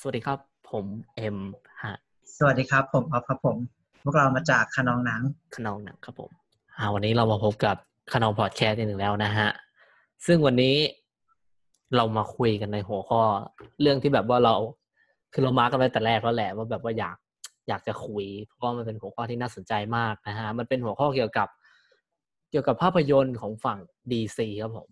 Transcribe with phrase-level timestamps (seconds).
[0.00, 0.38] สวัสดีครับ
[0.70, 0.86] ผม
[1.16, 1.38] เอ็ม
[1.82, 1.94] ฮะ
[2.38, 3.56] สวัสดีครับ ผมออฟครับผม
[4.02, 5.22] พวกเรามาจากคะนองหนัง
[5.54, 6.30] คะนองหนังครับผม
[6.78, 7.76] อ่าวันนี้เรามาพบกับ
[8.12, 9.48] คะนองพอดแคสต์อีกหนึ่งแล้วนะฮะ
[10.26, 10.76] ซึ่งวันนี้
[11.96, 13.22] เรามาคุยกันในหัวข้อ
[13.80, 14.54] เรื่องที่แบบว่าเรา
[15.32, 17.16] คือเรา mark กันไว้แต่แรกแล้วแหละว่าแบบว่าอยาก
[17.68, 21.48] อยากจะคุย เพราะว่ามันเป็นหัวข้อที่น่าสนใจมากนะฮะมันเป็นหัวข้อเกี่ยวกับ
[22.50, 23.78] เกี่ยวกับภาพยนตร์ของฝั่ง
[24.10, 24.88] DC ครับผม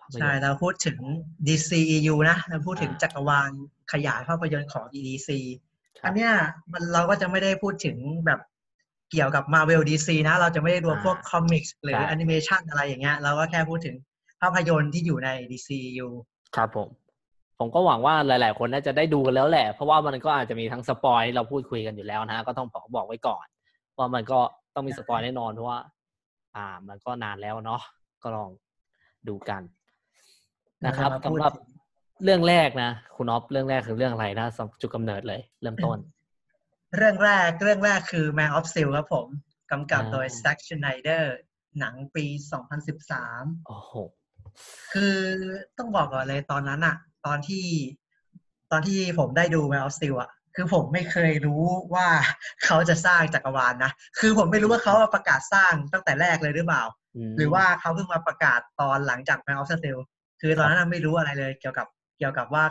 [0.00, 0.98] ภาพยนตร์ใช่เราพูดถึง
[1.46, 3.50] DCEU นะเราพูดถึงอ่าจักรวาล
[3.92, 5.28] ขยายภาพยนตร์ของ DC
[5.98, 6.32] ครับอันเนี้ย
[6.72, 8.40] มันเราก็จะไม่ได้พูดถึงแบบ
[9.10, 13.96] เกี่ยวกับ Marvel DC นะ เราจะไม่ได้รวมพวก comics หรือใช่แอนิเมชันอะไรอย่างเงี้ยเราก็แค่พูดถึง
[14.40, 16.08] ภาพยนตร์ที่อยู่ใน DCEU
[16.56, 16.88] ครับผม
[17.58, 23.46] ผมก็หวังว่าหลาย ๆ คนน่าจะได้ดูกันแล้วแหละ เพราะว่ามันก็อาจจะมีทั้ง spoil ที่เราพูดคุยกันอยู่แล้วนะฮะก็ต้องบอกบอกไว้ก่อน
[23.98, 24.40] ว่ามันก็
[24.74, 25.78] ต้องมี spoil แน่นอนเพราะว่า
[26.56, 27.80] อ่า มันก็นานแล้วเนาะ
[28.22, 28.50] ก็ลอง
[29.28, 29.62] ดูกัน
[30.86, 31.54] นะครับเรามาพูดสำหรับ
[32.24, 35.98] เรื่องแรกนะคุณอ๊อฟเรื่องแรกคือเรื่องอะไรนะสำจุดกำเนิดเลย เริ่มต้น
[36.96, 39.26] เรื่องแรกเรื่องแรกคือ Man of Steel ครับผม
[39.70, 41.24] กำกับโดยอ่า Zack Snyder
[41.78, 42.24] หนังปี
[42.96, 43.92] 2013 โอ้โห
[44.92, 45.16] คือ
[45.78, 46.96] ต้องบอกก่อนเลยตอนนั้นอะ
[47.26, 47.66] ตอนที่
[48.70, 52.08] ตอนที่ผมได้ดู Man of Steel อะคือผมไม่เคยรู้ว่า
[52.64, 56.82] เขาจะสร้างจักรวาลนะคือผมไม่รู้ว่าเขาประกาศสร้างตั้งแต่แรกเลยหรือเปล่า
[57.30, 59.98] มหรือว่าเขาเพิ่งมาประกาศตอนหลังจาก Man of Steel
[60.40, 61.86] คือตอนนั้นนะไม่รู้อะไรเลยเกี่ยวกับ
[62.20, 62.64] เกี่ยวกับว่า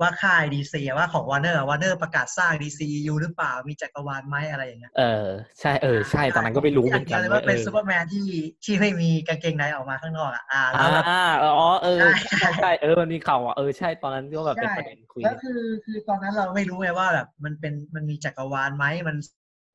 [0.00, 5.28] ว่าค่าย DC อะว่าของ Warner Warner ประกาศสร้าง DCEU หรือเปล่ามีจักรวาลไหมอะไรอย่างเงี้ยเออ
[5.60, 8.26] ใช่เออใช่ตอนนั้นก็ไม่รู้เหมือนกันเลยว่าว่าเป็นเออซูเปอร์แมนที่
[8.64, 11.06] ที่ไม่มีกางเกงในออกมาข้างนอกอะอ่าแล้อ่าวแบบ
[11.42, 19.16] อ๋อเออใช่ใช่เออมันมีข่าวอะเออใช่ตอนนั้นก็แบบเป็นใช่ประเด็นคุยแล้วคือคือตอนนั้นเราไม่รู้ไงว่าแบบมันเป็นมันมีจักรวาลไหมมัน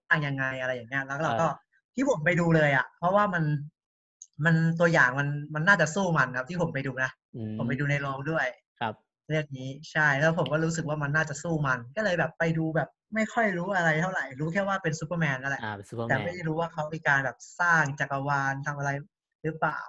[0.08, 1.48] สร้างยังไงอะไรอย่างเงี้ยแล้วเราก็
[1.96, 3.44] ที่ผมไปดูเลยอะ เพราะว่ามัน
[4.46, 8.69] มันตัวอย่างมันมันน่าจะสู้มันครับที่ผมไปดูนะอืผมไปดูในโรงด้วยครับ
[9.30, 18.90] เรื่องนี้ใช่แล้วผมก็รู้สึกว่ามันน่าจะสู้มัน ก็เลยแบบไปดูแบบไม่ค่อยรู้อะไรเท่าไหร่ รู้แค่ว่าเป็นซูเปอร์แมนนั่นแหละอ่าเป็นซูเปอร์แมแต่ไม่ได้รู้ว่าเขามีการแบบสร้างจักรวาลทำอะไร
[19.44, 19.80] หรือเปล่า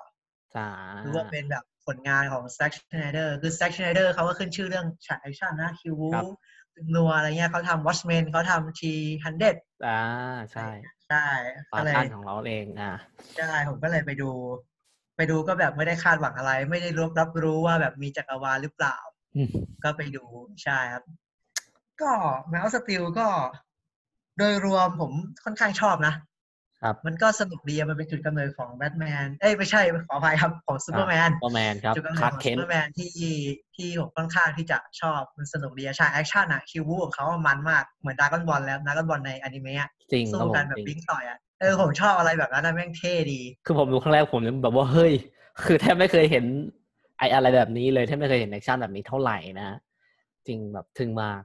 [0.56, 0.69] จ้า
[1.03, 6.11] หรือว่าเป็นแบบผลงานของ Zack Snyder คือ Zack Snyder เขาก็ขึ้นชื่อเรื่องฉากแอคชั่นนะคิวบู๊
[6.95, 9.55] นัวอะไรเงี้ยเขาทำ Watchmen เขาทำ 300
[9.87, 10.03] อ่า
[10.53, 10.69] ใช่
[11.07, 11.27] ใช่
[11.72, 12.93] ปาก็เลยท่านของเราเองอ่า
[13.37, 14.31] ใช่ผมก็เลยไปดู
[15.17, 19.09] ไปดูก็แบบไม่ได้คาดหวังอะไร ไม่ได้รับรับรู้ว่าแบบมีจักรวาลหรือเปล่าอืม
[19.85, 20.25] ก็ไปดู
[20.65, 21.05] ใช่ครับ
[22.03, 22.13] ก็
[22.49, 23.27] Man of Steel ก็
[24.39, 25.13] โดยรวมผม
[25.45, 26.15] ค่อนข้างชอบนะ
[26.83, 33.15] ครับมันก็สนุกดีอะมันเป็นจุดกำเนิดของแบทแมนเอ้ยไม่ใช่ขออภัยครับของซูเปอร์แมนซูเปอร์แมนครับจุดกำเนิดของ Clark Kent ซูเปอร์แมนที่
[33.77, 45.13] ที่ผมค่อนข้างที่จะชอบมันสนุกดีอะฉากแอคชั่นอะคิวบู๊ของเขาอะมันมากเหมือน Dragon Ball แล้ว Dragon Ball ในอนิเมะอะจริงครับสู้ผมกันแบบจริงบินต่อยอะเออผมชอบอะไรแบบนั้นนะแม่งเท่ดี คือผมดูครั้งแรกผมยังแบบว่าเฮ้ย
[45.65, 46.45] คือแทบไม่เคยเห็น
[47.21, 49.79] ไออะไรแบบนี้เลยแทบไม่เคยเห็นแอคชั่นแบบนี้เท่าไหร่นะ
[50.47, 51.41] จริงแบบทึ่งมาก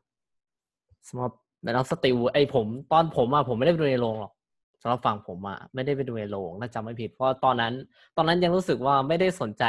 [1.08, 4.34] สำหรับ Man of Steel ไอผม ตอนผมอะผมไม่ได้ไปดูในโรงหรอก
[4.81, 7.74] สำหรับฝั่งผมอะไม่ได้ไปดูในโรงน่าจำไม่ผิด เพราะตอนนั้น
[8.18, 9.63] ตอนนั้นยังรู้สึกว่าไม่ได้สนใจ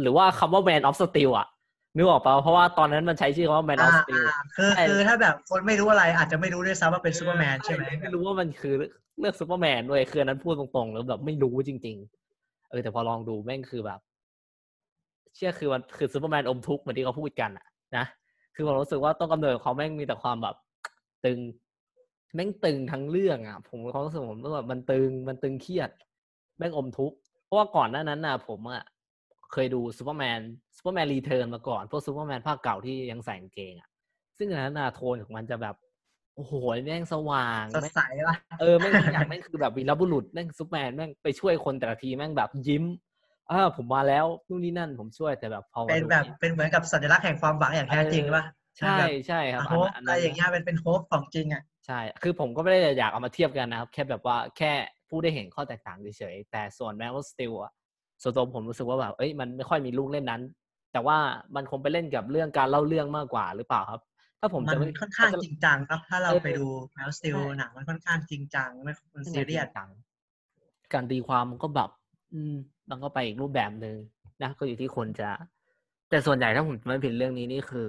[0.00, 1.46] หรือว่าคำว่า Man of Steel อะ
[1.96, 8.74] นึกออกปะเพราะว่าตอนนั้นมันใช้ชื่อคำว่า Man อ่า of Steel อ่าคือใช่คือถ้าแบบคนไม่รู้อะไรอาจจะไม่รู้ด้วยซ้ำว่าเป็นซูเปอร์แมนใช่ไหมไม่รู้ว่ามันคือ
[9.18, 11.96] เรื่องซูเปอร์แมนด้วยคือตอนนั้นพูดตรงๆแล้วแบบไม่รู้จริง
[12.32, 14.00] ๆ เออแต่พอลองดูแม่งคือแบบ
[15.36, 17.66] เชื่อคือมันคือซูเปอร์แมนอมทุกข์เหมือนที่เขาพูดกันอะ
[17.96, 18.04] นะ
[18.54, 20.56] คือผมรู้สึกว่าต้นกำเนิดของเขาแม่งมีแต่ความแบบ
[21.24, 21.38] ตึง
[22.34, 25.90] แม่งตึงทั้งเรื่องอะผมมีความรู้สึกผมรู้สึกแบบมันตึงมันตึงเครียด
[26.58, 28.82] แม่งอมทุกข์เพราะว่าก่อนหน้านั้นน่ะ ผมอะ
[29.52, 30.40] เคยดูซูเปอร์แมน
[30.76, 33.88] Superman Returns มาก่อน พวกซูเปอร์แมนภาคเก่าที่ยังใส่กางเกงอะ
[34.38, 35.76] ซึ่งอันนั้นน่ะโทนของมันจะแบบ
[36.36, 36.52] โอ้โห
[36.84, 42.84] แม่งสว่างสดแม่งใสว่ะเออแม่งทุกอย่างแม่งคือแบบวีรบุรุษแม่งซูเปอร์แมนแม่งไปช่วยคนแต่ละทีแม่งแบบยิ้ม
[43.50, 48.44] อ่าผมมาแล้วนู่นนี่นั่นผมช่วยแต่แบบพอมาเป็นดูแบบจริงเป็นเหมือนกับสัญลักษณ์แห่งความหวังอย่างแท้จริงป่ะ
[48.78, 48.98] ใช่
[49.28, 54.72] ใช่ครับ hope อันอะไรนั้นอย่างเงี้ยเป็นเป็น hope ของจริงอะใช่ คือผมก็ไม่ได้อยากเอามาเทียบกันนะครับ แค่แบบว่าแค่
[55.08, 57.72] พูดให้เห็นข้อแตกต่างเฉยๆแต่ส่วนแม n ว f สติลอะ
[58.22, 60.42] ส่วนตัวผมรู้สึกว่าแบบเอ้ยมันไม่ค่อยมีลูกเล่นนั้น
[60.92, 61.18] แต่ว่า
[61.56, 64.00] มันคงไปเล่นกับเรื่อง การเล่าเรื่องมากกว่าหรือเปล่าครับ
[64.40, 69.90] ถ้าผมมันจะไม่ค่อนข้างถ้จะจริงจังเนอะถ้าเราเออไปดูแมวสติลใช่หนังมันค่อนข้างจริงจังไม่มันซีเรียสจัง
[70.92, 71.90] การตีความมันก็แบบ
[72.34, 72.54] อืม
[72.90, 73.96] มันก็ไปอีกรูปแบบหนึ่ง
[74.42, 75.30] นะก็อยู่ที่คนจะ
[76.10, 77.88] แต่ส่วนใหญ่ถ้าผมจะไม่ผิดเรื่องนี้นี่คือ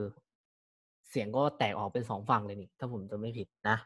[1.10, 3.78] เสียงก็แตกออกเป็นสองฝั่งเลยนี่ ถ้าผมจะไม่ผิดนะ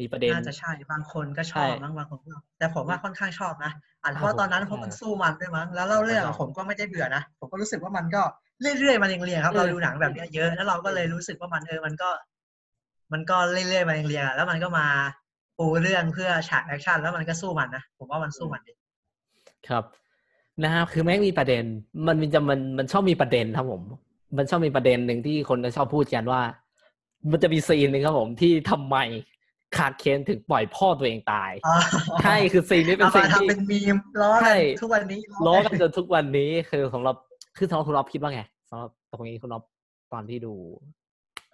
[0.00, 3.72] มีประเด็นน่าจะใช่บางคนก็ชใช่อบมั้งบางคนก็แต่ผมว่าค่อนข้างชอบนะ
[4.02, 8.22] อาจจะอ่าเพราะตอนนั้นผมเพราะมันใช่สู้มันด้วยมั้งแล้วเล่าเรื่องผมก็ชอบผมก็ไม่ได้เบื่อนะผมก็รู้สึกว่ามันก็
[8.60, 12.10] เรื่อยๆมาเรียงๆครับเออเราดูหนังแบบเนี้ยเยอะแล้วเราก็เลยรู้สึกว่ามันเออมันก็
[13.12, 14.86] มันก็เรื่อยๆมาเรียงๆอะแล้วมันก็มา
[15.58, 18.72] ปูเรื่องเพื่อฉากแอคชั่นแล้วมันก็สู้มันนะผมว่ามันสู้มันดี
[19.68, 20.03] ครับ
[20.62, 21.64] นะครับคือแม่งมีประเด็น
[22.06, 23.82] มันมีจะมันมันชอบมีประเด็นครับผม
[24.36, 26.42] มันชอบมีประเด็นหนึ่งที่คนจะชอบพูดกันว่า
[27.30, 28.96] มันจะมีซีนหนึ่งครับผมที่ทำไม
[29.76, 31.74] Clark Kent ถึงปล่อยพ่อตัวเองตายอ๋อ
[32.22, 37.16] ใช่คือซีนนี้เป็นซีนที่เอามาทำเป็นมีมล้อใช่กันทุกวันนี้ล้อกักันจนทุกวันนี้คือสำหรับ
[37.56, 39.62] คือสำหรับคุณอ๊อฟคิดว่าไงสำหรับตรงนี้คุณอ๊อฟ
[40.12, 40.54] ตอนที่ดู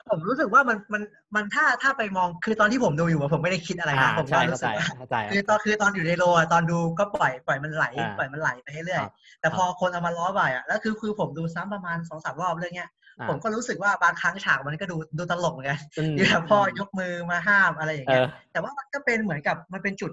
[0.08, 1.02] ผมรู้สึกว่ามันมัน
[1.35, 20.12] มันถ้าถ้าไปมองคือตอนที่ผมดูอยู่อะผมไม่ได้คิดอะไรอ่านะผมใช่ก็เข้ารู้ใจสึกว่าเข้าใจคือตอนคือตอนอยู่ในโรงอะตอนดูก็ปล่อยปล่อยมันไหลอ่าปล่อยมันไหลไปเรื่อยครับๆแต่พอคนเอามาล้อบ่อยอะแล้วคือคือผมดูซ้ำประมาณสองสามรอบเรื่องเนี้ยอ่าผมก็รู้สึกว่าบางครั้งฉากมันก็ดูดูตลกเหมือนกันอืมที่แบบพ่อยกมือมาห้ามอะไรอย่างเงี้ยเออแต่ว่ามันก็เป็นเหมือนกับมันเป็นจุด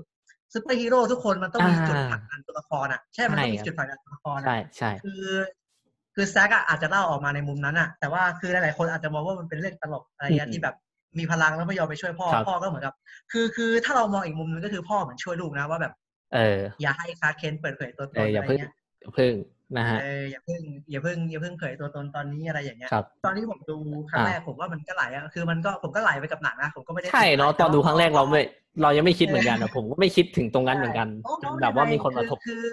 [0.53, 5.23] ซูเปอร์ฮีโร่ทุกคนมันต้องมีอ่าจุดผลักดันตัวละครอะใช่มันต้องมีใช่จุดผลักดันตัวละครใช่อะใช่คือ
[6.19, 10.75] คือแซกอะอาจจะเล่าออกมาในมุมนั้นอะแต่ว่าคือหลายๆคนอาจจะมองว่ามันเป็นเรื่องตลกอะไรเงี้ยที่แบบ
[11.19, 12.93] มีพลังแล้วไม่ยอมไปช่วยพ่อ พ่อก็เหมือนกับ
[13.31, 15.93] คือคือถ้าเรามองอีกมุมนึงก็คือพ่อเหมือนช่วยลูกนะว่าแบบ
[16.33, 18.71] เออ อย่าให้คาร์เคนเปิดเผยตัวตเอนออย่าอะไรเพิ่งเงี้ย
[19.01, 19.33] อย่าเพิ่ง
[19.77, 20.61] นะฮะเอออย่าเพิ่ง
[20.91, 23.77] อย่าเพิ่งอย่าเพิ่งเผยตัวตนตอนนี้อะไรอย่างเงี้ยครับตอนที่ผมดู
[24.09, 28.41] ครั้งอ่าแรกผมว่ามันก็ไหลอะคือมันก็ผมก็ไหลไปกับหนังนะผมก็ไม่ได้ใช่เนาะติดตอนดูครั้งแรกเราไม่
[28.81, 32.63] เรายังไม่คิดเออเหมือนกันนะผมก็ไม่คิดถึงตรงนั้นเหมือนกันใช่จนแบบว่ามีคนมาทบคือ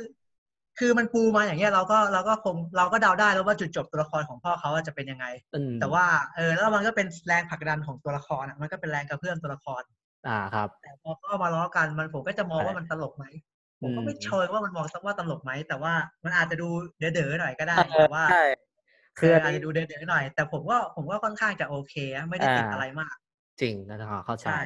[0.79, 6.05] คือมันปูมาอย่างเงี้ยเราก็เราก็คงเราก็เดาได้แล้วว่าจุดจบตัวละครของพ่อเขาอะจะเป็นยังไงอืมแต่ว่า
[6.35, 9.83] เออแล้วมันก็เป็นแรงผลักดันของตัวละครอะมันก็เป็นแรงกระเพื่อมตัวละคร
[10.29, 13.25] อ่าครับ แต่พอเขาเอามาล้อกันมันผมก็จะมองใช่ว่ามันตลกไหม
[13.81, 15.93] ผมก็อืมไม่เชิงว่ามันมองสักว่าตลกไหมแต่ว่า
[16.25, 16.69] มันอาจจะดู
[16.99, 18.45] เด๋อๆหน่อยก็ได้เออแต่ว่าใช่
[19.19, 23.15] คืคือออันอาจนี้จะดูเด๋อๆหน่อย แต่ผมก็ผมก็ค่อนข้างจะโอเคอะไม่ได้ติดอ่าอะไรมาก
[23.61, 24.61] จริงนะครับเข้าใจใช่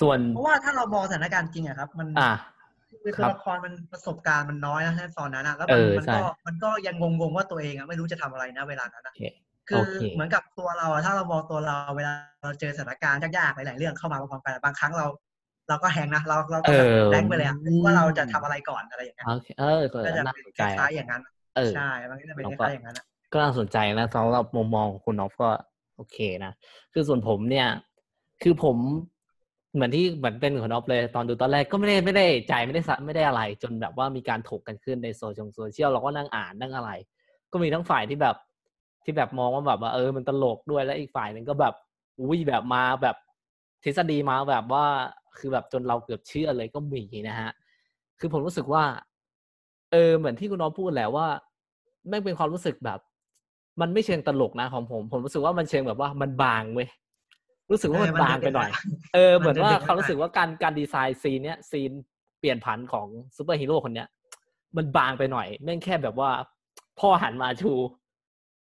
[0.00, 2.30] ส่วนเพราะว่าถ้าเรามองสถานการณ์จริงอะครับ มันอ่า
[3.06, 9.20] คือคตัรัวบละครมันประสบการณ์มันน้อยนะตอนนั้นอะแล้วเอมันอมันใช่ก็มันก็ยังงงๆว่าตัวเองอะไม่รู้จะทำอะไรนะเวลานั้นอะโอเค
[9.68, 12.12] คืโออเคเหมือนกับตัวเราอะถ้าเรามองตัวเราเวลา
[12.42, 15.06] เราเจอสถานการณ์ยากๆหลายๆเรื่องเข้ามาพร้อมๆกันอะบางครั้งเรา
[15.68, 21.22] เราก็แฮงนะเราเราก็แบบเออแบงค์ไปเลยอะว่าเราจะทำอะไรก่อนอะไรอย่างเงี้ยโอเคเออก็ก็จะน่าเป็นสนคใจล้ายๆอย่างนั้น
[21.56, 25.50] เออใช่มันก็จะเป็นเราคก็ล้ายๆอย่างนั้นอะก็น่าสนใจนะสำหรับมุมมองของคุณนอฟก็
[25.96, 26.52] โอเคนะ
[26.92, 27.68] คือส่วนผมเนี่ย
[28.42, 28.76] คือผม
[29.76, 36.90] เหมือนที่เหมือนเป็นของคุณอ๊อฟเลย ตอนดูตอนแรกก็ไม่ได้ไม่ได้ใจไม่ได้สะไม่ได้อะไร จนแบบว่ามีการถกกันขึ้นในโซเชียลโซเชียลเราก็นั่งอ่านนั่งอะไร
[37.52, 38.36] ก็มีทั้งฝ่ายที่แบบ
[39.04, 41.74] ที่แบบมองว่าแบบว่าเออมันตลกด้วยแล้วอีกฝ่ายหนึ่งก็แบบ
[42.20, 43.16] อุ้ยแบบมาแบบ
[43.84, 44.84] ทฤษฎีมาแบบว่า
[45.38, 47.50] คือแบบจนเราเกือบเชื่อเลยก็มีนะฮะ
[48.20, 48.84] คือผมรู้สึกว่า
[49.92, 51.26] เออเหมือนที่คุณอ๊อฟพูดแหละว่า
[52.08, 53.00] แม่งเป็นความรู้สึกแบบ
[53.80, 56.88] มันไม่เชิงตลกนะของผม ผมรู้สึกว่ามันเชิงแบบว่ามันบางเว้ย
[57.70, 58.70] รู้สึกว่ามันเออมันบางไปหน่อย
[59.14, 61.90] เออมันเหมือนว่าเด็กๆเขารู้สึกว่าการการดีไซน์ซีนเนี้ยซีน
[62.40, 64.08] เปลี่ยนผันของซูเปอร์ฮีโร่คนเนี้ย
[64.76, 66.30] มันบางไปหน่อยแม่งแค่แบบว่า
[67.00, 67.72] พ่อหันมาชู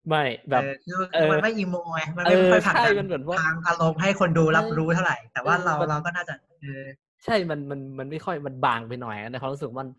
[0.08, 6.84] ไม่แบบเออคือเออมันไม่อีโมไงมันเอไม่อค่อยผลักใช่ดัมันเหมือนว่าทางอารมณ์ให้คนดูรับเออรู้เท่าไหร่ แต่ว่าเออเรามันเราก็น่าจะเออ
[7.24, 9.90] ใช่มันมันมันไม่ค่อยมันบางไปหน่อยในความรู้สึกมัน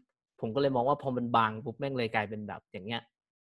[0.41, 3.03] ผมก็เลยมองว่าพอมันบางปุ๊บแม่งเลยกลายเป็นแบบอย่างเงี้ย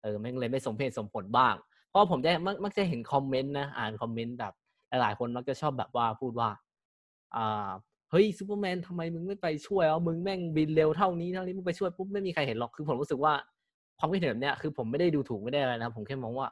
[0.02, 1.54] เออแม่งเลยไม่สมเหตุสมผลบ้าง
[1.88, 4.52] เพราะผมจะมักมักจะเห็นคอมเมนต์นะอ่านคอมเมนต์แบบ
[5.00, 6.48] หลายๆคนมักจะชอบแบบว่าพูดว่า
[7.36, 7.68] อ่า
[8.10, 13.32] เฮ้ยซูเปอร์แมนทำไมมึงไม่ไปช่วยเอามึงแม่งบินเร็วเท่านี้เท่านี้มึงไปช่วยปุ๊บไม่มีใครเห็นหรอกคือผมรู้สึกว่า
[13.98, 16.48] ความคิดเห็นแบบเนี้ยคือผมไม่ได้ดูถูกไม่ได้อะไรนะผมแค่มองว่า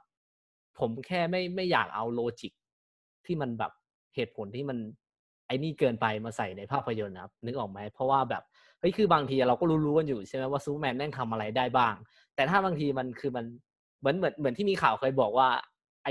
[0.78, 2.52] ผมแค่ไม่ไม่อยากเอา logic
[3.26, 3.72] ที่มันแบบ
[4.14, 4.78] เหตุผลที่มัน
[5.46, 8.43] ไอ้นี่เกินไปมาใส่ในภาพยนตร์นะครับนึกออกไหมเพราะว่าแบบ
[8.81, 11.94] เฮ้ยคือบางทีเราก็รู้ๆกันอยู่ใช่ไหมว่าซูเปอร์แมนแม่งทำอะไรได้บ้าง
[12.34, 13.44] แต่ถ้าบางทีมันคือมัน
[14.00, 15.48] เหมือนเหมือนเหมือนที่มีข่าวเคยบอกว่า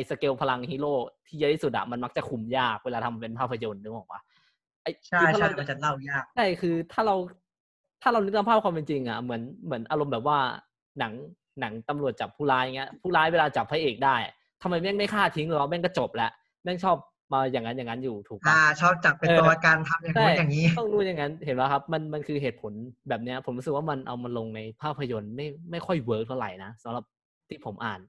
[0.10, 0.94] สเกลพลังฮีโร่
[1.28, 4.22] ที่เยอะที่สุดอะมันมักจะคุมยากเวลาทำเป็นภาพยนตร์นึกออกปะ
[4.84, 7.16] ไอ้ใช่คือถ้าใช่เรามันจะเล่ายากใช่คือถ้าเรา
[8.02, 10.38] ถ้าเรานึกตามภาพความเป็นจริงอะเหมือนเหมือนอารมณ์แบบว่า
[11.00, 11.14] หนัง
[11.60, 14.16] หนังตำรวจจับผู้ร้ายเงี้ยผู้ร้ายเวลาจับพระเอกได้
[14.62, 16.32] ทำไมแม่งไม่ฆ่าทิ้งหรอแม่งก็จบแล้ว
[16.64, 16.98] แม่งชอบ
[17.34, 22.74] มาอย่างนั้นอย่างนั้นอยู่ถูกปะอ่าชอบจับเป็นเออตัวการทำอย่างนู้นอย่างนี้ต้องรู้อย่างนั้นเห็นไหมครับ มันมันคือเหตุผล
[23.10, 27.04] แบบเนี้ย ผมรู้สึกว่ามันเอามาลงในภาพยนตร์ไม่ไม่ค่อยเวิร์กเท่าไหร่นะสำหรับ
[27.48, 28.00] ที่ผมอ่าน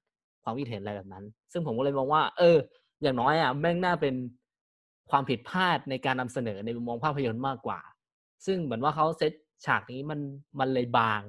[0.45, 2.57] ความคิดเห็นอะไรแบบนั้น ซึ่งผมก็เลยมองว่า เออ
[3.03, 4.15] อย่างน้อยอะแม่งน่าเป็น
[5.11, 7.81] ความผิดพลาดในการนำเสนอในมุมมองภาพยนตร์มากกว่า
[8.47, 9.33] ซึ่งเหมือนว่าเขาเซต
[9.67, 10.21] ฉากนี้มัน
[10.61, 11.21] มันเลยบาง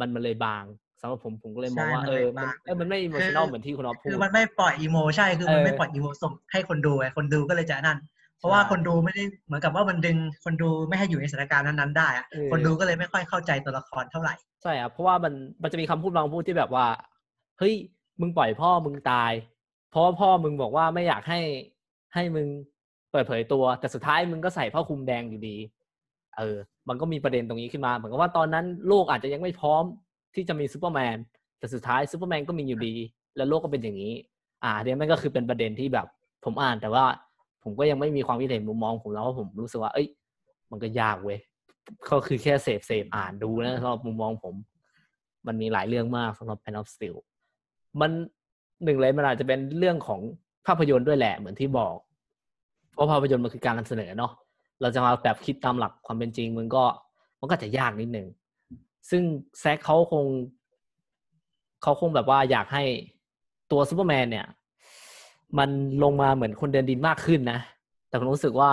[0.00, 0.64] มันมันเลยบาง
[1.00, 7.98] สำหรับผมผมก็เลยมองว่าใช่เออมันอเลยมันบางเออมันไม่ emotional เหมือนที่คุณอ๊อฟพูดคือมันไม่ปล่อย emo ใช่คือมันเออไม่ปล่อย emo ส่งให้คนดูไงคนดูก็เลยจะนั่น
[8.38, 16.86] เพราะว่าใช่คนดูไม่ได้เหมือนกับว่ามันดึงคนดูไม่ให้อยู่ในสถานการณ์นั้นๆได้อะเออคนดูก็เลยไม่ค่อยเข้าใจตัวละครเท่าไหร่ใช่ครับเพราะว่ามันมันจะมีคำพูดบางพูดที่แบบว่า
[17.58, 17.74] เฮ้ย
[18.20, 19.32] มึงปล่อยพ่อมึงตาย
[19.90, 21.40] เพราะว่าพ่อมึงบอกว่าไม่อยากให้
[22.14, 22.46] ให้มึง
[23.12, 25.56] เปิดเผยตัว แต่สุดท้ายมึงก็ใส่ผ้าคลุมแดงอยู่ดี
[26.36, 26.56] เออ
[26.88, 29.84] มันก็มีประเด็นตรงนี้ขึ้นมา เหมือนกับว่าตอนนั้นโลกอาจจะยังไม่พร้อม
[30.34, 31.16] ที่จะมีซูเปอร์แมน
[31.58, 32.94] แต่สุดท้ายซูเปอร์แมนก็มีอยู่ดี
[33.36, 34.12] แล้วโลกก็เป็นอย่างนี้
[34.64, 36.06] อ่าเนี่ยมันก็คือเป็นประเด็นที่แบบ
[36.44, 37.04] ผมอ่านแต่ว่า
[37.62, 40.08] ผมก็ยังไม่มีความคิดเห็นมุมมองผมแล้วว่าผมรู้สึกว่า เอ้ย
[40.70, 41.38] มันก็ยากเว้ย
[42.08, 44.54] ก็คือแค่เสพเสพอ่านดูนะสำหรับมุมมองผม
[45.46, 47.16] มันมีหลายเรื่องมากสำหรับ Man of Steel
[48.00, 48.10] มัน
[48.84, 50.20] หนึ่งเลยมันอาจจะเป็นเรื่องของ
[50.66, 51.94] ภาพยนตร์ด้วยแหละเหมือนที่บอก
[52.92, 54.32] เพราะภาพยนตร์มันคือการนำเสนอเนาะ
[54.80, 56.84] เราจะมาแบบคิดตามหลักความเป็นจริงมันก็
[57.40, 58.26] มันก็จะยากนิดหนึ่ง
[59.10, 59.22] ซึ่ง
[59.60, 60.24] Zack เขาคง
[61.82, 62.84] เขาคงแบบว่าอยากให้
[63.70, 64.46] ตัวซูเปอร์แมนเนี่ย
[65.58, 65.70] มัน
[66.02, 67.58] ลงมาเหมือนคนเดินดินมากขึ้นนะ
[68.08, 68.70] แต่ผมรู้สึกว่า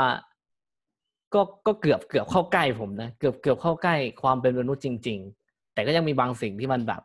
[1.33, 7.01] ก็ก็เกือบเกือบเข้าใกล้ผมนะ เกือบเกือบเข้าใกล้ความเป็นมนุษย์จริง ๆ แต่ก็ยังมีบางสิ่งที่มันแบบ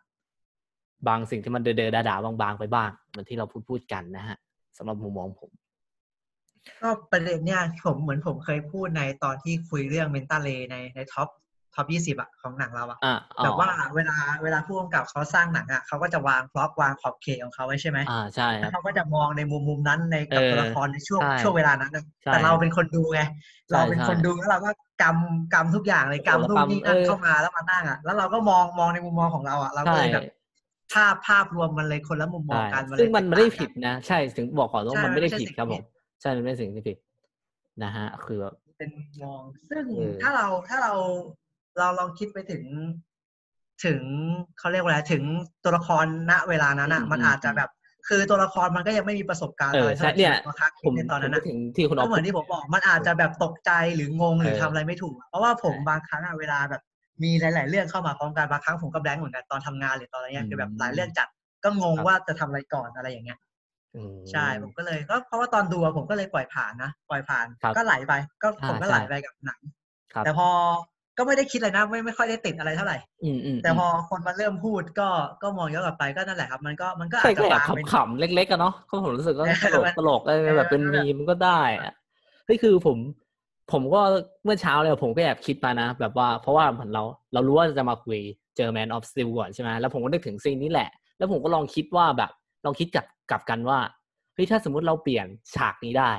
[1.06, 4.36] บางสิ่งที่มันเดอๆด่าๆบางๆไปบ้างเหมือนที่เราพูดพูดกันนะฮะ
[4.76, 5.50] สำหรับมุมมองผม
[6.82, 11.28] ก็ประเด็นเนี่ยผมเหมือนผมเคยพูดในตอนที่คุยเรื่องเมนตาเลในในท็อป
[11.74, 23.20] ท็อปยี่สิบอะของหนังเราอะอ่าแบบว่าเวลาเวลาผู้กำกับเขาสร้างหนังอะเขาก็จะวางพล็อตวางขอบเขตของเขาไว้ใช่ไหมอ่าใช่คแล้รับวเขาก็จะมองในมุมมุมนั้นในกับเออตัวละครในช่วงใช่ช่วงเวลานั้นนะใช่แต่เราเป็นคนดูไง
[23.68, 24.70] ใช่เราเป็นใช่คนดูแล้วเราก็
[25.02, 30.24] กำกำทุกอย่างเลยโอ้โหกำนู่นนี่นั่นเออเข้ามาแล้วมานั่งอะแล้วเราก็มองมองในมุมมองของเราอะเราก็ใช่เลยแบบ
[30.92, 36.97] ภาพภาพรวมมันเลยคนละมุมมองใช่กันเลยซึ่งมันไม่ได้แตกต่าผิดนะ ใช่ถึงบอกก่อนว่าใช่มันไม่ได้มันไม่ใช่ผิดครับผสิ่งมที่ใช่มันไม่ใช่สิ่งที่ผิด
[37.83, 39.40] นะฮะ คือแบบเป็นมุมมอง
[39.71, 40.92] ซึ่งเออถ้าเราถ้าเรา
[41.78, 42.62] เราลองคิดไปถึง
[43.85, 44.00] ถึง
[44.59, 45.23] เขาเรียกว่าอะไรถึง
[45.64, 47.71] ตัวละครณเวลานั้นอะ มันอาจจะแบบ
[48.09, 56.83] คือตัวละครมันก็ยังไม่มีประสบการณ์เออะอไรใช่เท่าไหร่เนี่ยตัวคักผมในตอนนั้นผมอะนึกถึงที่คุณออก็ฟเหมือนที่ผมบอกมันอาจจะแบบตกใจหรืองงหรือเออทำอะไรไม่ถูก เพราะว่าผมใช่บางครั้งอะเวลาแบบ
[57.22, 61.28] มีหลาย ๆ เรื่องเข้ามาพร้อมกันบางครั้งผมก็แบงค์เหมือนกันตอนทำงานหรือตอนอะไรเงี้ยคือแบบหลายเรื่องจัด
[61.64, 63.38] ก็งงครับว่าจะทำอะไรก่อนอะไรอย่างเงี้ย
[63.96, 69.60] อืมใช่ผมก็เลยก็เพราะว่าตอนดูอะผมก็เลยปล่อยผ่านนะปล่อยผ่านครับก็ไหลไป ก็อ่าผมก็ใช่ไหลไปกับหนัง
[70.14, 70.48] ครับแต่พอ
[71.18, 75.08] ก็ไม่ได้คิดอะไรนะไม่ไม่ค่อยได้ติดอะไรเท่าไหร่อืมอืมแต่พอคนมาเริ่มพูดก็
[75.42, 81.94] ก็มองย้อนกลับไปก็นั่นแหละครับ มันก็มันก็อาใช่จก็จะแอบวางเป็นขำๆเล็กๆกันเนาะก็ผมรู้สึกว่าเออตลกมันตลกอะไรเออแบบเป็นมันแบบมีมก็ได้อะ
[82.46, 82.98] เฮ้ยคือผม
[83.72, 84.00] ผมก็
[84.44, 88.20] เมื่อเช้าเนี่ยผมก็แอบคิดมานะ แบบว่าเพราะว่าเหมือนเรา เรารู้ว่าจะมาคุย
[88.56, 92.30] เจอ Man of Steel ก่อนใช่ไหมแล้วผมก็นึกถึง scene นี้แหละ แล้วผมก็ลองคิดว่าแบบ
[92.64, 93.78] ลองคิดกับกับกันว่า
[94.34, 96.10] เฮ้ยถ้าสมมุติเราเปลี่ยนฉากนี้ได้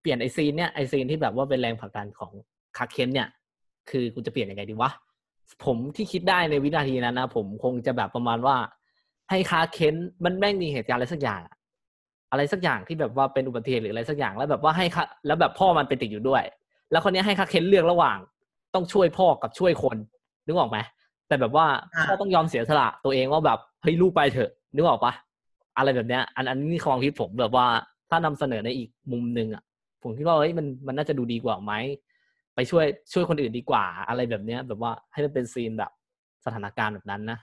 [0.00, 2.32] เปลี่ยนไอ scene เนี่ยไอ scene ที่แบบว่าเป็นแรงผลักดันของ
[2.76, 3.28] Clark Kent เนี่ย
[3.90, 4.90] คือกูจะเปลี่ยนยังไงดีวะ
[5.64, 8.56] ผมที่คิดได้ในวินาทีนั้นนะผมคงจะแบบประมาณว่า
[9.30, 11.40] ให้ Clark Kent มันแม่งมีเหตุการณ์อะไรสักอย่าง
[12.30, 14.86] อะไรสักอย่างที่แบบว่าเป็นอุบัติเหตุหรืออะไรสักอย่างแล้วแบบว่าให้
[15.26, 16.42] แล้วแบบพ่อมันไปติดอยู่ด้วย
[16.90, 18.18] แล้วคนนี้ยให้คาเคนเลือกระหว่าง
[18.74, 19.96] ต้องช่วยพ่อกับช่วยคน
[20.46, 20.78] นึกออกไหม
[21.28, 25.12] แต่แบบว่าอ่าพ่อต้องยอมเสียสละตัวเองว่าแบบเฮ้ยลูกไปเถอะนึกออกปะ
[25.76, 27.66] อะไรแบบเนี้ย อันอันนี้ความคิดผมแบบว่า
[28.10, 29.62] ถ้านำเสนอในอีกมุมหนึ่งอะ
[30.02, 31.72] ผมคิดว่าเฮ้ยมันมันน่าจะดูดีกว่าไหม
[32.54, 35.90] ไปช่วยช่วยคนอื่นดีกว่า อะไรแบบเนี้ย แบบว่าให้มันเป็นซีนแบบ
[36.44, 37.38] สถานการณ์แบบนั้นนะ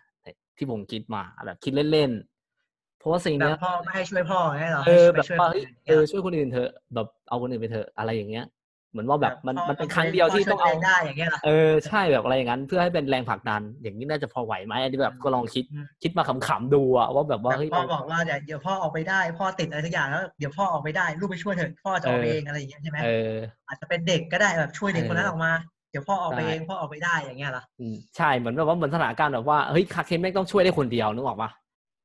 [0.58, 8.46] ที่ผมคิดมาแบบคิดเล่นๆเพราะว่าซีนแบเนี้บยพ่อไม่ให้ช่วยพ่อไงเหรอเออให้แบบช่วยว่าคนเฮ้ยอื่นเออช่วยคนอื่นเถอะแบบเอาคนอื่นไปเถอะอะไรอย่างเงี้ย
[8.92, 23.34] เหมือนว่าแบบมันพ่อมันเป็นครั้งเดียวที่ต้องพ่เอาช่วตัวงได้อย่างเงี้ยเหรอเออใช่แบบอะไรอย่างนั้นเพื่อให้เป็นแรงผลักดัน อย่างนี้น่าจะพอไหวไหมอันนี้แบบก็ลองคิดอืมคิดมาขำๆดูอะว่าแบบว่าแบบเฮ้ยพ่อเราบอกว่าเดี๋ยวเดี๋ยวพ่อออกไปได้ พ่อติดอะไรสักอย่างแล้วเดี๋ยวพ่อออกไปได้ลูกไปช่วยเถอะพ่อจะออกไปเออเองอะไรอย่างเงี้ยใช่ไหมเออ
[23.68, 25.52] อาจจะเป็นเด็กก็ได้แบบช่วยเด็กเออคนนั้นออกมา
[25.92, 31.50] เดี๋ยวพ่อออกไปใช่เองพ่อออกไปได้อย่างเงี้ยเหรออืมใช่เหมือนแบบว่าเหมือนสถานการณ์แบบว่าเฮ้ยคาเคนแม่งต้องช่วยได้คนเดียวนึกออกปะ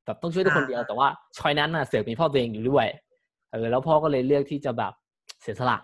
[0.05, 2.87] แบบต้องช่วยได้คนเดียวอ่าแต่ว่าชอยนั้นน่ะเสือกมีพ่อตัวเองอยู่ด้วย
[3.51, 4.93] เออแล้วพ่อก็เลยเลือกที่จะแบบ
[5.41, 5.77] เสียสละ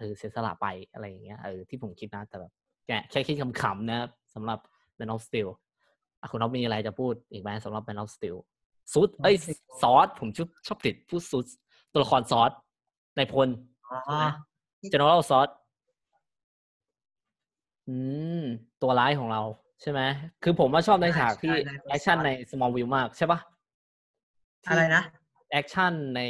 [0.00, 2.52] เออเสียสละไปอะไรอย่างเงี้ยเออที่ผมคิดนะ แต่แบบ
[2.86, 4.00] แค่แค่คิดขำๆนะ
[4.34, 4.58] สำหรับ
[4.98, 5.48] Man of Steel
[6.20, 8.36] อะคุณน้องมีอะไรจะพูดอีกไหมสำหรับ Man of Steel
[8.94, 9.36] ซุดเอ้ย
[9.82, 11.44] ซอสผมชอบชอบติดพูดซุด
[11.92, 12.50] ตัวละครซอส
[13.16, 13.48] ในพล
[13.90, 14.28] อ๋อ
[14.92, 15.48] General ซอส
[17.88, 17.96] อื
[18.40, 18.42] ม
[18.82, 19.42] ตัวร้ายของเรา
[19.82, 20.00] ใช่ไหม
[20.42, 23.38] คือผมว่าชอบในฉากที่ใช่ในแอคชั่น Zod ใน Smallville มากใช่ปะ
[24.68, 25.02] อะไรนะ
[25.52, 26.22] แอคชั่นใน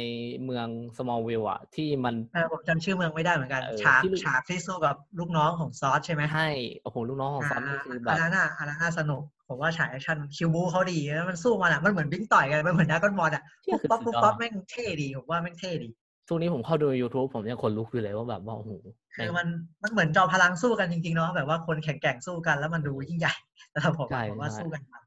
[0.43, 6.49] เมือง Smallville อะที่มันเออผมจำชื่อเมืองไม่ได้เหมือนกันเออฉากที่ลูกฉากที่สู้กับลูกน้องของซอสใช่ไหมให้
[6.83, 15.89] โอ้โหลูกน้องของซอสนี่คือแบอับนนั้นอะอันนั้นน่าสนุกผมว่าฉากแอคชั่นคิวบูเขาดีแล้วมันสู้มันอะมันเหมือนบิ้งต่อยกัน มันเหมือนดราก้อนบอลอะเชี่ยปุ๊บคือปั๊บปุ๊บปั๊บสุดยอดแม่งเท่ดีผมว่าแม่งเท่ดี
[16.27, 18.71] ช่วงนี้ผมเข้าดู YouTube ผมยังคนลุกอยู่เลยว่าแบบว่าโอ้โห
[19.15, 19.47] คือมัน
[19.83, 23.33] มันเหมือนจอมพลังสู้กันจริงๆเนาะแบบว่าคนแข็งแกร่งสู้กันแล้วมันดูยิ่งใหญ่
[23.71, 25.03] แต่สำหรับผมใช่อะผมว่าใช่สู้กันมัน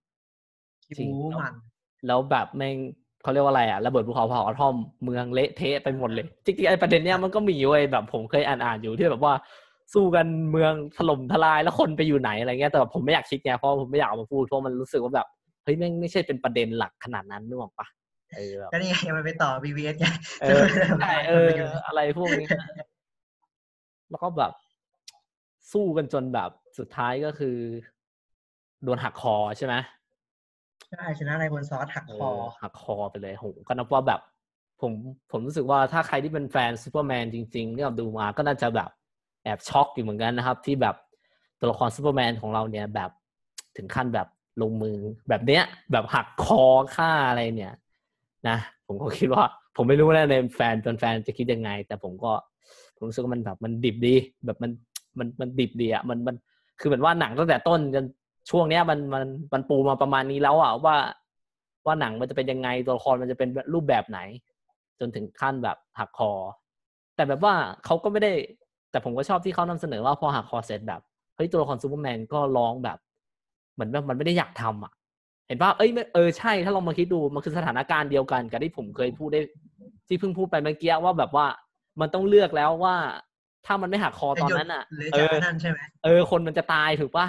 [0.85, 1.55] คิวจริงบูมัน
[2.07, 2.77] แล้วแบบแม่ง
[3.25, 9.35] เขาเรียกว่าอะไรอะระเบิดภูเขาเผาอะทอมเมืองเละเทะไปหมดเลย จริงๆไอ้ประเด็นเนี้ยมันก็มีเว้ยแบบผมเคยอ่านอ่านๆอยู่ที่แบบว่า
[9.95, 15.27] สู้กันเมืองถล่มทลายแล้วคนไปอยู่ไหนอะไรเงี้ยแต่แบบผมไม่อยากคิดไงเพราะผมไม่อยากเอามาพูดเพราะมันรู้สึกว่าแบบ
[15.65, 17.87] เฮ้ยแม่งไม่ใช่เป็นประเด็นหลักขนาดนั้นนึกออกปะ
[18.37, 20.07] เออแบบก็นี่ไงมันไปต่อ BVS ไง
[20.43, 20.63] เออ
[21.01, 21.51] ใช่เออ
[21.87, 22.67] อะไรพวกนี้นะ
[24.11, 24.53] แล้วก็แบบ
[25.73, 27.57] สู้กันจนแบบสุดท้ายก็คือ
[28.85, 29.75] โดนหักคอใช่ไหม
[30.91, 32.31] ใช่ชนะในบนซอสหักคอ
[32.63, 34.21] หักคอไปเลยโหก็นับว่าแบบ
[34.81, 34.93] ผม
[35.31, 38.91] ผมรู้สึกว่าถ้าใครที่เป็นแฟนซูเปอร์แมนจริงๆเนี่ยดูมาก็น่าจะแบบ
[39.45, 40.97] แอบช็อกอยู่เหมือนกันนะครับ ที่แบบ
[41.61, 43.11] ตัวละครซูเปอร์แมนของเราเนี่ยแบบ
[43.77, 44.29] ถึงขั้นแบบ
[44.63, 44.99] ลงมือ
[45.29, 45.63] แบบเนี้ย
[45.93, 46.65] แบบหักคอ
[46.97, 47.75] ฆ่าอะไรเนี่ย
[48.49, 49.45] นะ ผมก็คิดว่า
[49.77, 52.33] ผมไม่รู้นะในแฟนแฟนจะคิดยังไง แต่ผมก็
[52.97, 54.15] ผมรู้สึกว่ามันแบบมันดิบดี
[54.45, 54.71] แบบมัน
[55.19, 56.37] มันมันดิบดีอะมันมัน
[56.81, 58.05] คือเหมือนว่าหนังตั้งแต่ต้นจน
[58.51, 60.97] ช่วงเนี้ยมันมันมันปูมาประมาณนี้แล้วอะว่า
[61.87, 64.21] ว่าหนังมันจะเป็นยังไงตัวละครมันจะเป็นรูปแบบไหน
[65.01, 66.33] จนถึงขั้นแบบหักคอ
[67.17, 68.33] แต่แบบว่าเขาก็ไม่ได้
[68.91, 71.01] แต่ผมก็ชอบที่เขานำเสนอว่าพอหักคอเสร็จแบบ
[71.37, 72.99] เฮ้ยตัวละครซูเปอร์แมนก็ร้องแบบ
[73.75, 74.93] เหมือนแบบมันไม่ได้อยากทำอะ
[75.47, 79.41] เห็นป่ะเอ้ยไม่เออใช่ถ้าลองมาคิดดูมันคือสถานการณ์เดียวกันกับที่ผมเคยพูดได้
[80.09, 81.47] ที่เพิ่งพูดไปเมื่อกี้ว่าแบบว่า
[82.01, 82.97] มันต้องเลือกแล้วว่า
[83.67, 87.27] ถ้ามันไม่หักคอตอนนั้นอะหรือเอจากอนั่นใช่ไหมเออ คนมันจะตายถูกป่ะ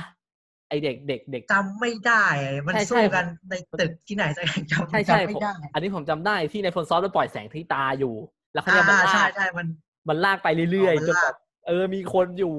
[0.69, 2.23] ไอเด็กเด็กเด็กจำไม่ได้
[2.67, 8.13] มันใช่ใช่สู้กันในตึกที่ไหนสักอย่างจำใช่ใช่จำไม่ผมได้ อันนี้ผมจำได้ที่ในพลซอฟต์ปล่อยแสงที่ตาอยู่
[8.53, 9.67] แล้วเขาเนี่ยมันอ่าลาใช่กใช่มัน
[10.09, 11.35] มันลากไปเรื่อยอ๋อมันๆจนลากแบบ
[11.67, 12.53] เออมีคนอยู่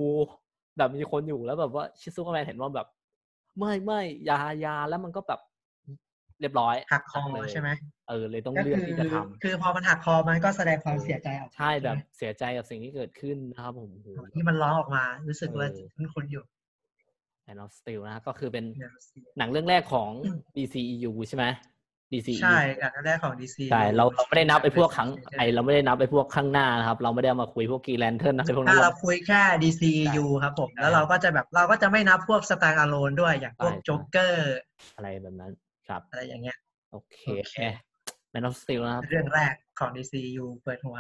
[0.78, 2.86] แบบมีคนอยู่แล้วแบบว่าชิซูเปอร์แมนเห็นว่าแบบ
[3.58, 5.40] ไม่ไม่อยาอยาแล้วมันก็แบบ
[6.40, 7.68] เรียบร้อยหักคอเลยใช่ไหม
[8.08, 16.44] เออเลยต้องก็เลือกคือที่จะทำคือพอมันหักคอมันก็แสดงความเสียใจออกมาใช่แบบไหมเสียใจกับสิ่งที่เกิดขึ้นนะครับผมโอ้โหที่มันร้องออกมารู้สึกว่าเออคุ้นๆอยู่
[17.46, 18.92] แอนอ f สติลนะฮะก็คือเป็นเนี่ย
[19.38, 21.44] หนังเรื่องแรกของอืม DCEU ใช่ไหม
[22.12, 34.56] DCEU ใช่อันแรกของ DC ใช่เราเราไม่ได้นับไอ้พวกครั้งไอเราไม่ได้นับไอ้พวกข้างหน้านะครับ เราไม่ได้เอามาคุยพวก Green Lantern อะไรพวกนั้ถ้านเราเราคุยแค่ DCU ครับผมใช่แล้วเราก็จะแบบเราก็จะไม่นับพวก standalone ด้วยอย่างพวกใช่โจ๊กเกอร์
[34.96, 35.52] อะไรแบบนั้น
[35.88, 36.56] ครับ อะไรอย่างเงี้ย
[36.92, 37.58] โอเคโอเค
[38.30, 40.96] แมนอ f สติลนะครับเรื่องแรกของ DCU เปิดหัว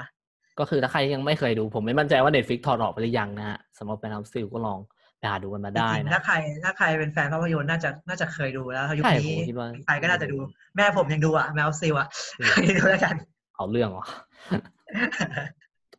[0.58, 4.95] ก็คือถ้าใครยังไม่เคยดู ผมไม่มั่นใจว่า Netflix ถอดออกไปหรือยังนะฮะสำหรับแมนอ f สติลก็ลองไป
[5.28, 10.36] หาดูกันมาจได้ริงๆนะถ้าใครถ้าใครเป็นแฟนภาพยนตร์น่าจะน่าจะเคยดูแล้วยุคใช่นี้ผมคิดว่าใครก็น่าจะดู
[10.76, 13.14] แม่ผมยังดูอะ Man of Steel อะอืมเคยดูแล้วกัน
[13.56, 14.06] เอาเรื่องวะ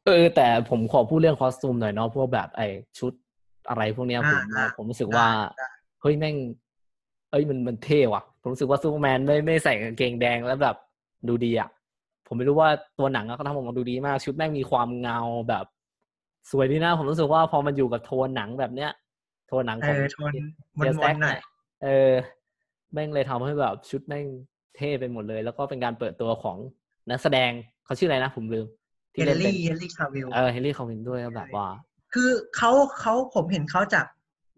[0.05, 2.61] เออแต่ผมขอพูดเรื่อง costume หน่อยเนาะพวกแบบไอ
[2.99, 3.13] ชุด
[3.69, 5.67] อะไรพวกเนี้ยผมอ่าผมรู้สึกว่าได้
[6.01, 6.35] เฮ้ยแม่ง
[7.31, 10.75] เอ้ยมันมันเท่ว่ะ ผมรู้สึกว่าซูเปอร์แมนไม่ไม่ใส่กางเกงแดงแล้วแบบ
[11.27, 11.69] ดูดีอะ
[12.27, 15.65] ผมไม่รู้ว่าตัวหนังอะเขาทำออกมาดูดีมาก ชุดแม่งมีความเงาแบบ
[16.51, 18.91] สวยดีนะ ผมรู้สึกว่าพอมันอยู่กับโทนหนังแบบเนี้ย
[19.47, 20.33] โทนหนังเอของอโทน
[20.77, 21.45] มเจนแซกๆหน่อยเนี่ย
[21.83, 22.13] เออ
[22.93, 24.25] แม่งเลยทำให้แบบชุดแม่ง
[24.75, 26.57] เท่ไปหมดเลย แล้วก็เป็นการเปิดตัวของ
[27.09, 27.51] นักแสดง
[27.85, 28.65] เขาชื่ออะไรนะ ผมลืม
[29.13, 31.67] เฮที่นเล่นเป็นรี่เฮนรี่คาวิลเออเฮนรี่คาวินด้วยก็แบบว่า
[32.13, 34.05] คือเขาเขาผมเห็นเขาจาก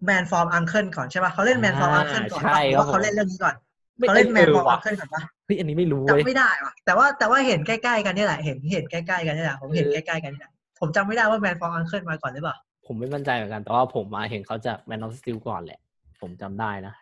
[0.06, 3.56] แมนฟอร์มอังเคิลก่อนใช่ป่ะเขาเล่นแมนฟอร์มอ่าอังเคิลก่อนใช่ป่ะหรือว่าครับผมเขาเล่นเรื่องนี้ก่อน
[3.98, 12.56] ไม่เขาเล่นแมนเอฟออร์มว่ะอังเคิลก่อนป่ะเฮ้ยอันนี้ไม่รู้เว้ยจำไม่ได้ว่ะแต่ว่าแต่ว่าเห็นใกล้ๆกันนี่แหละเห็นเห็นใกล้ๆกันนี่แหละผมเห็นเอใกอล้ๆกันนี่แหละผมจำไม่ได้ว่าแมนฟอร์มอังเคิลมาก่อนหรือเปล่า
[12.92, 15.80] ผมไม่มั่นใจเหมือนกันแต่ว่าผมมาเห็นเขาจากแมนอ f สติลก่อนแหละ
[16.22, 16.94] ผมจำได้นะ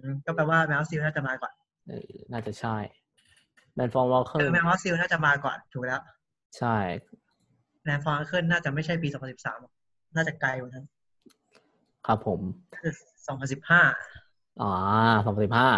[0.00, 1.52] อืมก็แปลว่าแมวซิลน่าจะมาก่อน
[1.88, 2.76] เออน่าจะใช่
[3.74, 6.00] แมนฟอร์มวอลเคิเอลอแมวซิลน่าจะมาก่อนถูกแล้ว
[6.58, 6.76] ใช่
[7.84, 9.72] แมนฟอร์มอังเคิลน่าจะไม่ใช่ปี2013หรอก
[10.16, 10.86] น่าจะไกลกว่านั้น
[12.06, 12.40] ครับผม
[12.80, 12.92] คือ
[13.92, 14.72] 2015อ๋อ
[15.26, 15.68] สองสิบห้า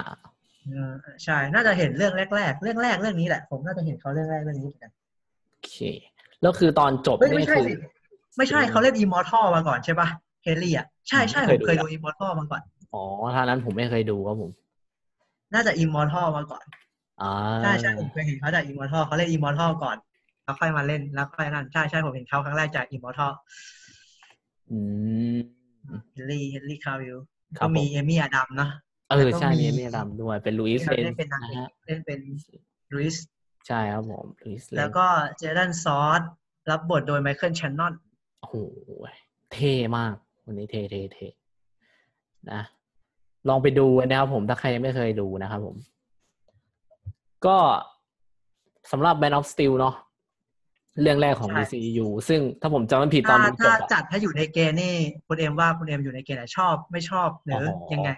[0.69, 0.93] อืม
[1.25, 4.93] ใช่ น่าจะเห็นเรื่องแรก ๆ เรื่องแรกเรื่องนี้แหละ ผมน่าจะเห็นเขาเรื่องแรกเรื่องนี้เหมือนกัน
[5.51, 5.77] โอเค
[6.43, 7.75] แล้วคือตอนจบเฮ้ยนี่ไม่ใช่คือสิ
[8.37, 10.09] ไม่ใช่เขาเล่น Immortal มาก่อนใช่ปะ
[10.43, 13.03] เฮนรี่อะใช่ใช่ผมผมเคเคยดูดู Immortal มาก่อน อ๋อ
[13.35, 14.51] ถ้านั้นผมไม่เคยดูครับผม
[15.53, 16.65] น่าจะ Immortal มาก่อน
[17.21, 17.27] อ่า
[17.61, 19.97] ใช่ใช่ผมเคยเห็นเขาจาก Immortal เขาเล่น Immortal ก่อน
[20.45, 23.33] แล้วค่อยมาเล่นแล้วค่อยนั่นใช่ใช่ผมเห็นเขาครั้งแรกจาก Immortal
[24.71, 24.79] อื
[25.37, 25.39] ม
[26.13, 27.17] เฮลี่เฮลี่คาวิล
[27.59, 28.71] ครัก็บมีผมเอมี่อดัมเนาะ
[29.09, 32.21] เออแล้วก็ใช่มีมีเมียดำด้วยเป็นลุยส์ที่เลเล่นเป็นนางนะเอกฮะเล่นเป็น
[32.93, 33.25] ลุยส์
[33.67, 36.21] ใช่ครับผมลุยส์เลแล้วก็เจดันซอส
[36.71, 37.95] รับบทโดยไมเคิลแชนนอน
[38.41, 38.57] โอ้โห
[39.53, 41.29] เท่มากวันนี้เท่เท่เท่
[42.53, 42.61] นะ
[43.49, 45.77] ลองไปดูนะครับผมถ้าใครยังไม่เคยดูนะครับผม
[47.47, 47.57] ก็
[48.93, 49.95] สำหรับ Man of Steel เนาะ
[51.03, 54.95] เรื่องแรกของใช่ DCU ซึ่งถ้าผมจำไม่ผิดตอถ้านดูจถ้าบอะจัดให้อยู่ในเกณฑ์นี่
[55.27, 58.11] คุณเอ็มว่าคุณเอ็มอยู่ในเกณฑ์ไหนชอบไม่ชอบหรือออยังไง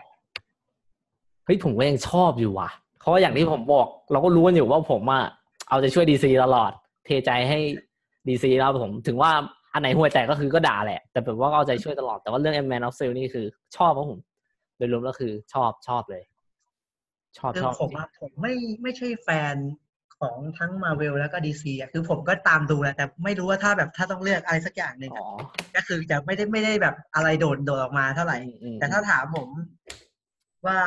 [1.44, 5.24] เฮ้ยผมก็ยังชอบอยู่ว่ะเพราะว่าอย่างที่ผมบอก เราก็รู้กันอยู่ว่าผมอะ
[5.68, 6.70] เอาใจช่วยดีซีตลอด
[7.04, 7.58] เทใจให้
[8.28, 9.32] ดีซีแล้วผมถึงว่า
[9.72, 14.20] อันไหนห่วยแตกก็คือก็ด่าแหละ แต่แบบว่าก็เอาใจช่วยตลอด แต่ว่าเรื่อง Man of Steel นี่คือชอบครับผม
[14.76, 16.22] โดยรวมแล้วคือชอบชอบเลย
[17.38, 19.56] ชอบคือชอบผมอะผมไม่ไม่ใช่แฟน
[20.18, 25.28] ของทั้งมาเวลแล้วก็ดีซีอะคือผมก็ตามดูแหละแต่ไม่รู้ว่าถ้าแบบถ้าต้องเลือกอะไรสักอย่างหนึ่งอ๋อะอ
[25.76, 29.48] ก็คือจะไม่ได้ไม่ได้แบบอะไรโดดโดดออกมาเท่าไหร่อืมอืมแต่ถ้าถามผม
[30.66, 30.78] ว่า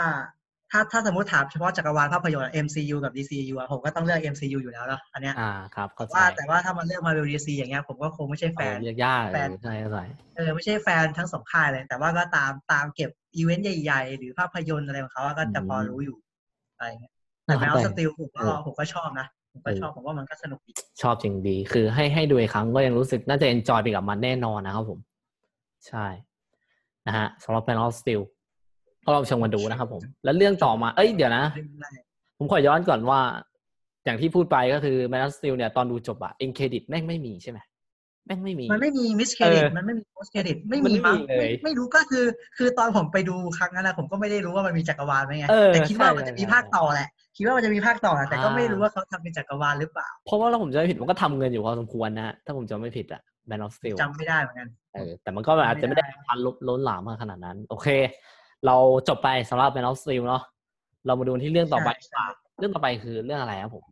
[0.71, 9.99] ถ้าถ้าสมมติถามเฉพาะจักรวาลภาพยนตร์อะ MCU กับ DCU อะผมก็ต้องเลือก MCU อยู่แล้วเนาะอันเนี้ยอ่าครับเข้าใจว่าแต่ว่าถ้ามาเลือกมาเวล DC อย่างเงี้ยผมก็คงไม่ใช่แฟนเออเรียกยากแฟนเออใช่เข้าใจ
[10.35, 16.17] เออไม่ใช่แฟนทั้งสองค่ายเลย แต่ว่าก็ตามตามเก็บอีเวนต์ใหญ่ ๆ หรือภาพยนตร์อะไรของเขาอะก็จะพอรู้อยู่
[16.75, 17.13] อะไรเงี้ย
[17.45, 24.99] แต่ Man of Steel ผมก็ผมก็ชอบนะผมก็ชอบผมว่ามันก็สนุกดีชอบจริงดี คือให้ให้ดูอีกครั้งก็ยังรู้สึกน่าจะ enjoy ไปกับมันแน่นอนนะครับผม
[25.87, 26.05] ใช่
[27.07, 28.21] นะฮะสำหรับ Man of Steel
[29.05, 32.01] ก็ลองชมกันดูนะครับผม แล้วเรื่องต่อมา เอ้ยเดี๋ยวนะเรื่องแรก
[32.37, 33.19] ผมขอย้อนก่อนว่า
[34.05, 37.59] อย่างที่พูดไปก็คือ Man of Steel เนี่ยตอนดูจบอะ end credit แม่งไม่มีใช่ไหม
[38.25, 42.25] แม่งไม่มี มันไม่มี mid credit เออมันไม่มี post credit ไม่มันมีไม่มั้งมีเลยไม่ไม่รู้ก็คือ
[42.57, 57.87] คือตอนผมไปดูครั้งนั้นนะผมก็ไม่ได้รู้ว่ามันมีจักรวาลไหมไงเออแต่คิดว่าใช่มันจะมีใช่ภาคต่อแหละ คิดว่ามันจะมีภาคต่อแหละแต่ก็อ่าไม่รู้ว่าเขาทำเป็นจักรวาลหรือเปล่า เพราะว่าเราผมจะไม่ผิดมันก็ทำเงินอยู่พอสมควรนะฮะถ้าผมจำไม่ผิดอะ Man of Steel จำไม่ได้เหมือนกันเออแต่มันก็แบบอาจจะไม่ได้ไม่ได้พันล้นล้นหลามมากขนาดนั้น โอเค
[58.65, 58.75] เรา
[59.07, 60.43] จบไปสำหรับ Man of Steel เนาะ
[61.05, 62.27] เรามาดูที่เรื่องต่อไปดีกว่า
[62.59, 63.85] เรื่องต่อไปคือเรื่องอะไรครับผม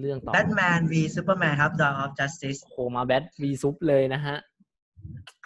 [0.00, 4.36] เรื่องต่อแบทแมน v ซูเปอร์แมนครับ Dawn of Justice โคมาแบทวีซุปเลยนะฮะ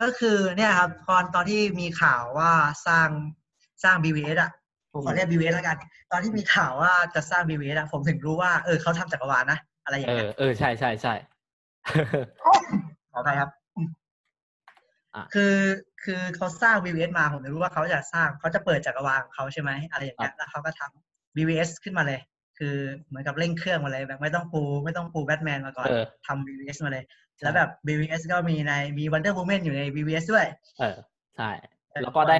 [0.00, 2.50] ก็คือเนี่ยครับตอนตอนที่มีข่าวว่า
[2.86, 3.08] สร้าง
[3.84, 4.50] สร้าง BVS อะ
[4.92, 5.76] ผมขอเรียก BVS แล้วกัน
[6.10, 11.14] ตอนที่มีข่าวว่าจะสร้าง BVS อะผมถึงรู้ว่าเออเขาทำจักรวาลนะ อะไรอย่างเงี้ยเออเออใช่ใช่ใช่
[13.12, 13.57] ขออภัยครับอะ
[15.34, 15.54] คือ
[16.04, 22.20] คือเขาสร้าง BVS มาผมไม่รู้ว่าเขาจะสร้างเขาจะเปิดจักรวาลของเขาใช่ไหมอะไรอย่างเงี้ยแล้วเขาก็ทำ BVS ขึ้นมาเลย
[22.58, 22.76] คือ
[23.08, 27.04] เหมือนกับเร่งเครื่องมาเลยแบบไม่ต้องปูไม่ต้องปูแบทแมนมาก่อนเออทำ BVS มาเลย
[27.42, 30.46] แล้วแบบ BVS ก็มีในมี Wonder Woman อยู่ใน BVS ด้วย
[30.78, 30.96] เออ
[31.36, 31.50] ใช่
[32.02, 32.36] แล้วก็ได้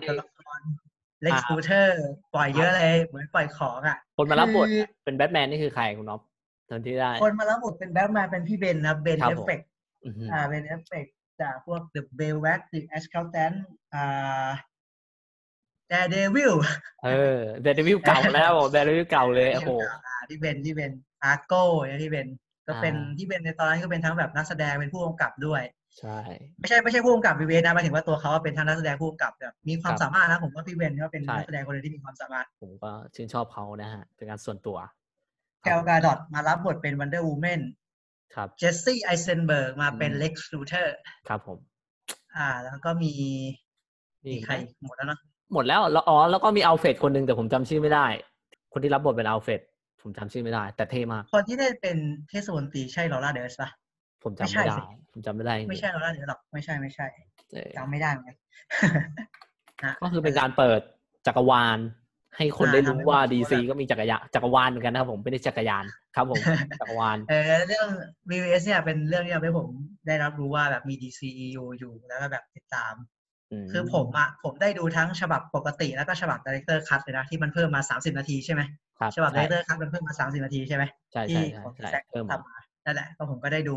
[1.22, 6.20] เล็กอ่าสกูเตอร์ปล่อยเยอะเลย เหมือนปล่อยของอะ คนมารับบทคือเป็นแบทแมนนี่คือใครคุณน็อป
[6.70, 9.61] ตอนที่ได้ คนมารับบทเป็นแบทแมนเป็นพี่เบนนะเบนครับเอผมฟเฟก
[10.04, 11.07] อื้อหืออ่าเป็นเอฟเฟก
[11.42, 13.37] จากพวก The b e l w a t The a s c a l t
[13.44, 13.53] a n
[13.94, 14.48] อ่า
[15.90, 16.55] Daredevil
[17.05, 19.70] เออแบทเดวิลเก่าแล้วแบทเดวิลเก่าเลยโอ้โห
[20.07, 20.92] อ่าที่เบนที่เบน
[21.24, 22.29] อาร์โก้เนี่ยที่เบน
[22.66, 25.62] ก็เป็นอ่าที่เบนในตอนนั้นก็เป็นทั้งแบบนักแสดงเป็นผู้กำกับด้วย
[26.01, 26.18] ใช่
[26.59, 34.79] ไม่ใช่ไม่ใช่ผู้กำกับวีเวนะหมายถึงว่าตัวเขาเป็นทั้งนักแสดงผู้กำกับแบบมีความครับสามารถนะผมว่าพี่เบนก็เป็นใช่นักแสดงคนหนึงที่มีความสามารถ ผมก็ชื่นชอบเขานะฮะเป็นการส่วนตัว
[35.64, 37.61] แกลกาดอตมารับบทเป็นวันเดอร์วูแมน
[38.35, 40.97] ครับเจสซี่ไอเซนเบิร์กมาเป็นอืมเล็กซ์ลูเทอร์
[41.29, 41.59] ครับผม
[42.37, 43.12] อ่า แล้วก็มี
[44.25, 45.21] นี่มีใครอีกหมดแล้วเนอะ
[45.53, 48.07] หมดแล้วแล้วอ๋อแล้วก็มีอัลเฟรดคนหนึ่งแต่ผมจำชื่อไม่ได้
[48.73, 49.61] คนที่รับบทเป็นอัลเฟรด
[50.03, 51.97] ผมจำชื่อไม่ได้ แต่เท่มาก คนที่ได้เป็น
[52.29, 53.71] เทศมนตรีใช่ลอร่าเดอร์สปะ
[54.25, 57.07] ผมจำไม่ใช่ไม่ได้สิผมจำไม่ได้จริงๆไม่ใช่ลอร่าเดอร์สหรอกไม่ใช่ไม่ใช่
[57.53, 58.37] เออจำไม่ได้เหมือนกัน
[59.85, 60.81] นะก็คือเป็นการเปิด
[61.27, 61.79] จักรวาล
[62.38, 65.85] ให้คนอ่าได้รู้ทำให้ว่าคนรู้ดีซีว่าก็มีจักรยานจักรวาลเหมือนกันนะครับผมไม่ได้จักรยาน
[66.16, 66.40] ครับผม
[66.81, 67.88] จักรวาลเออเรื่อง
[68.31, 69.68] VVS เนี่ยเป็นเรื่องที่ทำให้ผม
[70.07, 72.94] ได้รับรู้ว่าแบบมี DCEU อยู่แล้วก็แบบติดตาม
[73.64, 78.62] มคือผมอะผมได้ดูทั้งฉบับปกติแล้วก็ฉบับ Director Cut เลยนะที่มันเพิ่มมา30นาทีใช่ไหม
[78.98, 83.77] ครับฉบับใช่ Director Cut มันเพิ่มมา30นาทีใช่ไหมใช่ที่ใช่ใช่ของใช่แซคเพิ่มมาทำมานั่นแหละก็ผมก็ได้ดู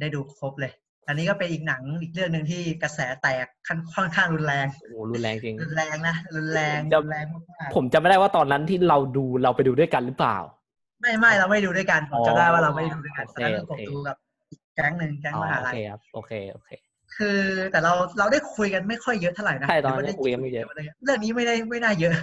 [0.00, 0.72] ได้ดูครบเลย
[1.06, 14.16] อันนี้ก็เป็นอีกหนังอีกเรื่องหนึ่งที่กระแสแตกค่อนค่อนข้างรุนแรงโอ้โหรุนแรงจริงรุนแรงนะรุนแรงจะรุนแรงมากผมจำไม่ได้ว่าตอนนั้นที่เราดูเราไปดูด้วยกันหรือเปล่าๆไม่ไม่เราไม่ดูด้วยกันผมจำได้ว่าเราไม่ดูด้วยกันโอตเคอนนั้นผมโอเคดูกับ
[14.50, 16.70] อีกแก๊งหนึ่งแก๊งอ๋อมหาโอลัเคยครับโอเคโอเค
[17.16, 20.64] คือแต่เราเราได้คุยกันไม่ค่อยเยอะเท่าไหร่นะใช่ตอนนั้นหรืว่าคุยกันไม่เยอะ
[21.04, 22.14] เรื่องนี้ไม่ได้ไม่น่าเยอะ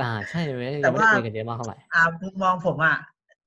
[0.00, 2.96] อ่าใช่ไหมแต่ยังไม่ได้ว่าคุยกันเยอะมากเท่าไหร่อ่ามุมมองผมอะ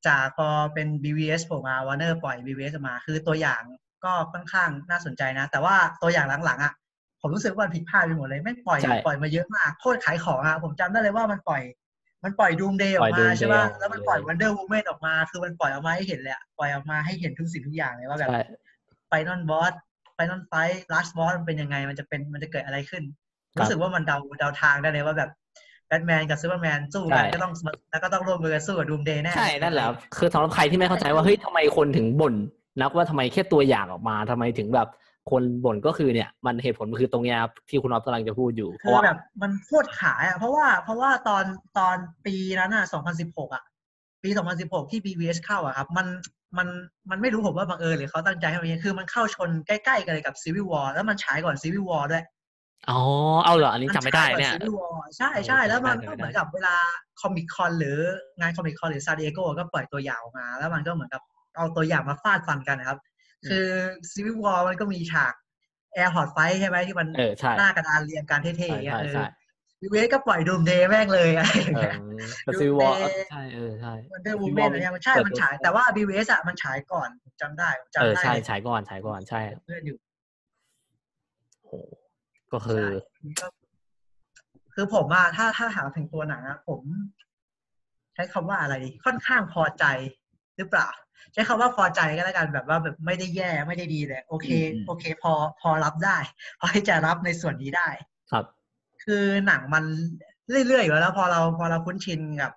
[0.07, 3.62] จากพอเป็น BVS ผมมาวอร์เนอร์ปล่อย BVS มาคือตัวอย่าง
[4.05, 6.73] ก็ค่อนข้างน่าสนใจนะ แต่ว่าตัวอย่างหลังๆอะ
[7.21, 11.62] ผมรู้สึกว่ามันผิดพลาดไปหมดเลยแม่งปล่อยใช่ปล่อยมาเยอะมากโคตรขายของอะผมจำได้เลยว่ามันปล่อย
[12.23, 18.41] มันปล่อย Doomsday ออกมาปล่อยกมา Doomsday ใช่ป่ะออกมาแล้วมันปล่อยเลยวันเดอร์วูแมนออกมา คือมันปล่อยออกมาให้เห็นเลยอะปล่อยออกมาให้เห็นทุกสิ่งทุกอย่างเลยว่าแบบใช่
[19.08, 19.73] final boss
[20.13, 20.53] final fight
[20.93, 23.03] last boss มันเป็นยังไงมันจะเป็นมันจะเกิดอะไรขึ้น
[23.55, 25.29] ครับรู้สึกว่ามันเดาเดาทางได้เลยว่าแบบ
[25.88, 27.51] แบทแมนกับซูเปอร์แมนสู้กันใช่ก็ต้อง
[27.91, 32.33] แล้วก็ต้องร่วมมือกันสู้กับ Doomsday แน่ใช่นั่นแหละครับคือสำหรับใครที่ไม่เข้าใจว่าเฮ้ยทำไมคนถึงบ่น
[32.81, 34.87] นักว่าทำไมแค่ตัวอย่างออกมาทำไมถึงแบบ
[35.31, 41.43] คนบ่นก็คือเนี่ยมันเหตุผลมันคือตรงเนี้ยครับที่คุณอ๊อฟกำลังจะพูดอยู่คือเพคืราะว่าแบบมันโคตรขายอะเพราะว่าเพราะว่าตอน
[41.77, 42.85] ตอนปีนั้นอะ
[43.19, 43.63] 2016 อะ
[44.23, 44.29] ปี
[44.61, 46.07] 2016 ที่ BVS เข้าอะครับ มัน
[46.57, 46.67] มัน
[47.09, 52.23] มันไม่รู้ผมว่าบังเอิญหรือเขาตั้งใจให้มันอย่างนี้คือมันเข้าชนใกล้ๆกันเลยกับ Civil War แล้วมันฉายก่อน Civil War ด้วย
[52.89, 52.99] อ๋อ
[53.45, 56.75] เอาเหรอ อันนี้จำไม่ได้เนี่ย Civil War ใช่ใช่โอ้แล้วมันจำไม่ได้ก็เหมือนกับเวลา
[57.21, 57.97] คอมิคอนหรือ
[58.39, 61.21] งานคอมิคอนหรือซาดิเอโกก็ปล่อยตัวอย่างออกมา แล้วมันก็เหมือนกับ
[61.58, 63.00] เอาตัวอย่างมาฟาดฟันกันนะครับ
[63.50, 63.67] คือ
[64.12, 65.34] Civil War มันก็มีฉาก
[65.93, 79.98] แอร์พอร์ตไฟใช่ไหมที่มันเออใช่หน้ากระดานเรียงกันเท่ๆอย่างเงี้ยใช่เอใช่อวีเวสก็ปล่อยดูมเดย์แม่งเลยอะไรอย่างเอเงี้ยอแต่ซีวอ Doomsday ใช่เออใช่วันเดอร์วู Civil แม War นอะไรเงี้ยมันใช่เปิดมันฉายตัวแต่ว่า BVS อะมันฉายก่อนผมจำได้ผมเออจำได้ใช่เลยฉายก่อนฉายก่อนใช่เพื่อนอยู่
[81.65, 81.72] โห
[82.54, 82.89] ก็คือใช่
[83.39, 83.48] ก็
[84.74, 86.82] คือผมอะถ้าถ้าถามถึงตัวหนังอะผม
[88.13, 89.86] ใช้คำว่าอะไรดีค่อนข้างพอใจ
[90.58, 90.89] หรือเปล่า
[91.34, 96.17] ใช้คำว่าพอใจก็แล้วกันแบบว่าแบบไม่ได้แย่ไม่ได้ดีเลยโอเคอืมโอเค พอพอรับได้
[96.60, 97.89] พอที่จะรับในส่วนนี้ได้
[98.32, 98.45] ครับ
[99.03, 99.84] คือหนังมัน
[100.49, 102.51] เรื่อยๆอยู่แล้ว พอเราพอเราคุ้นชินกับ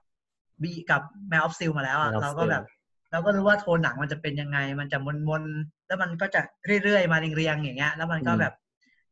[0.62, 2.64] บีกับ Man of Steel มาแล้วอะ Man of เราก็แบบ
[3.10, 6.40] เราก็รู้ว่าโทนหนังมันจะเป็นยังไง มันจะหม่นๆแล้วมันก็จะ
[6.84, 8.52] เรื่อยๆมาเรียงๆอย่างเงี้ย แล้วมันก็อืมแบบ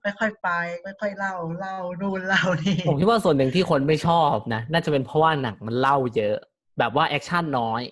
[0.03, 0.49] ค่อยๆไป
[0.85, 6.37] ค่อยๆเล่าเล่านู่นเล่านี่ผมคิดว่าส่วนหนึ่งที่คนไม่ชอบนะน่าจะเป็นเพราะว่าหนังมันเล่าเยอะ
[6.79, 7.83] แบบว่าแอคชั่นน้อย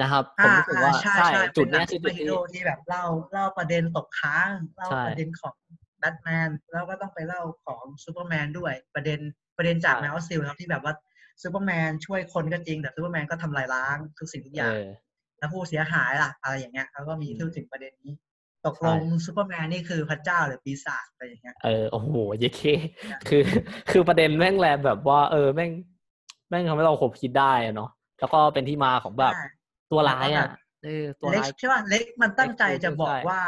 [0.00, 5.54] นะครับผมอ่ารู้สึกอ่าว่าใช่ใช่ใช่จุเป็ดนหนัเนี้งยคือซูเปจุอดร์ฮีที่โร่ที่แบบเล่าเล่าประเด็นตกค้างเล่าใช่ประเด็นของ
[5.98, 9.20] แบทแมนแล้วก็ต้องไปเล่าของซูเปอร์แมนด้วย ประเด็น
[9.56, 10.94] ประเด็นจากใช่แมวซิลครับที่แบบว่า
[11.42, 14.82] ซูเปอร์แมนช่วยคนก็จริงแต่ซูเปอร์แมนก็ทำลายล้างทุกสิ่งทุกอเอย่างงอ
[15.38, 18.14] แล้วผู้เสียหายล่ะอะไรอย่างเงี้ยเขาก็มีอืมพูดถึงประเด็นนี้
[18.66, 22.62] ตกลงใช่ซูเปอร์แมนนี่คือพระเจ้าหรือปีศาจอะไรอย่างเงี้ยเออโอ้โหเยเค
[23.28, 23.42] คือ
[23.90, 25.70] คือประเด็นแม่งแลแบบว่า เออแม่ง
[26.48, 29.44] แม่งทำให้เราขบคิดได้อะเนาะแล้วก็เป็นที่มาของแบบใช่
[29.92, 30.50] ตัวร้ายแล้วก็อะแบบ
[30.84, 33.42] เออตัวเล็กร้ายใช่ป่ะเล็กซ์มันตั้งใจจะบอกใช่ว่า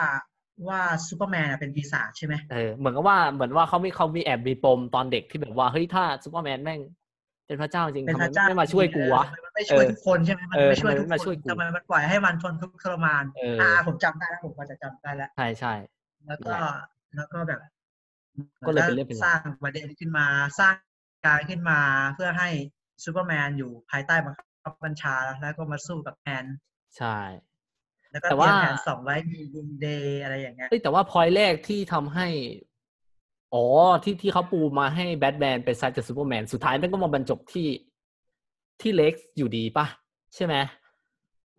[0.69, 6.81] ว่าซูเปอร์แมนอะเป็นปีศาจใช่ไหมเออเหมือนกับว่าเหมือนว่าเขามีเขามีแอบมีปมตอนเด็กที่แบบว่าเฮ้ยถ้าซูเปอร์แมนแม่ง
[7.47, 15.73] เป็นพระเจ้าจริงเป็นทำพไมระเจ้าไม่มาช่วยกูวะเออทำไมมันไม่ช่วยเออทุกคนใช่ไหมมันเออไม่ช่วยทำไมทุกไม่มาคช่วยนกูทำไมมันปล่อยให้มันทนทุกข์ทรมานเอออ่ผมจำได้แล้วผมก็จะจำได้แล้วใช่ใช่
[16.27, 17.61] แล้วก็นั่นแหละแล้วก็แบบ
[18.67, 20.27] ก็เลยเป็นเรื่องเป็นราวสร้างประเด็นขึ้นมา
[20.61, 20.75] สร้าง
[21.27, 21.81] การขึ้นมา
[22.15, 22.49] เพื่อให้
[23.05, 24.47] ซูเปอร์แมนอยู่ภายใต้บังคับ
[24.85, 26.47] บัญชาแล้วก็มาสู้กับแบทแมน
[26.97, 27.07] ใช่
[28.11, 32.27] แล้วก็แต่เตรียมว่าแผนสองไว้มีดูมส์เดย์อะไรอย่างเงี้ยเอ้ยแต่ว่าพอยแรกที่ทำให้
[33.55, 33.65] อ๋อ
[34.05, 37.67] ที่ที่เขาปูมาให้แบทแมนไปซัดกับซูเปอร์แมนสุดท้ายมันก็มาบรรจบที่
[38.81, 39.87] ที่เล็กซ์อยู่ดีป่ะ
[40.35, 40.55] ใช่ไหม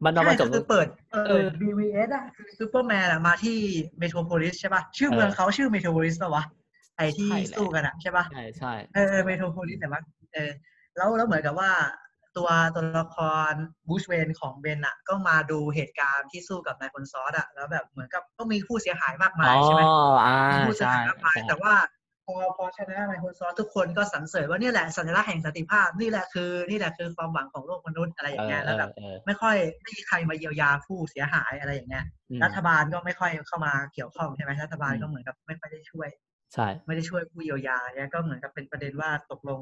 [0.03, 3.57] มันมาบรใช่รจก็บคือเปิดเปิเออด BVS อะคือซูเปอร์แมนอะมาที่
[3.99, 6.43] เมโทรโพลิสใช่ป่ะ ชื่อเออเมืองเขาชื่อเมโทรโพลิสป่ะวะ
[6.97, 10.01] ไอที่ใช่แหละสู้กันอะใช่ป่ะ ใช่ใช่เออเมโทรโพลิสแต่ว่า
[10.33, 10.51] เออ
[10.95, 11.71] แล้วแล้วเหมือนกับว่า
[12.37, 13.17] ตัวตัวละค
[13.51, 13.53] ร
[13.89, 19.81] บรูซ เวย์นของเบนอะก็มาดูเหตุการณ์ที่สู้กับนายพลซอดอะแล้วแบบเหมือนกับก็มีผู้เสียหายมากอ๋มาอยใช่ไหม
[20.25, 21.73] อ่ามีผู้เสียใช่หายมากมายใช่แต่ว่า
[22.25, 36.09] พอพอชนะนายพลซอดทุกคนก็สรรเสริญว่านี่แหละสัญลักษณ์แห่งสันติภาพนี่แหละคือ นี่แหละคือความหวังของโลกมนุษย์อะไรอเอย่างอเงี้ยเอแล้วอแบบเออไม่ค่อยไม่มีใครมาเยียวยาผู้เสียหายอะไรอย่างเงี้ยอืมรัฐบาลก็ไม่ค่อยเข้ามาเกี่ยวข้องใช่ไหมรัฐบาลอืมก็เหมือนกับไม่ค่อยได้ช่วย
[36.53, 39.59] ใช่ไม่ได้ช่วยผู้เยียวยาเนี่ยก็เหมือนกับเป็นประเด็นว่าตกลง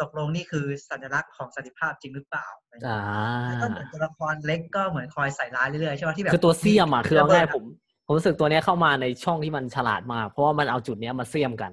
[0.00, 7.64] ตกลงนี่คือสัญลักษณ์ของสันติภาพจริงหรือเปล่าอะไรอย่างเงี้ยอ่าแล้วก็เหมือนตัวละครเล็กก็เหมือนคอยใส่ร้ายเรื่อยๆใช่ไหมที่แบบคือตัวเสียมอะคือเอาง่ายระผม
[8.06, 11.72] ผมรู้สึกตัวเนี้ยเข้ามาในช่องที่มันฉลาดมากเพราะว่ามันเอาจุดเนี้ยมาเสียมกัน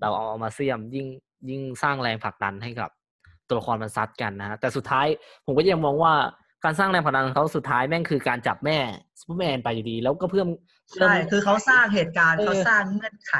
[0.00, 1.06] เราเอาเอามาเสียมยิ่ง
[1.48, 2.90] ยิ่งสร้างแรงผลักดันให้กับ
[3.48, 5.06] ตัวละครมันซัดกันนะฮะแต่สุดท้าย
[5.46, 6.12] ผมก็ยังมองว่า
[6.64, 8.78] การสร้างแรงผลักดันของเขาสุดท้ายแม่งคือการจับแม่
[9.20, 10.44] ซูเปอร์แมนไปอยู่ดี แล้วก็เพื่อ
[10.90, 13.34] เพื่ใช่คือเขาสร้างเหตุการณ์เออเขาสร้างเงื่อนไข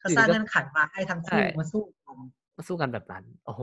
[0.00, 2.28] เขาสร้างอยู่ดีก็เงื่อนไขมาให้ทั้งคู่ใช่มาสู้กันมา
[2.68, 3.62] สู้กันแบบนั้น โอ้โห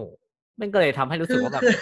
[0.58, 1.76] แม่งก็เลยทำให้รู้สึคืกอว่าแบบคือ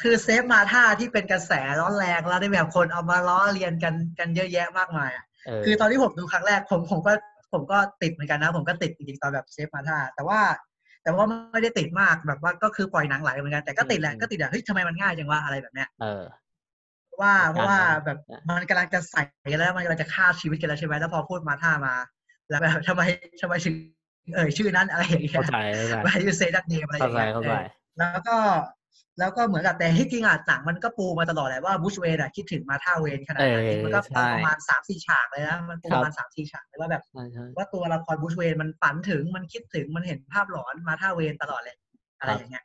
[0.00, 7.12] คือ Save Martha ที่เป็นกระแสร้อนแรงแล้วได้แบบคนเอามาล้อเลียนกันกันเยอะแยะมากมายอะเออคือตอนที่ผมดูครั้งแรกผมผมก็
[7.52, 10.40] ผมก็ติดเหมือนกันนะ ผมก็ติดจริงๆตอนแบบ Save Martha แต่ว่า
[11.02, 16.24] แต่ว่าไม่ได้ติดมากแบบว่าก็คือปล่อยหนังไหลเหมือนกันแต่ก็ติดแหละอืมก็ติดอะเฮ้ยทำไมมันง่ายจังวะอะไรแบบเนี้ยเออ
[17.04, 19.22] เพราะว่าเหเพมือนกันราะว่านะแบบนะมันกำลังจะใส่
[19.52, 21.94] กันแล้วมันกำลังจะฆ่าชีวิตกันแล้วใช่ไหมแล้วพอพูดมาร์ธามา
[22.48, 23.02] แล้วแบบทำไม
[23.40, 23.74] ทำไมถึง
[24.34, 27.64] เอ่ยชื่อนั้นอะไรอย่างเงี้ยเข้าใจเข้าใจ why you say that name อะไรอเข้าย่างใจเงี้ยเข้าใจเออ
[27.98, 28.36] แล้วก็
[29.18, 41.76] แล้วก็เหมือนกับแต่ที่จริงอะหนังมันก็ปูมาตลอดแหละว่าบรูซ เวย์นอะคิดถึงมาร์ธาเวย์นขนาดไหนเออมันก็ใช่ประมาณสามสี่ฉากเลยนะมันปูประมาณสามสี่ฉากเลยว่าแบบใช่ใช่ว่าตัวละครบรูซ เวย์นมันฝันถึงมันคิดถึงมันเห็นภาพหลอนมาร์ธาเวย์นตลอดเลย
[42.18, 42.64] อะไรอย่างเงี้ย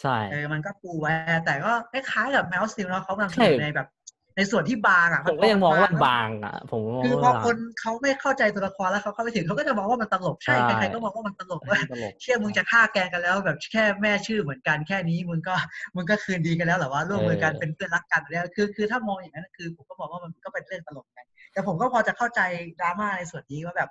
[0.00, 1.12] ใช่เออมันก็ปูไว้
[1.44, 3.88] แต่ก็คล้ายๆกับแมวสติลเนาะเขากำลังใช่อยู่ในแบบ
[4.36, 15.54] ในส่วนที่บางอะผมก็ยังมองว่ามันเนะบางอะ ผมมองคือว่าพอคนเขาไม่เข้าใจตัวละครแล้วเขาเข้าไปถึงเขาก็จะมองว่ามันตลกใช่ใช่ใครๆก็มองว่ามันตลกมันว่าตลกเชื่อมึงจะฆ่าแกล้งกันแล้วแบบแค่แม่ชื่อเหมือนกันแค่นี้มึงก็
[15.96, 21.20] มึงก็คืนดีกันแล้วเหรอว่าร่วมมือกันเออเป็นเพื่อนรักกันเนี่ยคือคือถ้ามองอย่างนั้นคือ ผมก็มองว่ามันก็เป็นเรื่องตลกไง
[21.52, 22.40] แต่ผมก็พอจะเข้าใจ
[22.80, 23.90] ดราม่าในส่วนนี้ว่าแบบ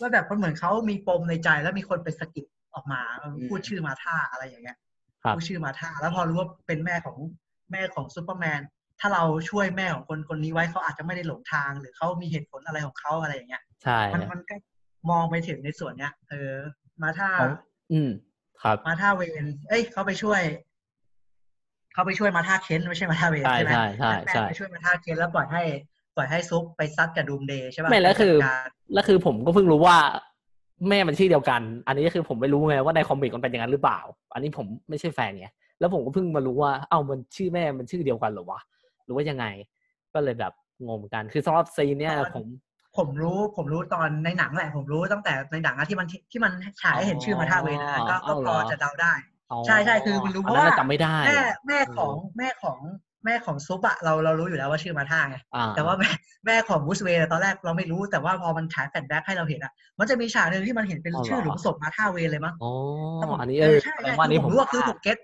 [0.00, 3.00] ว่าแบบมันเหมือนเขามีปมในใจแล้วมีคนไปสะกิดออกมา
[3.48, 4.76] พูดชื่อมาท่าอะไรอย่างเงี้ย
[5.22, 7.16] ครับพูดชื่อมาท่า แล้วพอรู้ว่าเป็นแม่ของ
[7.72, 8.60] แม่ของซูเปอร์แมน
[9.04, 14.54] ถ้าเราช่วยแม่ของคนคนนี้ไว้เขาอาจจะไม่ได้หลงทาง หรือเขามีเหตุผลอะไรของเขาอะไรอย่างเงี้ยใช่มันมันก็
[15.10, 16.52] มองไปถึงในส่วนเนี้ย เออ
[17.02, 17.52] มาท่าของ
[17.92, 18.10] อืม
[18.62, 20.42] ครับ มาท่าเวนเอ้ยเขาไปช่วย
[21.92, 25.62] เขาไปช่วยมาท่าเคนไม่ใช่มาท่าเวนใช่ใช่ไหมใช่ใช่แม่ใช่ไปช่วยมาท่าเคนแล้วปล่อยให้
[26.16, 29.96] ปล่อยให้ซุปไปซัดกับดูมเดย์ใช่ป่ะไม่แล้วคือจัดการแล้วคือผมก็เพิ่งรู้ว่า
[30.88, 34.00] แม่มันชื่อเดียวกัน อันนี้ก็คือผมไม่รู้ไงว่าในคอมิกมันเป็นอย่างนั้นหรือเปล่า
[34.34, 35.48] อันนี้ผมไม่ใช่แฟนไง
[35.80, 38.81] แล้วผมก็เพิ่งมารู้ว่า เอ้ามันชื่อแม่มันชื่อเดียวกันเหรอวะห
[39.12, 39.46] รือว่ายังไง
[40.14, 40.52] ก็เลยแบบ
[40.86, 42.46] งงเหมือนกัน คือสำหรับซีนเนี่ยผม
[42.96, 49.14] ผมรู้ผมรู้ตอนในหนังแหละ ผมรู้ตั้งแต่ในหนังอะที่มันที่มันฉายให้เห็นชื่อมาท่าเวนนะก็ก็เอาเหพรออจะเดาได้
[49.52, 52.78] อ๋อใช่ใช่คือมันรู้อันเพนั้นราะว่าจำไม่ได้แม่แม่ของเออแม่ของ
[53.24, 56.10] แม่ของซุปอะเราเรารู้อยู่แล้วว่าชื่อมาร์ธาไงอ่าแต่ว่าแม่
[56.46, 62.70] แม่ของบรูซ เวย์นตอนแรกเราไม่รู้แต่ว่าพอมันฉาย flashback ให้เราเห็นอะมันจะมีฉากหนึ่งที่มันเห็นเป็นอ๋อเหรอชื่อหลุมศพมาร์ธาเวย์นเลยมั้งอ๋อ
[63.18, 65.18] ถ้าผมอันนี้เออใช่แสดใช่งว่าคืนี่อผผมมรู้ว่าคือผม get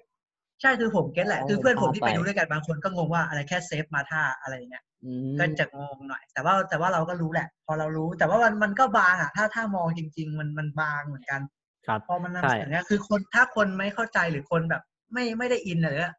[0.60, 11.40] ใช่คือผม get แหละอ๋อคือเพื่อนผมที่ผมไปพลาดไปดูด้วยกันบางคนก็งงว่าอะไรแค่ Save Martha อะไรอย่างเงี้ยอืมก็จะงงหน่อย แต่ว่าแต่ว่าเราก็รู้แหละ พอเรารู้ แต่ว่ามันมันก็บางอะถ้าถ้ามองจริง ๆ มันมันบางเหมือนกัน
[11.86, 16.14] ครับพอมันนำใช่เสนอคือคนถ้าคนไม่เข้าใจหรือคนแบบ ไม่ไม่ได้อินเลยอะ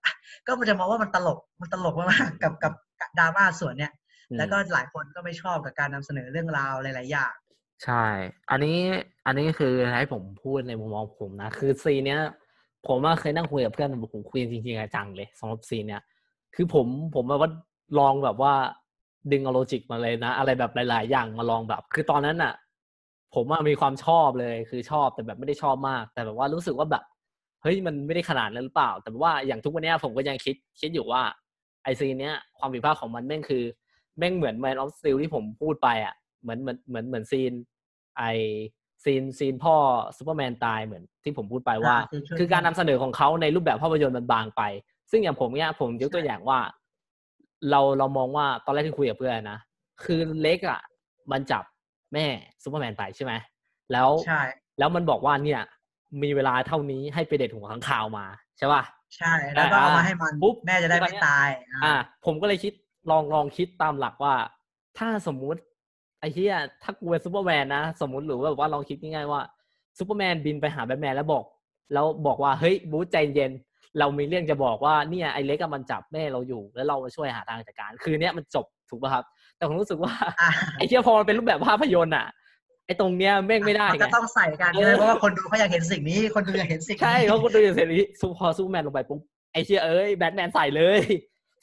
[0.47, 2.73] ก็มันจะมองว่ามันตลกมันตลกมากๆกับกับ
[3.19, 3.91] ดราม่าส่วนเนี้ย
[4.29, 7.33] อืมแล้วก็หลายคนก็ไม่ชอบกับการนำเสนอเรื่องราวหลายๆอย่าง
[7.83, 8.05] ใช่
[8.51, 8.77] อันนี้
[9.25, 12.21] อันนี้คือให้ผมพูดในมุมมองผมนะ คือซีนเนี้ย
[12.89, 16.01] ผมว่าเคยนั่งคุยกับเพื่อนผมคุยจริงๆจังเลยสำหรับซีนเนี้ย
[16.55, 17.49] คือผมผมว่า
[17.99, 18.53] ลองแบบว่า
[19.31, 22.53] ดึงเอาโลจิกมาเลยนะ อะไรแบบหลาย ๆ อย่างมาลองแบบ คือตอนนั้นน่ะ
[23.33, 27.03] ผมมีความชอบเลยคือชอบแต่แบบไม่ได้ชอบมาก แต่แบบว่ารู้สึกว่าแบบ
[27.61, 31.21] เฮ้ยมันไม่ได้ขนาดนั้นหรือเปล่า แต่ว่าอย่างทุกวันนี้ผมก็ยังคิดคิดอยู่ว่า
[31.83, 33.63] ไอ scene เนี้ยความผิดพลาดของมันแม่งคือ
[34.17, 37.51] แม่งเหมือน Man of Steel ที่ผมพูดไปอะเหมือนเหมือนเหมือนเหมือน scene
[38.17, 38.23] ไอ
[39.03, 39.75] scene scene พ่อ
[40.17, 44.61] ซูเปอร์แมนตายเหมือนที่ผมพูดไปว่าอ่าคือช่วยคือการนำเสนอของเขาในรูปแบบภาพยนตร์มันบางไป
[45.11, 46.59] ซึ่งอย่างผมเนี่ยผมยกตัวอย่างว่า
[47.69, 49.59] เราเรามองว่าตอนแรกที่คุยกับเพื่อนนะ
[50.03, 50.81] คือเล็กซ์อะ
[51.31, 51.63] มันจับ
[52.13, 52.25] แม่
[52.63, 53.33] ซูเปอร์แมนไปใช่ไหม
[53.91, 54.41] แล้วใช่
[54.79, 55.61] แล้วมันบอกว่าเนี่ย
[56.23, 58.25] มีเวลาเท่านี้ให้ไปเด็ดหัวค้างคาวมา
[58.57, 58.83] ใช่ป่ะ
[59.17, 61.47] ใช่ แล้วก็เอามาให้มันปุ๊บแม่จะได้ไม่ตาย
[61.83, 61.93] อ่า
[62.25, 62.73] ผมก็เลยคิด
[63.11, 64.33] ลองลองคิดตามหลักว่า
[64.97, 65.61] ถ้าสมมุติ
[66.19, 69.41] ไอ้เหี้ยถ้ากูเป็นซูเปอร์แมนนะ สมมุติหรือว่าแบบว่าลองคิดง่ายๆว่า
[69.97, 71.43] ซูเปอร์แมนบินไปหาแบทแมนแล้วบอก
[71.93, 73.51] แล้วบอกว่าเฮ้ยบรูซใจเย็น
[73.99, 79.23] เรามีเรื่องจะบอกว่าเนี่ยไอ้เล็กซ์อะมันจับแม่เราอยู่ แล้วเรามาช่วยหาทางจัดการ คือเนี้ยมันจบถูกป่ะครับ
[79.57, 82.25] แต่ผมรู้สึกว่าอะไอ้เหี้ยพอมันเป็นรูปแบบภาพยนตร์อะ
[82.85, 89.19] ไอ้ตรงเนี้ยแม่งไม่ได้มันไงก็ต้องใส่กันเออใช่ไหมเพราะว่าคนดูเขาอยากเห็นสิ่งนี้ คนดูอยากเห็นสิ่งนี้ใช่เขาก็ดูอย่างเสรีซูพอซูเปอร์แมนลงไปปุ๊บ
[89.53, 90.99] ไอ้เชี่ยเอ้ยแบทแมนใส่เลย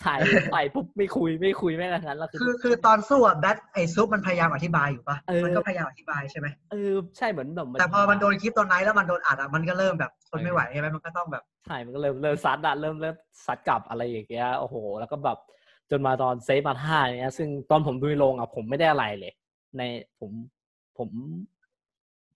[0.02, 0.14] ใส่
[0.52, 15.38] ใส่ปุ๊บไม่คุยไม่คุยแม่งทั้งนั้นแล้วคือคือคือตอนสู้อะแบทไอซุปมันพยายามอธิบายอยู่ปะเออมันก็พยายามอธิบายใช่ไหมเออใช่เหมือนแบบแต่พอมันโดน kryptonite แล้วมันโดนอัดอะมันก็เริ่มแบบทนไม่ไหวใช่ไหมมันก็ต้องแบบใช่มันก็เริ่มเริ่มซัดอะเริ่มเริ่มซัดกลับอะไรอย่างเงี้ยโอ้โห แล้วก็แบบ
[15.90, 19.32] จนมาตอนเซฟมาท่าเนี้ย ซึ่งตอนผมดูในโรงอะผมไม่ได้อะไรเลย
[19.76, 19.82] ใน
[20.18, 20.30] ผม
[20.98, 21.08] ผม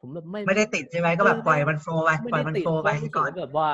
[0.01, 3.69] ผมแบบไม่ไม่ได้ติดใช่ไหมก็แบบเออปล่อยมันโฟล์ไปไม่ปล่อยได้มันติดโฟล์ไปเพราะรู้สึกก่อนว่าแบบว่า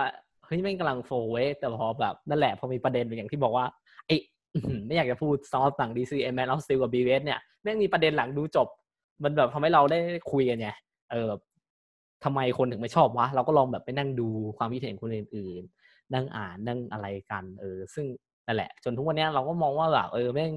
[0.46, 3.66] เฮ้ยแม่งกำลังโฟเว้แต่พอแบบนั่นแหละพอมีประเด็นอย่างที่บอกว่า
[4.06, 4.16] ไอ้
[4.86, 8.68] ไม่อยากจะพูดซอสต่างดีซีแมนออฟสติลกับบีเวสเนี่ยแม่งมีประเด็นหลังดูจบ
[9.24, 9.98] มันแบบทำให้เราได้
[10.32, 10.68] คุยกันไง
[11.10, 11.40] เออแบบ
[12.24, 18.06] ทำไมคนถึงไม่ชอบวะ เราก็ลองแบบไปนั่งดูความคิดเห็นคนอื่นๆ นั่งอ่านนั่งอะไรกัน เออ ซึ่ง
[18.46, 20.52] นั่นแหละ จนทุกวันนี้เราก็มองว่าแบบเออแม่ง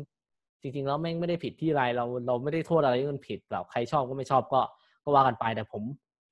[0.61, 4.61] จริงๆแล้วแม่งไม่ได้ผิดที่อะไรเราเราไม่ได้โทษอะไรที่มันผิดแบบใครชอบก็ไม่ชอบก็
[5.03, 5.83] ก็ว่ากันไปแต่ผม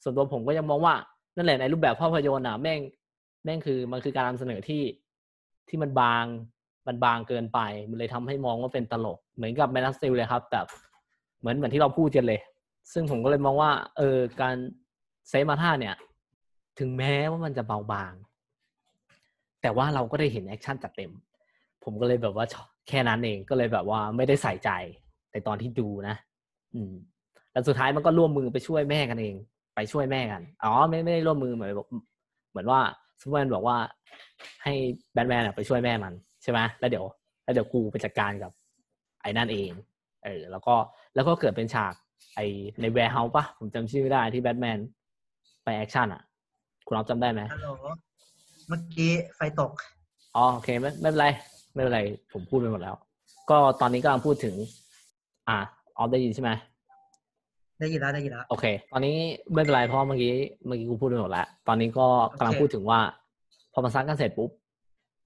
[0.03, 0.95] ส่วนตัวผมก็ยังมองว่า
[1.35, 2.79] นั่นแหละในรูปแบบภาพยนตร์อะแม่ง
[3.43, 4.83] แม่งคือมันคือการนำเสนอที่
[5.69, 6.25] ที่มันบาง
[6.87, 10.65] มันบางเกินไป มันเลยทำให้มองว่าเป็นตลก เหมือนกับแมนนัสซิลเลยครับแบบ
[11.39, 12.39] เหมือนเหมือนที่เราพูดกันเลย
[12.93, 14.55] ซึ่งผมก็เลยมองว่า เออการ
[15.29, 15.95] Save Martha เนี่ย
[16.79, 18.13] ถึงแม้ว่ามันจะเบาบาง
[19.61, 21.11] แต่ว่าเราก็ได้เห็นแอคชั่นจัดเต็ม
[21.83, 22.45] ผมก็เลยแบบว่า
[22.87, 24.69] แค่นั้นเองก็เลยแบบว่าไม่ได้ใส่ใจ
[25.31, 26.15] ในตอนที่ดูนะ
[26.75, 26.93] อืม
[27.51, 29.35] แล้วสุดท้ายมันก็ร่วมมือไปช่วยแม่กันเอง
[29.75, 31.87] ไปช่วยแม่กัน อ๋อไม่ไม่ได้ร่วมมือเหมือนบอก
[32.51, 32.81] เหมือนว่า
[33.21, 33.77] ซูเปอร์แมนบอกว่า
[34.63, 34.73] ให้
[35.13, 37.05] แบทแมนอะไปช่วยแม่มันใช่ไหมแล้วเดี๋ยว
[37.43, 38.51] แล้วเดี๋ยวกูไปจัดการกับ
[39.21, 39.71] ไอ้นั่นเอง
[40.23, 40.75] เออ แล้วก็
[41.15, 41.93] แล้วก็เกิดเป็นฉาก
[42.35, 42.39] ไอ
[42.81, 44.79] ใน warehouse ปะผมจำชื่อไม่ได้ที่แบทแมน
[45.63, 46.21] ไปแอคชั่นอะ
[46.87, 47.69] คุณเอาจำได้ไหมฮัลโหล
[48.67, 49.71] เมื่อกี้ไฟตก
[50.35, 51.27] อ๋อโอเคไม่ไม่เป็นไร
[51.73, 52.01] ไม่เป็นไร
[52.33, 52.95] ผมพูดไปหมดแล้ว
[53.49, 54.55] ก็ตอนนี้กำลังพูดถึง
[55.47, 55.57] อ่า
[55.97, 56.51] ออฟได้ยินใช่ไหม
[57.79, 59.17] ได้ยินแล้วได้ยินแล้วโอเค ตอนนี้
[59.53, 60.33] ไม่เป็นไรเพราะเมื่อกี้
[60.65, 62.99] เมื่อกี้กูพูดไปหมดแล้ว ตอนนี้ก็กำลังโอเคพูดถึงว่า
[63.73, 64.49] พอมันซัดกันเสร็จปุ๊บ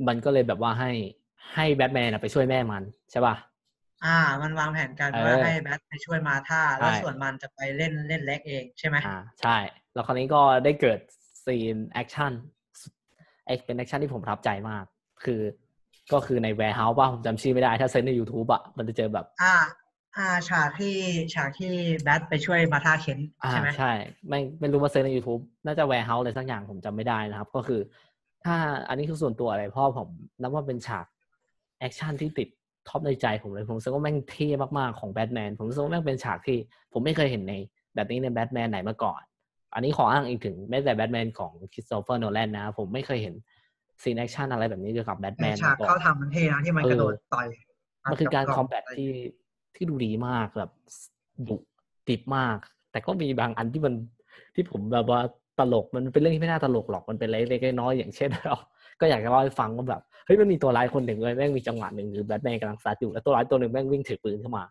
[0.08, 0.92] มันก็เลยแบบว่าให้
[1.56, 3.36] ให้แบทแมนอะไปช่วยแม่มันใช่ป่ะ
[4.06, 9.58] อ่า มันวางแผนกันเออว่าให้แบทไปช่วย Martha แล้วใช่ส่วนมันจะไปเล่นเล่น Lex เองใช่ไหมอ่าใช่
[9.94, 11.00] แล้วคราวนี้ก็ได้เกิด
[11.46, 12.32] scene action
[13.48, 14.84] เอ็กเป็น action ที่ผมประทับใจมาก
[15.24, 15.42] คือ
[16.14, 19.56] ก็คือใน warehouse ป่ะผมจำชื่อไม่ได้ ถ้า search ใน YouTube อะมันจะเจอแบบ อ่า
[20.18, 20.96] อ่าฉากที่
[21.34, 23.92] ฉากที่แบทไปช่วย Martha Kent อ่าใช่ไหมใช่
[24.30, 27.82] ไม่ไม่รู้ว่าเซิร์ชใน YouTube น่าจะแวร์เฮาส์อะไรสักอย่างผมจำไม่ได้นะครับ ก็คือ
[28.44, 28.56] ถ้า
[28.90, 30.08] อันนี้คือส่วนตัวอะไรเพราะผม
[30.42, 31.06] นับว่าเป็นฉาก
[31.80, 32.48] action ที่ติด
[32.90, 36.58] top ในใจผมเลยผมรู้สึกว่าแม่งเท่มากๆของแบทแมนผมรู้สึกว่าแม่งเป็นฉากที่
[36.94, 37.54] ผมไม่เคยเห็นใน
[37.96, 39.22] แบบนี้ในแบทแมนไหนมาก่อน
[39.74, 43.34] อันนี้ขออ้างอีกถึงแม้แต่แบทแมนของคริสโตเฟอร์โนแลนนะผมไม่เคยเห็น
[44.04, 47.48] scene action อะไรแบบนี้เกี่ยวกับแบทแมนฉากมาก่อนเข้าทำมันเท่นะที่มันเออกระโดดต่อย
[48.10, 49.10] มันคือการ combat ที่
[49.76, 50.72] ที่ดูดีมากแบบ
[51.48, 51.58] ดุ
[52.10, 52.58] ดิบมาก
[52.92, 53.94] แต่ก็มีบางอันที่มัน
[54.56, 55.20] ที่ผมแบบว่า
[55.60, 58.56] ตลกมันเป็นเรื่องที่ไม่น่าตลกหรอกมันเป็นเล็กๆน้อยๆอย่างเช่นเรา
[59.00, 64.64] ก็อยากจะเล่าให้ฟังว่าแบบเฮ้ยมันมีตัวร้ายคนหนึ่งเลยแม่งมีจังหวะหนึ่งคือแบทแมนกำลังซัดอยู่แล้วตัวร้ายตัวหนึ่งแม่งวิ่งถือปืนเข้ามา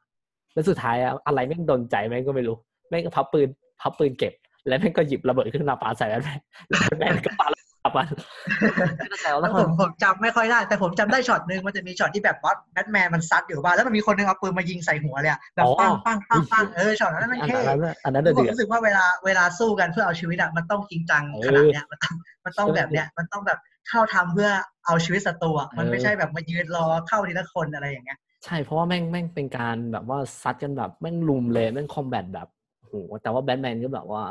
[0.54, 2.56] แล้วสุดท้ายอะอะไรแม่งดลใจแม่งก็ไม่รู้
[2.88, 3.48] แม่งก็พับปืน
[3.82, 4.32] พับปืนเก็บ
[4.66, 7.46] แล้วแม่งก็หยิบระเบิดขึ้นมาปาใส่แบทแมนแล้วแบทแมนก็ปา
[7.86, 22.14] ระเบิดกลับกับมันไม่เข้าใจว่าแล้วผมผมจำไม่ค่อยได้ แต่ผมจำได้ช็อตหนึ่งมันจะมีช็อตที่แบบว่าแบทแมนมันซัดอยู่บ้านแล้วมันมีคนหนึ่งเอาปืนมายิงใส่หัวเลยอะแบบปังปังปังปังเออช็อตนั้นมันอันเท่นั้นอันนั้นผเดืมอดรู้สึกว่าเวลาเวลาสู้กันเพื่อเอาชีวิตอะมันต้องจริงจังขนาดเนี้ยมันต้อง
[22.44, 23.58] มันต้องแบบเนี้ยมันต้องแบบ
[23.88, 24.50] เข้าทำเพื่อ
[24.86, 32.48] เอาชีวิตศัตรูอะมันไม่ใช่แบบมายืนรอเข้าทีละคนอะไรอย่างเงี้ยใช่เพราะว่าแม่งแม่งเป็นการแบบว่าซัดกันแบบแม่งรุมเลยแม่ง combat แบบ
[32.80, 34.22] โหแต่ว่าแบทแมนก็แบบว่า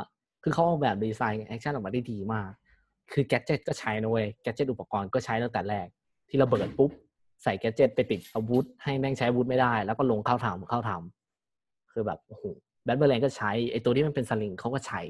[0.42, 2.50] คือเขาออกแบบ design action ออกมาได้ดีมาก
[3.12, 5.86] คือ gadget ก็ใช้นะเว้ย gadget อุปกรณ์ก็ใช้ตั้งแต่แรก
[6.28, 6.90] ที่ระเบิดปุ๊บ
[7.42, 12.44] ใส่ gadget ไปติดอาวุธ ให้แม่งใช้อาวุธไม่ได้ แล้วก็ลงเข้าทำเข้าทำคือแบบโอ้โห
[12.84, 15.00] แบทแมนก็ใช้ไอตัวที่มันเป็นสลิงเขาก็ใช้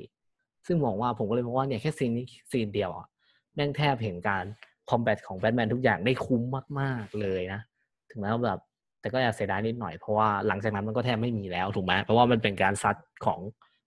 [0.67, 3.07] ซึ่งมองว่าผมก็เลยมองว่าเนี่ยแค่ scene นี้ scene เดียวอะ
[3.55, 4.45] แม่งแทบเห็นการ
[4.89, 6.43] combat ของแบทแมนทุกอย่างได้คุ้ม
[6.81, 7.61] มากๆเลยนะ
[8.11, 8.61] ถึงแม้ว่าแบบ
[9.01, 13.41] แต่ก็อยากเสียดายนิดหน่อยเพราะว่าหลังจากนั้นมันก็แทบไม่มีแล้วถูกไหมเพราะว่ามันเป็นการซัดของ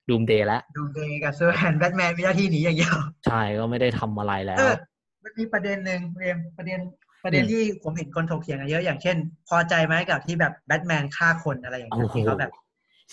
[0.10, 2.96] Doomsday แล้วดูเดย์กับซูเปอร์แมนแบทแมนมีหน้าที่หนีอย่างเดียว
[3.28, 4.76] ใช่ก็ไม่ได้ทำอะไรแล้วเออ
[5.24, 6.80] มันมีประเด็นหนึ่งเรมประเด็น
[7.24, 9.18] ประเด็นอืมที่ผมเห็นคนถกเถียงกันเยอะอย่างเช่น
[9.50, 12.52] พอใจไหมกับที่แบบแบทแมนฆ่าคนอะไรอย่างเงี้ยโอ้โหที่เขาแบบ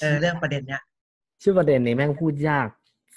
[0.01, 0.83] เออเรื่องประเด็นเนี้ย
[1.43, 2.67] ชื่อประเด็นนี้แม่งพูดยาก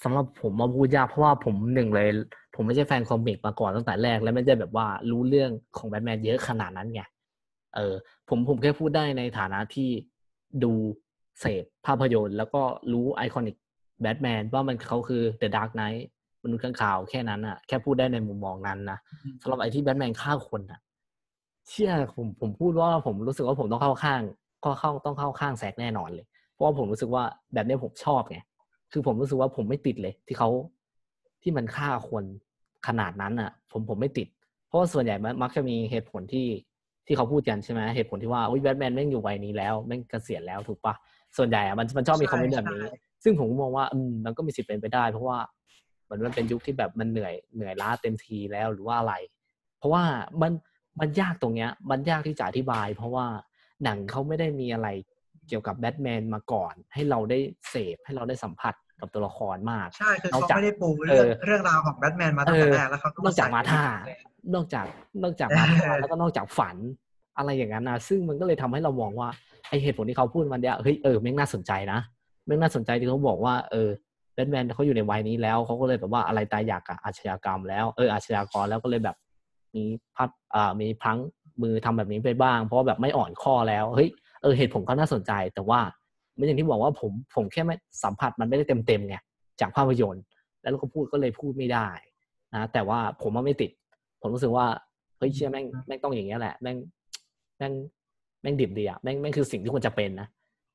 [0.02, 2.08] สำหรับผมมาพูดยากเพราะว่าผมหนึ่งเลย
[2.54, 7.02] ผมไม่ใช่แฟน comic มาก่อนตั้งแต่แรก และไม่ได้แบบว่ารู้เรื่องของแบทแมนเยอะขนาดนั้นไง
[7.76, 7.94] เออ
[8.28, 9.88] ผมผมแค่พูดได้ในฐานะที่
[10.64, 10.72] ดู
[11.40, 12.62] เสพภาพยนตร์ แล้วก็
[12.92, 13.56] รู้ iconic
[14.00, 16.02] แบทแมนว่ามันเขาคือ The Dark Knight
[16.44, 20.80] มนุษย์ค้างคาวแค่นั้นอะแค่พูดได้ในมุมมองนั้นนะอืมสำหรับไอที่แบทแมนฆ่าคนอะ
[21.70, 24.22] เชื่อผมผมพูดว่าผมรู้สึกว่าผมต้องเข้าข้าง
[24.64, 27.22] ก็เข้าต้องเข้าข้างแซกแน่นอนเลย เพราะว่าผมรู้สึกว่า
[27.54, 28.38] แบบเนี้ยผมชอบไง
[28.92, 30.48] คือผมรู้สึกว่าผมไม่ติดเลย ที่เขา
[31.42, 32.24] ที่มันฆ่าคน
[32.86, 34.28] ขนาดนั้นอะผมผมไม่ติด
[34.66, 36.46] เพราะว่าส่วนใหญ่มันมักจะมีเหตุผลที่
[37.06, 40.94] ที่เขาพูดกันใช่ไหมเหตุผลที่ว่าอุ้ยแบทแมนแม่งอยู่วัยนี้แล้วแม่งเกษียณแล้วถูกปะ
[41.36, 45.38] ส่วนใหญ่อะมันมันชอบมีคอมเมนต์แบบนี้ใช่ ซึ่งผมก็มองว่าอืมมันก็มีสิทธิ์เป็นไปได้ เพราะว่า
[46.04, 49.14] เหมือนมันเป็นยุคที่แบบมันเหนื่อยเหนื่อยล้าเต็มทีแล้วหรือว่าอะไร
[49.78, 50.02] เพราะว่า
[50.42, 50.52] มัน
[51.00, 53.26] มันยากตรงเนี้ย มันยากที่จะอธิบาย เพราะว่า
[53.84, 54.88] หนังเขาไม่ได้มีอะไร
[55.48, 57.38] เกี่ยวกับแบทแมนมาก่อน ให้เราได้
[57.70, 64.14] เสพให้เราได้สัมผัสกับตัวละครมากใช่คือเขานอกจากไม่ได้ปูเรื่องเออเรื่องราวของแบทแมนมาตั้งแต่เออแรกแล้วเขาก็นอกจากมาท่าใส่
[64.54, 64.86] นอกจาก
[65.22, 66.76] นอกจากมาท่าเออแล้วก็นอกจากฝัน
[67.38, 69.28] อะไรอย่างนั้นนะซึ่งมันก็เลยทำให้เรามองว่า
[69.68, 72.00] ไอเหตุผลที่เขาพูดมันเนี่ยเฮ้ยเออแม่งน่าสนใจนะ
[72.46, 73.88] แม่น่าสนใจที่เขาบอกว่าเออ
[74.34, 79.16] แบทแมนเขาอยู่ในวัยนี้แล้วเขาก็เลยแบบว่าอะไรตายอยากกับอาชญากรรมแล้วเอออาชญากรแล้วก็เลยแบบ
[79.74, 79.84] มี
[80.16, 81.18] พัดอ่ามีพลั้ง
[81.62, 84.08] มือทำแบบนี้ไปบ้าง เพราะว่าแบบไม่อ่อนข้อแล้วเฮ้ย
[84.42, 85.80] เออเหตุผลก็น่าสนใจ แต่ว่า
[86.36, 87.74] ไม่อย่างที่บอกว่าผมผมแค่ไม่
[88.04, 89.16] สัมผัสมันไม่ได้เต็มเต็มๆไง
[89.60, 90.24] จากภาพยนตร์
[90.62, 91.88] แล้วเราก็พูดก็เลยพูดไม่ได้
[92.54, 93.70] นะแต่ว่าผมว่าไม่ติด
[94.20, 94.66] ผมรู้สึกว่า
[95.18, 96.76] เฮ้ยเชื่อแม่งแม่งต้องอย่างเงี้ยแหละแม่ง
[97.58, 97.72] แม่ง
[98.42, 100.28] แม่งดิบดีอะแม่งแม่งคือสิ่งที่ควรจะเป็นนะ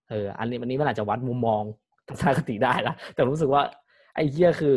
[0.10, 1.64] เอออันนี้วันนี้มันอาจจะวัดมุมมอง
[2.07, 3.64] ทัศนคติได้ละแต่รู้สึกว่า
[4.16, 4.76] ไอ้เหี้ยคือ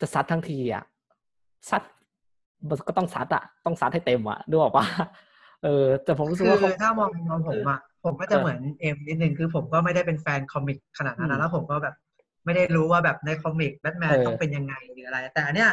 [0.00, 0.84] จะซัดทั้งทีอะ
[1.70, 1.82] ซัด
[2.68, 4.84] มันก็ต้องซัดอะต้องซัดให้เต็มอะนึกออกปะ
[5.64, 11.94] เออ แต่ผมรู้สึกคือว่าเขาถ้ามองมองผมอะผมก็จะเออเหมือนเอ็มนิดนึงคือผมก็ไม่ได้เป็นแฟน comic ขนาดนั้นนะอืมแล้วผมก็แบบ
[12.44, 15.70] ไม่ได้รู้ว่าแบบใน comic แบทแมนเออต้องเป็นยังไงหรืออะไร แต่อันเนี้ย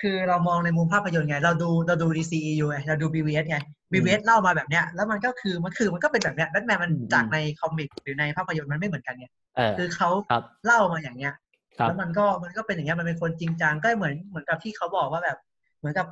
[0.00, 3.56] คือเรามองในมุมภาพยนตร์ไง เราดูเราดู DCEU ไงเราดู BVS ไง
[3.92, 9.26] BVS เล่ามาแบบเนี้ยแล้วมันก็คือมันคือมันก็เป็นแบบเนี้ยแบทแมนมันอืมจากใน comic หรือในภาพยนตร์มันไม่เหมือนกันไง
[9.56, 11.32] เออคือเขาครับเล่ามาอย่างเงี้ย
[11.78, 15.38] ครับแล้วมันก็มันก็เป็นอย่างเงี้ยมันเป็นคนจริงจังก็เหมือนเหมือนกับที่เขาบอกว่าแบบ
[15.78, 16.06] เหมือนกับ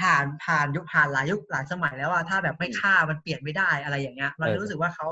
[0.00, 5.06] ผ่านผ่านยุคผ่านหลายยุคหลายสมัยแล้วอะถ้าแบบไม่ฆ่ามันเปลี่ยนไม่ได้อะไรอย่างเงี้ยมันเออรู้สึกว่าเขา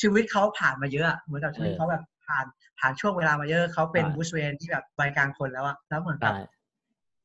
[0.00, 2.44] ชีวิตเขาผ่านมาเยอะอะเหมือนกับชีวิตเออเขาแบบผ่าน
[2.78, 6.57] ผ่านช่วงเวลามาเยอะเขาเป็นใช่บูชเวนที่แบบวัยกลางคนแล้วอะแล้วเหมือนกับใช่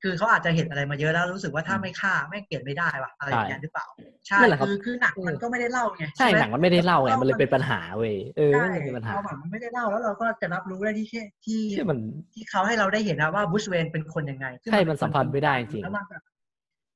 [0.05, 3.85] คือเขาอาจจะเห็นอะไรมาเยอะแล้วรู้สึกว่าถ้าอืมไม่ฆ่าไม่งเปลี่ยนไม่ได้ว่ะอะไรอย่างเงี้ยหรือเปล่า
[4.27, 11.99] ใช่นั่นแหละครับคือคือหนังมันเออก็ไม่ได้เล่าไงใช่ไหมหนังมันไม่ได้เล่าไงแล้วมันเลยเป็นปัญหาเว้ยเออใช่มันเป็นปัญหาพอหนังมันไม่ได้เล่าแล้วเราก็จะรับรู้ได้ที่แค่ที่ที่มัน
[12.33, 16.23] ที่เขาให้เราได้เห็นนะว่าบุชเวนเป็นคนยังไงซึ่งใช่เป็มันคสัมผัสไม่ได้จริงแล้วมันแบบ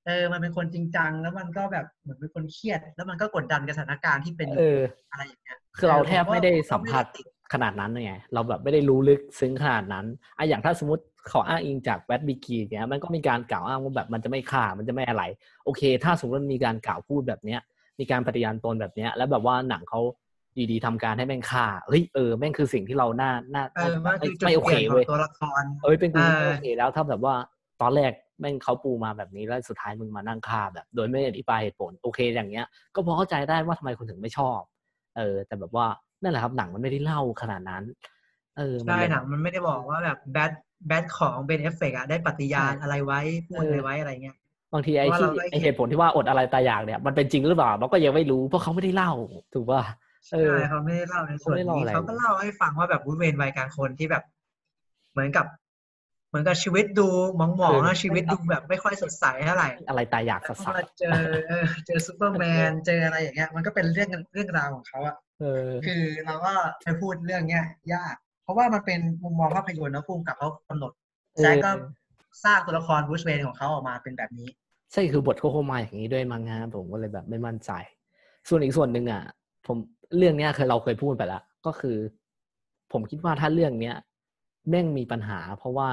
[0.06, 4.82] เออ มันเป็นคนจริงจัง แล้วมันก็แบบเหมือนเป็นคนเครียด แล้วมันก็กดดันกับสถานการณ์ที่เป็นอยู่เออ
[5.12, 10.06] อะไรอย่างเงี้ย คือเราแทบผมว่าไม่ได้ผมก็สัมผัสไม่ได้ติดขนาดนั้นไง เราแบบไม่ได้รู้ลึกซึ้งขนาดนั้น
[10.38, 15.24] อะอย่างถ้าสมมติเขาอ้างอิงจากแบทบิกีเนี้ยมันก็มีการกล่าวอ้างว่าแบบมันจะไม่ฆ่ามันจะไม่อะไร
[15.66, 17.60] โอเค ถ้าสมมติมันมีการกล่าวพูดแบบเนี้ย
[18.00, 20.02] มีการปฏิญาณตนแบบเนี้ย แล้วแบบว่าหนังเขา
[20.72, 27.36] ดีๆทำการให้แม่งฆ่าเฮ้ยเออแม่งคือสิ่งที่เราน่าน่าเออมันคือจุดไม่โอเปเคลี่ยนขอเว้ยงตัวละครเอ้ยเป็นกูเออไม่โอเคแล้วถ้าแบบว่า
[27.82, 34.60] ตอนแรกแม่งเขาปูมาแบบนี้แล้วสุดท้ายมึงมานั่งฆ่าแบบ โดยไม่อธิบายเหตุผลโอเค อย่างเงี้ย ก็พอเข้าใจได้ว่าทำไมคนถึงไม่ชอบ
[35.18, 35.88] เออ แต่แบบว่า
[36.22, 37.84] นั่นแหละครับหนังมันไม่ได้เล่าขนาดนั้น
[38.58, 40.52] เออมันใช่เลยหนังมันไม่ได้บอกว่าแบบแบท
[40.88, 44.36] แบทของ Ben Affleck อะได้ปฏิญาณใช่อะไรไว้พูดเออออะไรไว้อะไรเงี้ย
[44.74, 49.12] บางทีไอ้เพราะที่เราได้ไอ้เหตุผลที่ว่าอดอะไรตายอยากเนี่ยมันเป็นจริงหรือเปล่าเราก็ยังไม่รู้เพราะเขาไม่ได้เล่า
[49.54, 49.82] ถูกป่ะ
[50.34, 54.24] เออใช่เขาไม่ได้เล่าในส่วนเขาไม่ได้เล่านี้อะไรเขาก็เล่าให้ฟังว่าแบบ Bruce Wayne วัยกลางคนที่แบบ
[55.14, 55.46] เหมือนกับ
[56.30, 57.08] เหมือนกับชีวิตดู
[57.38, 61.12] หมองเออๆแล้วชีวิตดูแบบไม่ค่อยสดใสเท่าไหร่อะไรตายอยากแต่สัสพอมาเจอ
[61.48, 66.54] เออเจอซูเปอร์แมนเจออะไรอย่างเงี้ย มันก็เป็นเรื่องเรื่องราวของเขาอะเออคือเราก็
[66.84, 68.16] ไปพูดเรื่องเนี้ย ยาก
[68.48, 70.92] เพราะว่ามันเป็นมุมมองภาพยนตร์นะภูมิกับเขากำหนด
[71.34, 71.72] เออแจ็คก็
[72.44, 74.48] สร้างตัวละครบูชเวนของเขาออกมาเป็นแบบนี้
[74.92, 77.72] ใช่คือบทเขาเข้ามาอย่างนี้ด้วยมั้งฮะผมก็เลยแบบไม่มั่นใจ
[78.48, 79.24] ส่วนอีกส่วนหนึ่งอะ
[79.68, 79.78] ผม
[80.18, 81.98] เรื่องเนี้ยเคยเราเคยพูดไปแล้วก็คือ
[82.92, 83.96] ผมคิดว่าถ้าเรื่องเนี้ย
[84.70, 85.90] แม่งมีปัญหา เพราะว่า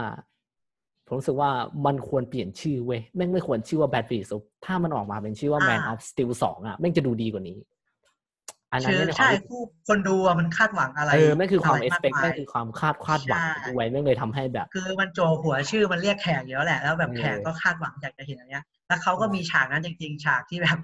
[1.07, 1.51] ผมรู้สึกว่า
[1.87, 4.33] มันควรเปลี่ยนชื่อเว้ยแม่งไม่ควรชื่อว่า Bad b e a s
[4.65, 7.59] ถ้ามันออกมาเป็นชื่อว่า Man อ่า of Steel สองอะแม่งจะดูดีกว่านี้
[8.75, 20.79] อันนั้นคือไม่ได้ควาใช่มรู้สึกผู้คนดูอะมันคาดหวังอะไรเออแม่งคือความะไร expect กแม่มางยคือความคาดคาดหวังใช่ด้วยแม่งเลยทำให้แบบ คือมันโจหัวชื่อมันเรียกแขกอยู่แล้วแหละแล้วแบบเออแขกก็คาดหวังอยากจะเห็นอันเนี้ย แล้วเขาก็มีฉากนั้นจริง ๆ ฉากที่แบบ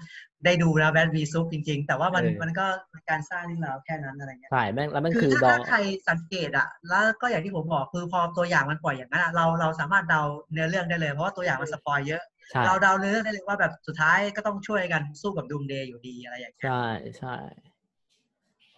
[0.45, 5.77] ได้ดูแล้วแบดวีซุปจริง ๆ แต่ว่ามันมันก็เป็นการสร้างเรื่องราวแค่นั้นอะไรเงี้ยใช่แม่งแล้วแม่งคืคืออดถ้าองถ้าใคร
[6.09, 10.21] สังเกตอะแล้วก็อย่างที่ผมบอกคือพอตัวอย่างมันปล่อยอย่างนั้นอะเราเราสามารถเดา
[10.51, 12.21] เนื้อเรื่องได้เลยเพราะว่าตัวอย่างมันสปอยเยอะ
[12.51, 16.71] ใช่เราเดาเนื้อเรื่องได้เลยว่าแบบสุดท้ายก็ต้องช่วยกันสู้กับดูมเดย์อยู่ดีอะไรอย่างเงี้ยใช่
[17.17, 17.29] ใช่
[17.69, 17.70] โ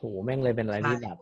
[0.04, 1.18] หแม่งเลยเป็นอะไรใช่ที่แบบ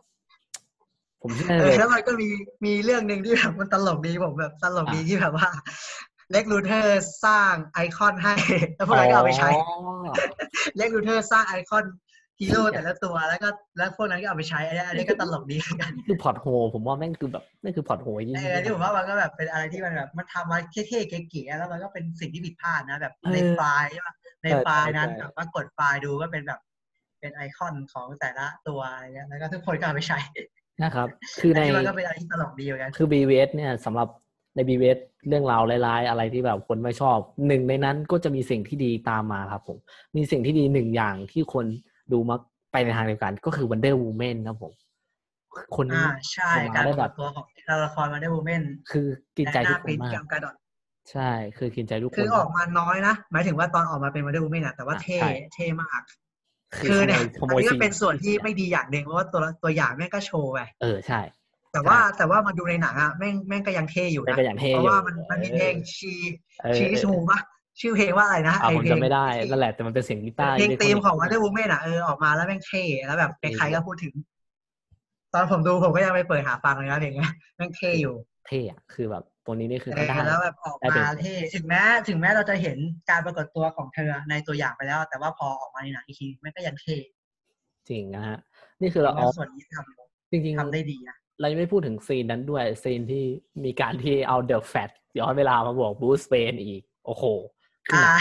[1.21, 2.27] ผมเชื่อเอเลอยแล้วมันก็มี
[2.65, 5.49] มีเรื่องหนึ่งที่แบบมันตลกดีผมแบบตลกดีอะที่แบบว่า
[6.31, 8.35] Lex Luthor สร้างไอคอนให้
[8.75, 10.13] แล้วพวกเราก็เอาไปใช้อ๋อ
[10.77, 11.85] Lex Luthor สร้างไอคอน
[12.39, 26.59] ฮีโร่แต่ละตัวแล้วก็แล้วพวกนั้นก็เอาไปใช้อันนี้อันนี้ก็ตลกดีเหมือนกันนี่คือ plot hole ผมว่าแม่งคือแบบนี่คือ plot hole จริงเออที่ผมว่ามันก็แบบเป็นอะไรที่มันแบบมันทำมาเท่ๆเก๋ๆแล้วมันก็เป็นสิ่งที่ผิดพลาดนะแบบในไฟล์ใช่ปะในไฟล์นั้นแบบว่ากดไฟล์ดูก็เป็นแบบ
[27.21, 30.19] เป็นไอคอนของแต่ละตัวอะไรเงี้ยแล้วก็ทุกคนก็เอาไปใช้
[30.83, 31.07] นะครับ
[31.41, 34.07] คือในอันนี้มันก็เป็นอะไรที่ตลกดีเหมือนกันคือ BVS เนี่ยสำหรับ
[34.55, 37.17] ใน BVS เรื่องราวร้ายๆ อะไรที่แบบคนไม่ชอบ
[37.47, 39.77] หนึ่งในนั้นก็จะมีสิ่งที่ดีตามมาครับผม
[40.15, 41.65] มีสิ่งที่ดีหนึ่งอย่างที่คน
[42.11, 42.39] ดูมัก
[42.71, 44.73] ไปในทางเดียวกัน ก็คือ Wonder Woman ครับผม
[45.75, 49.07] คนนี้อ่าใช่ออกมาการได้เปิแบดบตัวของตัวละครมาได้วูแมนคือ
[49.37, 50.55] กินใจและหทุน้ากคปรินนมากกำกระดอน
[51.11, 56.01] ใช่คือกินใจทุกคนคือออกมาน้อยนะหมายถึงว่าตอนออกมาเป็นมาได้วูแมนอะแต่ว่าอะเท่ใช่เท่มาก
[56.77, 61.19] คืคืออขโมเนี่ยยขโมอันยนี้ก็ซีเป็นส่วนที่ไม่ดีอย่างหนึ่งเพราะว่าตัวตัวอย่างแม่งก็โชว์ไปเออใช่
[61.73, 66.13] แต่ว่าแต่ว่ามาดูในหนังอะแม่งแม่งก็ยังเท่อยู่แม่งนะก็ยังเท่เพอยู่ราะว่ามันมันมีเพลงชี
[66.63, 67.39] เออชีชูปะ
[67.79, 74.13] ชื่อเพลงว่าอะไรนะอ่าไอผมเพลงจำไม่ได้นั่นแหละแต่มันเป็นเสียงกีตาร์เพลงอิเล็กทธีรอมนิกส์ของ Wonder Woman อะเออออกมาแล้วแม่งเท่แล้วแบบใครๆก็พูดถึง
[75.33, 78.15] ตอนผมดูผมก็ยังไปเปิดหาฟังเลยนะเพลงเนี้ยแม่งเท่อยู่
[78.47, 82.77] เท่อะคือแบบ ตัวนี้นี่คือเอเขาอได้แล้วแบบออกได้เป็มานเท่ถึงแม้ถึงแม้เราจะเห็น
[83.09, 86.97] การปรากฏตัวของเธอในตัวอย่างไปแล้ว แต่ว่าพอออกมาในหนังอีกทีแม่งก็ยังเท่
[87.89, 88.37] จริงนะฮะ
[88.81, 89.75] นี่คือเราว่าออกส่วนนี้ท
[90.31, 93.23] จริงำทำได้ดีนะๆเรายังไม่พูดถึงซีนนั้นด้วยซีนที่
[93.65, 94.89] มีการที่เอาเดอะแฟต
[95.19, 97.23] ย้อนเวลามาบอกบูสเปนอีก โอ้โห
[97.87, 98.13] คืออ่า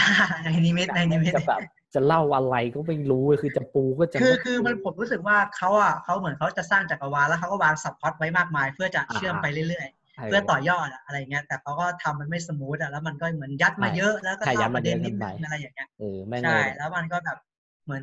[0.43, 1.61] หนังในนิมิตในนิมิตจะแบบ
[1.93, 17.37] จะเล่าอะไรก็ไม่รู้คือจะปูก็จะคือไคือมันผมรู้สึกว่าเขาอะเขาเหมือนเขาจะสร้างจักรวาลแล้วเขาก็วาง subplot ไว้มากมาย เพื่อจะเชื่อมไปเรื่อยๆ เพื่อต่อยอดอะอะไรเงี้ยแต่เขาก็ทำมันไม่ smooth อะแล้วมันก็เหมือนยัดมาเยอะแล้วก็ใช่ยัเล่าดปมาระเด็นเยอะนิดเกินไปนึงอะไรอย่างเงี้ยเออแม่งใช่เลยแล้วมันก็แบบ
[17.85, 18.01] เหมือน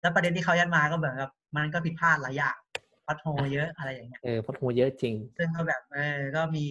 [0.00, 2.56] แล้วประเด็นที่เขายัดมาก็เหมือนกับมันก็ผิดพลาดหลายอย่าง
[3.06, 6.64] plot hole เยอะอะไรอย่างเงี้ยเออ plot hole เยอะจริง ซึ่งก็แบบเออก็มี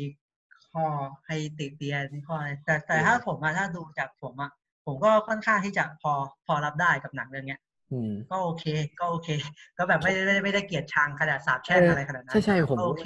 [0.71, 0.85] ข้อ
[1.27, 4.51] ให้ติเตียนข้ออะไรแต่แต่ถ้าผมอะถ้าดูจากผมอะ
[4.85, 6.11] ผมก็ค่อนข้างที่จะพอ
[6.45, 8.65] พอรับได้กับหนังเรื่องเนี้ยอืมก็โอเค
[8.99, 9.29] ก็โอเค
[9.77, 13.05] ก็แบบไม่ได้ไม่ได้ไม่ได้เกลียดชังขนาดสาบแช่งเออออะไรขนาดนั้นใช่ใช่ผมก็โอเค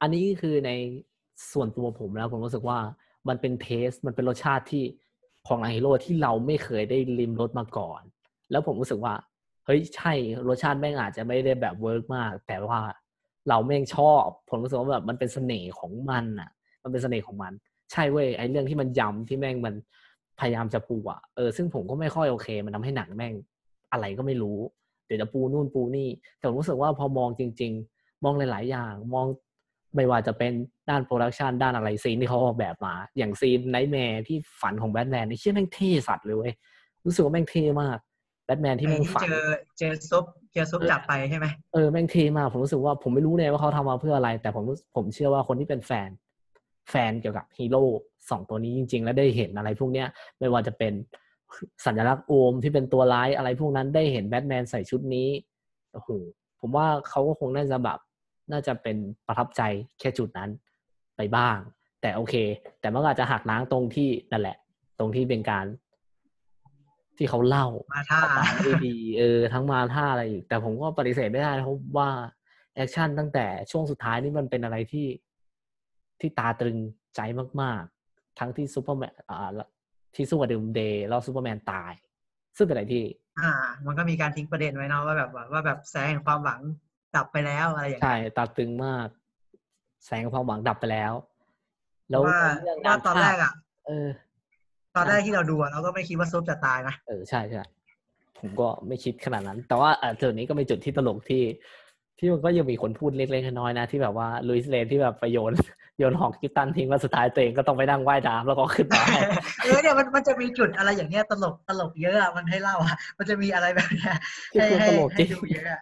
[0.00, 0.70] อันนี้คือใน
[1.52, 2.78] ส่วนตัวผมแล้วผมรู้สึกว่า
[3.28, 4.84] มันเป็น taste มันเป็นรสชาติที่
[5.48, 8.02] ของฮีโร่ที่เราไม่เคยได้ลิมรสมาก่อน
[8.50, 9.14] แล้วผมรู้สึกว่า
[9.66, 10.12] เฮ้ยใช่
[10.48, 12.80] รสชาติแม่งอาจจะไม่ได้แบบ work มาก แต่ว่า
[13.48, 16.50] เราแม่งชอบ ผมรู้สึกว่าแบบมันเป็นเสน่ห์ของมันอะ
[16.82, 17.52] มันเป็นเสน่ห์ของมัน
[17.92, 19.74] ใช่เว้ยไอ้เรื่องที่มันยำที่แม่งมัน
[20.40, 23.34] พยายามจะปูอะเออซึ่งผมก็ไม่ค่อยโอเค มันทำให้หนังแม่ง
[23.92, 24.58] อะไรก็ไม่รู้
[25.06, 27.93] เดี๋ยวจะปูนู่นปูนี่ แต่ผมรู้สึกว่าพอมองจริง ๆ
[28.24, 29.26] มองหลาย ๆ อย่าง มอง
[29.96, 30.52] ไม่ว่าจะเป็น
[30.90, 36.52] ด้าน production ด้านอะไรซีนที่เขาออกแบบมา อย่าง scene nightmare ที่ฝันของแบทแมนนี่เชื่อแม่งเท่สัตว์เลยเว้ย
[37.06, 37.98] รู้สึกว่าแม่งเท่มาก
[38.46, 39.46] แบทแมนที่ไอ้แม่งที่ฝันเจอ
[39.78, 46.10] เจอซุปเจอซุปจับไปใช่ไหมเออแม่งเท่มากผมรู้สึกว่าผมไม่รู้เลยว่าเขาทำมาเพื่ออะไร แต่ผมรู้ผมเชื่อว่าคนที่เป็นแฟน
[46.90, 47.84] แฟนเกี่ยวกับฮีโร่
[48.30, 50.06] สองตัวนี้จริง ๆ แล้วได้เห็นอะไรพวกเนี้ย
[50.38, 50.92] ไม่ว่าจะเป็น
[51.86, 55.28] สัญลักษณ์โอมที่เป็นตัวร้ายอะไรพวกนั้นได้เห็นแบทแมนใส่ชุดนี้
[55.92, 56.08] โอ้โห
[56.66, 57.98] ผมว่าเขาก็คงน่าจะแบบ
[58.52, 58.96] น่าจะเป็น
[59.26, 59.62] ประทับใจ
[60.00, 60.50] แค่จุดนั้น
[61.16, 61.56] ไปบ้าง
[62.00, 62.34] แต่โอเค
[62.80, 64.56] แต่มันก็อาจจะหักล้างตรงที่นั่นแหละ
[64.98, 65.66] ตรงที่เป็นการ
[67.18, 72.10] ที่เขาเล่ามาท่าออกมาไม่ได้ดีเออ ทั้งมาท่าอะไรอีกแต่ผมก็ปฏิเสธไม่ได้นะเพราะว่า
[72.74, 75.08] แอคชั่นตั้งแต่ช่วงสุดท้ายนี่มันเป็นอะไรที่
[76.20, 76.78] ที่ตราตรึง
[77.16, 77.20] ใจ
[77.60, 79.50] มาก ๆ ทั้งที่ซูเปอร์แมนอ่า
[80.14, 81.92] ที่สู้กับดูมส์เดย์แล้วซูเปอร์แมนตาย
[82.56, 83.04] ซึ่งเป็นอะไรที่
[83.40, 83.50] อ่า
[83.86, 86.60] มันก็มีการทิ้งประเด็นไว้เนาะว่าแบบว่าว่าแบบแสงแห่งความหวัง
[87.16, 89.08] ดับไปแล้วอะไรอย่างเงี้ยใช่ตราตรึงมาก
[90.06, 91.12] แสงความหวังดับไปแล้ว
[92.10, 93.52] แล้วว่าเรื่องว่าการตอนแรกอะ
[93.86, 94.08] เออ
[94.96, 97.62] ตอนแรกที่เราดูอะเราก็ไม่คิดว่าซุปจะตายนะเออใช่ใช่
[98.38, 101.42] ผมก็ไม่คิดขนาดนั้น แต่ว่าอะจุดนี้ก็เป็นจุดที่ตลกที่
[102.18, 105.52] ที่มันก็ยังมีคนพูดเล็กๆน้อยๆนะที่แบบว่าลุยส์เลนที่แบบไปโยน
[105.98, 109.18] โยนหอกกิฟตันทิ้งแล้วสุดท้ายตัวเองก็ต้องไปนั่งว่ายน้ำแล้วก็ขึ้นมาให้
[109.62, 114.14] เออเนี่ยมันมันจะมีจุดอะไรอย่างเงี้ยตลกตลกเยอะอะมันให้เล่าอะมันจะมีอะไรแบบเนี้ย
[114.52, 115.80] ที่ให้คุณให้ตลกจริงให้ดูเยอะอะ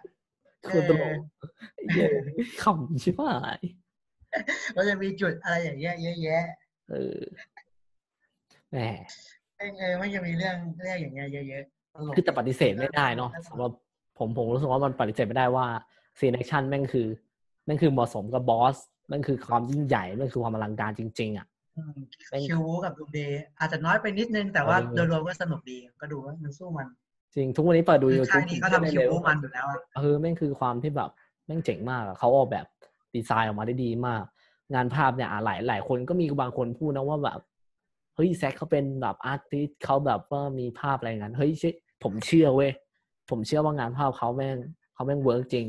[0.73, 1.17] คุณตลก
[1.95, 2.07] เย้
[2.63, 3.59] ขำชิบหาย
[4.75, 6.45] มันจะมีจุดอะไรอย่างเงี้ยเยอะแยะ
[6.91, 7.19] เออ
[8.71, 8.77] แหม
[9.57, 13.71] เออเออมันจะมีเรื่องเรื่องอย่างเงี้ยเยอะๆตลกคือแต่ปฏิเสธไม่ได้เนาะสำหรับ
[14.19, 15.65] ผมผมรู้สึกว่ามันปฏิเสธไม่ได้ว่า
[16.19, 17.07] scene action แม่งคือ
[17.65, 21.47] แม่งคือเหมาะสมกับบอสแม่งคือความยิ่งใหญ่แม่งคือความอลังการจริง ๆ อะ
[21.77, 21.97] อืม
[22.29, 26.87] เป็นคิวบู๊กับดูมส์เดย์อาจจะน้อยไปนิดนึง แต่ว่าเออโดยรวมก็สนุกดีก็ดูว่ามันสู้มัน
[27.35, 31.09] จริง ทุกวันนี้เปิดดูคือยูทูค่ายนี้เขาทำคิวบู๊มันอยู่แล้วอะเออแม่งคือความที่แบบ
[31.45, 32.65] แม่งเจ๋งมากอะเขาออกแบบ
[33.15, 34.23] ดีไซน์ออกมาได้ดีมาก
[34.73, 37.39] งานภาพเนี่ยอะหลายหลายคนก็มีบางคนพูดนะว่าแบบ
[38.15, 41.73] เฮ้ยแซคเขาเป็นแบบอาร์ติสเขาแบบว่ามีภาพอะไรอย่างนั้นเฮ้ยเชื่อ
[42.03, 42.71] ผมเชื่อเว้ย
[43.29, 44.57] ผมเชื่อว่างานภาพเขาแม่ง
[44.93, 45.65] เขาแม่งเวิร์กจริง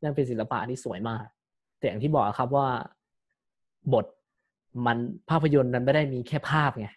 [0.00, 1.24] แม่งเป็นศิลปะที่สวยมาก
[1.80, 2.66] แต่อย่างที่บอกครับว่า
[3.92, 4.06] บท
[4.86, 4.98] มัน
[5.30, 6.88] ภาพยนตร์นั้นไม่ได้มีแค่ภาพไง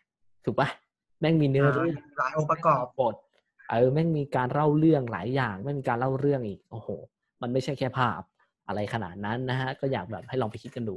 [0.45, 0.69] ถูกปะ
[1.19, 3.15] แม่งมีเนื้อเรื่องหลายองค์ประกอบบท
[3.69, 6.88] เออแม่งมีการเล่าเรื่องหลายอย่างแม่งมีการเล่าเรื่องอีกโอ้โห
[7.41, 8.21] มันไม่ใช่แค่ภาพ
[8.67, 10.95] อะไรขนาดนั้นนะฮะก็อยากแบบให้ลองไปคิดกันดู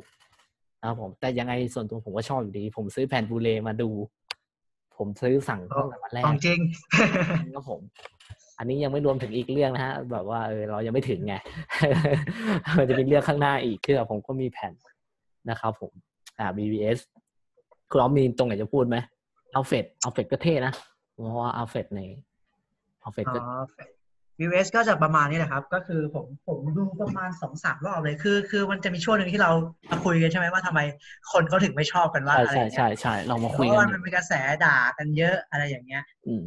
[0.80, 3.90] นะครับผมแต่ยังไงส่วนตัวผมก็ชอบอยู่ดี ผมซื้อแผ่นบูเลมาดู
[4.96, 6.58] ผมซื้อสั่งตั้งแต่วันแรขกองจริง
[7.54, 7.80] ครับผม
[8.58, 11.34] อันนี้ยังไม่รวมถึงอีกเรื่องนะฮะแบบว่าเออเรายังไม่ถึงไง
[12.78, 14.72] มันจะมีเรื่องข้างหน้าอีกคือผมก็มีแผ่น
[15.50, 15.92] นะครับผม
[16.38, 16.98] อ่า BBS
[17.90, 18.96] คุณอ้อมมีตรงไหนจะพูดไหม
[19.52, 20.72] เอาเฟดเอาเฟดก็เท่นะ
[21.12, 22.00] เพราะว่าเอาเฟดใน
[23.00, 23.42] เอาเฟดอ๋ก็อ
[24.40, 29.50] VS ก็จะประมาณนี้แหละครับ ก็คือผมผมดูประมาณสองสามรอบเลยคือ คือมันจะมีช่วงหนึ่งที่เรา
[29.90, 30.80] มาคุยกันใช่ไหมว่าทำไม
[31.32, 34.32] คนเขาถึงไม่ชอบกันว่าใช่อะไรอใช่ย่างเงี้ยใช่ใช่เรามาเพคุยราะกัว่านมันมีกระแส
[34.64, 36.44] ด่ากันเยอะอะไรอย่างเงี้ย อืม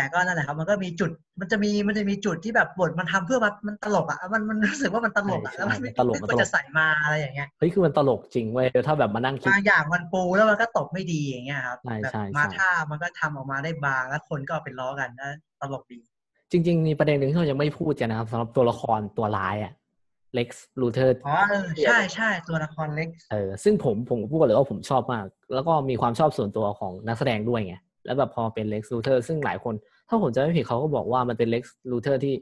[0.00, 15.30] แต่ก็นั่นแหละครับ มันก็มีจุด มันจะมีมันจะมีจุดที่แบบบทมันทำเพื่อมันมันตลกอะมันมันรู้สึกว่ามันตลกอะใช่แล้วมันไม่ใช่มันตลกไม่มันควตรลกจะใส่มาอะไรอย่างเงี้ยเฮ้ยคือมันตลกจริงเว้ยถ้าแบบมานั่งคิดบางอย่างมันปูแล้วมันก็ตบไม่ดีอย่างเงี้ยครับใช่แบบใช่มาใช่ท่ามันก็ทำออกมาได้บางแล้วคนก็เอาไปล้อกันนะ
[15.60, 15.98] ตลกดี
[16.50, 19.72] จริง ๆ มีประเด็นหนึ่งที่เรายังไม่พูดกันนะครับสำหรับตัวละครตัวร้ายอะ
[20.34, 25.24] เล็กซ์ลูเทอร์อ๋อเออใช่ใช่ตัวละครเล็กซ์เออซึ่งผมผมพูดกันเลยว่าผมชอบมาก
[25.54, 27.74] แล้วก็มีความชอบส่วนตัวของนักแสดงด้วยไง
[28.10, 29.74] แล้วแบบพอเป็นเล็กซ์ลูเทอร์ซึ่งหลายคน
[30.08, 32.34] ถ้าผมจะไม่ผิดเขาก็บอกว่ามันเป็นเล็กซ์ลูเทอร์ที่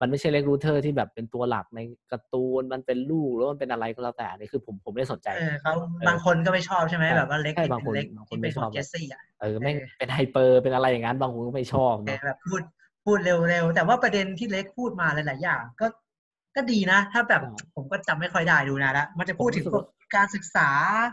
[0.00, 1.80] มันไม่ใช่เล็กซ์ลูเทอร์ที่แบบเป็นตัวหลักใน
[2.12, 5.72] การ์ตูน มันเป็นลูกหรือว่ามันเป็นอะไรก็แล้วแต่อันนี่คือผมผมไม่ได้สนใจเออเขา
[6.08, 12.62] บางคนก็ไม่ชอบใช่ไหมใช่แบบว่าเล็กซ์ใช่ที่บางคนเป็นเล็กซ์บางคนที่ไม่เป็นของเจสซี่อะเออแม่งเออเป็น hyper เป็นอะไรอย่างนั้นบางคนก็ไม่ชอบเออเนาะแบบพูด
[13.04, 15.86] พูดเร็วๆ แต่ว่าประเด็นที่เล็กพูดมาหลายๆอย่าง ก็
[16.56, 20.70] ก็ดีนะ ถ้าแบบใช่ผมก็จำไม่ค่อยได้ดูนะละมันจะพูดถึงผมรู้สึกพวกการศึกษา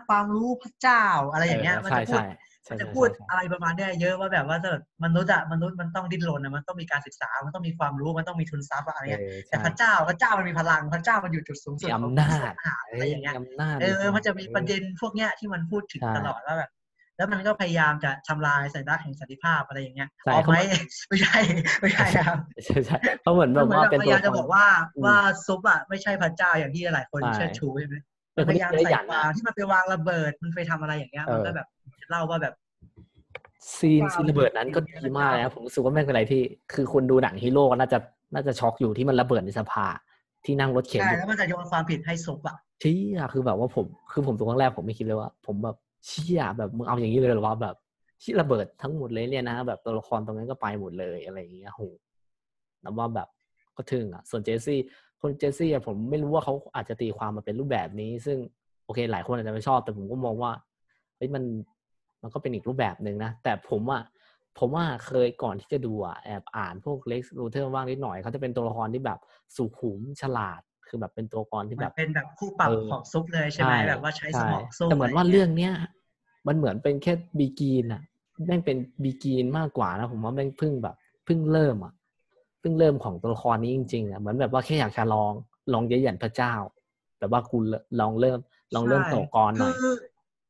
[0.07, 16.71] ความรู้พระเจ้าอะไรอย่างเงี้ยมันใช่จะพูดใช่ใช่มัน จะใช่พูดใช่อะไรประมาณเนี้ยเยอะว่าแบบว่าถ้าแบบมนุษย์อะมนุษย์มันต้องดิ้นรนอะมันต้องมีการศึกษา มันต้องมีความรู้มันต้องมีทุนทรัพย์อะอะไรเอเงี้ยอแต่ใช่พระเจ้าพระเจ้ามันมีพลังพระเจ้ามันอยู่จุดสูงสุดมีของอำนาจอาหารอะไรอย่างเงี้ยมีอำนาจเออมันจะมีประเด็นพวกเนี้ยที่มันพูดถึงใช่ตลอดว่าแบบ
[17.17, 20.65] แล้วมันก็พยายามจะทำลายสัญลักษณ์แห่งสันติภาพอะไรอย่างเงี้ยใช่อ๋อเขาไม่
[21.09, 21.37] ไม่ใช่
[21.81, 24.65] ไม่ใช่ครับใช่ใช่เพราะเหมือนแบมันบเหมือนว่ากับเป็นพตัวยยายามจะบอกว่า
[24.97, 25.15] อืมว่า
[25.45, 27.95] ซุปอะไม่ใช่พระเจ้าอย่างที่หลายคนใช่เชิดชูใช่ไหม
[28.33, 31.67] เป็นคนพที่ยายามขใส่ยันควาอะมที่มันไปวางระเบิดมันไปทำอะไรอย่างเงี้ยเออมันก็แบบ
[32.09, 32.53] เล่าว่าแบบ
[33.75, 36.41] ซีนซีนระเบิดนั้นก็ดีมากเลยนะผมรู้สึกว่าแม่งเป็นอะไรที่
[36.73, 37.97] คือคุณดูหนังฮีโร่ก็น่าจะ
[38.33, 39.85] น่าจะช็อกอยู่ที่มันระเบิดในสภา
[40.45, 45.75] ที่นั่งรถเข็นใช่อยู่แล้วมันจะโยนความผิดให้ซุปอะเชี่ยคือแบบว่าผมคือผมตัวครั้งแรกผมไม่คิดเลยว่า ผมแบบ
[46.05, 47.75] เชี่ยแบบมึงเอาอย่างนี้เลยเหรอวะแบบ
[48.23, 51.81] ที่ระเบิดทั้งหมดเลยเนี่ยนะแบบตัวละครตรงนั้นก็ไปหมดเลยอะไรอย่างเงี้ยโห
[52.83, 53.27] นับว่าแบบ
[53.77, 54.79] ก็ทึ่งอะ ส่วนเจสซี่
[55.21, 58.37] คนเจสซี่อะผมไม่รู้ว่าเขาอาจจะตีความมาเป็นรูปแบบนี้ ซึ่ง
[58.85, 60.51] โอเค หลายคนอาจจะไม่ชอบ แต่ผมก็มองว่า
[61.17, 61.43] เฮ้ยมัน
[62.21, 64.03] มันก็เป็นอีกรูปแบบหนึ่งนะ แต่ผมอะ
[64.59, 69.19] ผมว่าเคยก่อนที่จะดูอะแอบอ่านพวกเล็กซ์ลูเทอร์ว่างนิดหน่อยเขาจะเป็นตัวละครที่แบบ
[69.55, 75.73] สุขุมฉลาดคือแบบเป็นตัวละครที่มัแบนบเป็นแบบคู่ปรับเออของซุปเลยใช่ไหมแบบว่าใช้สมองสู้แต่เหมือนว่าเรื่องเนี้ย
[76.47, 78.01] มันเหมือนเป็นแค่บีกีนอะ
[78.45, 80.95] แม่งเป็นบีกีนมากกว่านะผมว่าแม่งเพิ่งแบบ
[81.25, 81.93] เพิ่งเริ่มอะ
[82.59, 85.31] เพิ่งเริ่มของตัวละครนี้จริงๆอะเหมือนแบบว่าแค่อยากจะลอง
[85.73, 86.53] ลองเย้ยหยันพระเจ้า
[87.19, 87.63] แต่ว่าคุณ
[87.99, 88.39] ลองเริ่ม
[88.75, 89.73] ลองเริ่มใช่ต่อกรหน่อย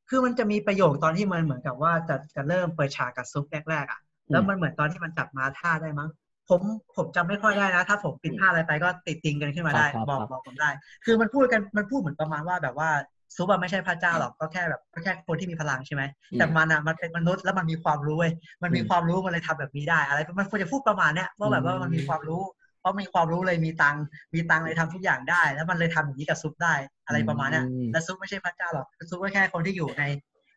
[0.10, 4.00] คือคือมันจะมีประโยคตอนที่มันเหมือนกับว่าจะจะเริ่มเปิดฉากกับซุปแรกๆอะ
[4.32, 6.10] แล้วมันเหมือนตอนที่มันจับมาท่าได้มั้ง
[6.50, 6.62] ผม
[6.96, 10.70] ผมจำไม่ค่อยได้นะ ถ้าผมปิดพลาดอะไรไปก็ติดติงกันขึ้นมาได้ครับบอกครับบอกผมได้
[11.06, 12.90] คือมันพูดกันมันพูดเหมือนประมาณว่าแบบว่า
[13.36, 16.04] ซุปอะไม่ใช่พระเจ้าหรอกก็แค่แบบก็แค่คนที่มีพลังใช่ไหม
[16.38, 18.32] แต่มันอะมันเป็นมนุษย์แล้วมันมีความรู้เว้ย
[18.64, 22.42] มันมีอืมความรู้มันเลยทำแบบนี้ได้ อะไรมันควรจะพูดประมาณเนี้ยว่าแบบว่ามันมีความรู้
[22.80, 24.04] เพราะมีความรู้เลยมีตังค์
[24.34, 26.74] มีตังค์เลยทำทุกอย่างได้ แล้วมันเลยทำอย่างนี้กับซุปได้
[27.06, 30.04] อะไรประมาณเนี้ยอืมแล้วซุปไม่ใช่พระเจ้าหรอกซุปก็แค่คนที่อยู่ใน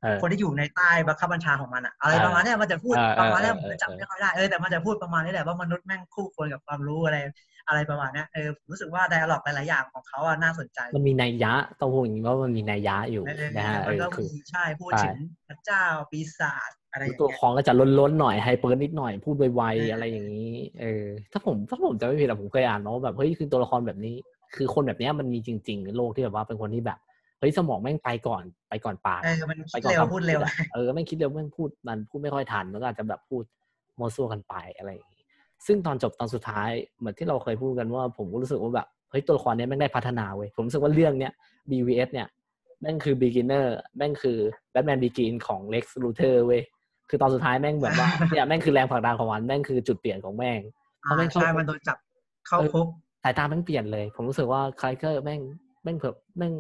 [0.03, 7.19] เออคนที่อยู่ในใต้บังคับบัญชาของมันอะอะไรเออประมาณเนี้ยมันจะพูดเออเออประมาณเนี้ยเออผมเออจำไม่ค่อยได้เออแต่มันจะพูดประมาณนี้แหละว่ามนุษย์แม่งคู่ควรกับความรู้อะไร
[7.69, 15.17] อะไรประมาณเนี้ยเออผมรู้สึกว่าไดอะล็อกหลายๆอย่างของเขาอะน่าสนใจ มันมีนัยยะต้องพูดอย่างนี้ว่ามันมีนัยยะอยู่เออนะฮะมัเอนอก็คือมีใช่พูดใช่ถึง
[15.49, 24.17] พระเจ้าปีศาจ อะไรอย่างตัวเงี้ยคองก็จะล้นๆหน่อยไฮเปอร์นิดหน่อยพูดไวเออๆออะไรอย่างนี้ เออ ถ้าผมถ้าผมจะไม่ผิดอะผมเคยอ่านมาว่าแบบเฮ้ยคือตัวละครแบบนี้
[24.57, 26.99] คือคนแบบเนี้ยมันมีจริง ๆ ในโลกที่แบบว่าเป็นคนที่แบบ
[27.39, 33.43] เฮ้ยสมองแม่งไปก่อนไปก่อนปากเออมันไปคิดก่อนเร็วคำพูดเร็วอะเออแม่งคิดเร็วแม่งพูดมันพูดไม่ค่อยทันมันก็อาจจะแบบพูด
[33.97, 35.23] โมวซั่วกันไปอะไรอย่างนี้
[35.67, 41.33] ซึ่งตอนจบตอนสุดท้ายเหมือนที่เราเคยพูดกันว่า ผมก็รู้สึกว่าแบบเฮ้ยตัวละครเนี้ยแม่งได้พัฒนาเว้ยผมรู้สึกว่าเรื่องเนี้ย
[41.71, 42.29] BVS เนี่ย
[42.81, 43.67] แม่งคือ beginner
[43.97, 44.39] แม่งคือ
[44.75, 46.63] Batman Begin ของ Lex Luthor เว้ย
[47.11, 50.61] คือตอนสุดท้ายแม่งเหมือนว่าเนี่ยแม่งคือแรงผลักดันของมันแม่งคือจุดเปลี่ยนของแม่ง
[51.01, 51.99] เพราะแม่งเข้าใช่มันโดนจับ
[52.47, 52.87] เข้าคุก
[53.23, 55.41] สายตาแม่งเปลี่ยนเลย ผมรู้สึกว่าคาแรคเตอร์แม่ง
[55.85, 56.53] แม่งเพิ่มแม่ง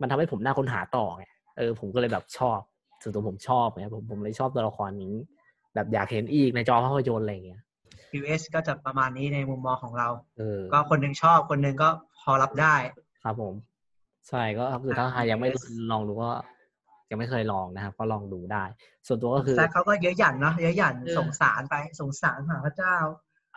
[0.00, 1.24] มันทำให้ผมน่าค้นหาต่อไง
[1.56, 2.58] เออผมก็เลยแบบชอบ
[3.02, 5.14] ส่วนตัวผมชอบไงผมผมเลยชอบตัวละครนี้
[5.74, 7.60] แบบอยากเห็นอีกในจอภาพยนตร์อะไรอย่างเงี้ย
[8.18, 10.08] US ก็จะประมาณนี้ในมุมมองของเรา
[10.38, 11.88] เออก็คนหนึ่งชอบคนหนึ่งก็
[12.20, 12.74] พอรับได้
[13.24, 13.54] ครับผม
[14.28, 16.30] ใช่ก็คือถ้าอ่าใครยังไม่ yes ลองดูก็
[17.14, 18.64] ยังไม่เคยลองนะครับ ก็ลองดูได้
[19.06, 22.96] ส่วนตัวก็คือแซคเขาก็เยอะหยันเนาะเยอะหยันเออสงสารไปสงสารหาพระเจ้า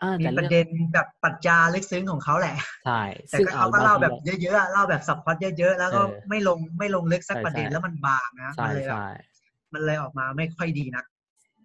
[0.02, 2.56] อ่ามีแต่ประเรื่องเด็นแบบปรัชญาลึกซึ้งของเขาแหละ
[2.86, 9.08] ใช่แต่ซึ่งก็เขาก็เล่าแบบบงทีเยอะๆอะเล่าแบบสับพล็อตเยอะๆแล้วก็เออไม่ลงไม่ลงลึกสักใช่ประเด็นใช่แล้วมันบางนะใช่มันเลยแบบใช่
[9.74, 11.04] มันเลยออกมาไม่ค่อยดีนะ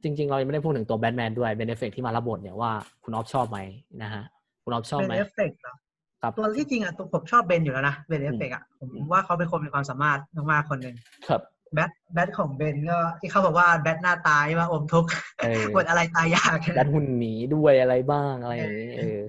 [0.02, 2.72] จริง ๆ เรายังไม่ได้พูดถึงตัวแบทแมนด้วยเบนเอฟเฟกที่มารับบทเนี่ยว่า
[3.04, 3.58] คุณออฟชอบไหม
[4.02, 4.24] นะฮะ
[4.64, 5.74] คุณออฟชอบเป็นไหมเอฟเฟกต์เหรอ
[6.22, 10.18] ครับตัวที่จริงอะตัวผมชอบเบนอยู่แล้วนะเบนเอฟเฟกต์อะผมอืมว่าเขาเป็นคนมีความสามารถ
[10.50, 10.96] มากๆคนหนึ่ง
[11.28, 11.42] ครับ
[11.74, 19.20] แบทแบทของเบนก็ที่เขาบอกว่าแบทหน้าตายว่าอมทุกข์เออบทอะไรตายยากดันหุ่นหมีด้วยอะไรบ้างอะไรอย่างนี้เออ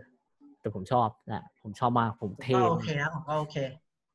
[0.61, 3.57] แต่ผมชอบนะผมชอบมากผมเท่ก็โอเคนะผมก็โอเค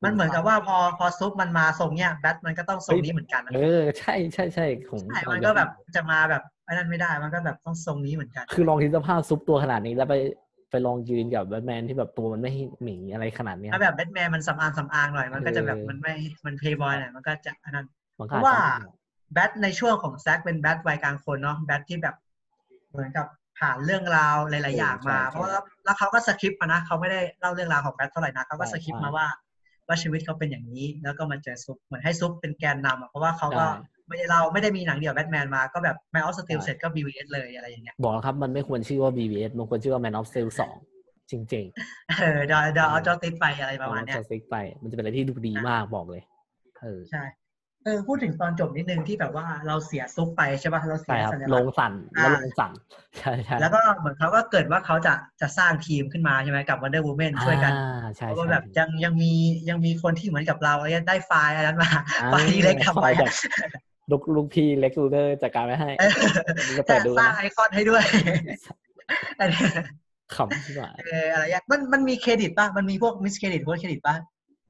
[0.03, 10.15] มันเหมือนกับว่าพอพอซุปมันมาทรงเนี้ยแบทมันก็ต้องทรงนี้เหมือนกันนะเออใช่ใช่ใช่ผมใช่มันก็แบบจะมาแบบไอ้นั่นไม่ได้มันก็แบบต้องทรงนี้เหมือนกัน คือลองคิดสภาพซุปตัวขนาดนี้แล้วไป
[10.71, 12.51] ไปลองยืนกับแบทแมนที่แบบตัวมันไม่
[12.83, 16.13] หมีอะไรขนาดเนี้ยถ้าแบบแบทแมนมันสำอางสำอางหน่อยมันก็จะแบบเออมันไม่
[16.45, 18.63] มันเพย์บอยหน่อยมันก็จะอันนั้นมัน เพก็อจราะว่าจะ
[19.33, 22.15] แบทในช่วงของแซกเป็นแบทวัยกลางคนเนาะแบทที่แบบ
[22.91, 23.25] เหมือนกับ
[23.59, 25.51] ผ่านเรื่องราวหลาย ๆ อย่างมา เพราะว่า
[25.85, 29.27] แล้วเขาก็สคริปต์มานะเขาไม่ได้เล่าเรื่องราวของแบทเท่าไหร่นะเขาก็สคริปต์มาว่า
[29.87, 40.49] ว่าชีวิตเขาเป็นอย่างนี้ แล้วก็มาเจอซุปเหมือนให้ซุปเป็นแกนนำอะเพราะว่าเขาก็ใช่ไม่ได้เราไม่ได้มีหนังเดี่ยวแบทแมนมาก็แบบ Man of Steel เสร็จก็ BVS เลยอะไรอย่างเงี้ยบอกแล้วครับมันไม่ควรชื่อว่า BVS มันควรชื่อว่า Man of Steel
[40.89, 41.65] 2จริง
[42.19, 46.21] เออเดี๋ยวเดี๋ยวเอาจอติดไปอะไรๆประมาณเนี้ยจะซิกไป มันจะเป็นอะไรที่ดูดีมากบอกเลย
[46.81, 47.23] เออใช่
[47.83, 52.71] เออพูดถึงตอนจบนิดนึงที่แบบว่าเราเสียซุปไปใช่ป่ะเราเสีใช่ยครับสัญลลักงษณ์สั่นแล้วอ่าลงสั่น
[53.19, 59.33] ใช่ใช่แล้วก็เหมือนเขาก็เกิดว่าเขาจะจะสร้างทีมขึ้นมาใช่ไหมกับ Wonder Woman ช่วยกันอ่าใช่เพราะใช่ว่าแบบยังยังมี
[59.69, 60.75] ยังมีคนที่เหมือนกับเรา
[61.07, 61.89] ได้ไฟล์อันนั้นมา
[62.21, 63.31] อ่าไฟล์ที่เล็กทำไปไฟล์แบบ
[64.11, 66.11] ลูกลูกพี่เล็กซูเดอร์จัดการไว้ให้เออ
[66.67, 68.03] มันจะเปิดดูสร้างนะไอคอนให้ด้วย
[69.39, 69.69] อันเนี้ย
[70.35, 74.15] ขำที่ว่าเอออะไรอย่างมันมันมีเครดิตป่ะมันมีพวก mid-credit post-credit ป่ะ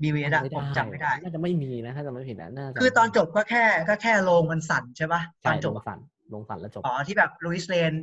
[0.01, 7.93] BVS อะผมจำไม่ได้ น่าจะไม่มีนะถ้าจำไม่ผิดนะน่าจะคือตอนจบก็แค่ก็แค่โลงมันสั่นใช่ป่ะตใช่อนจลบงอะสั่นโลงสั่นแล้วจบ อ๋อที่แบบลุยส์เลน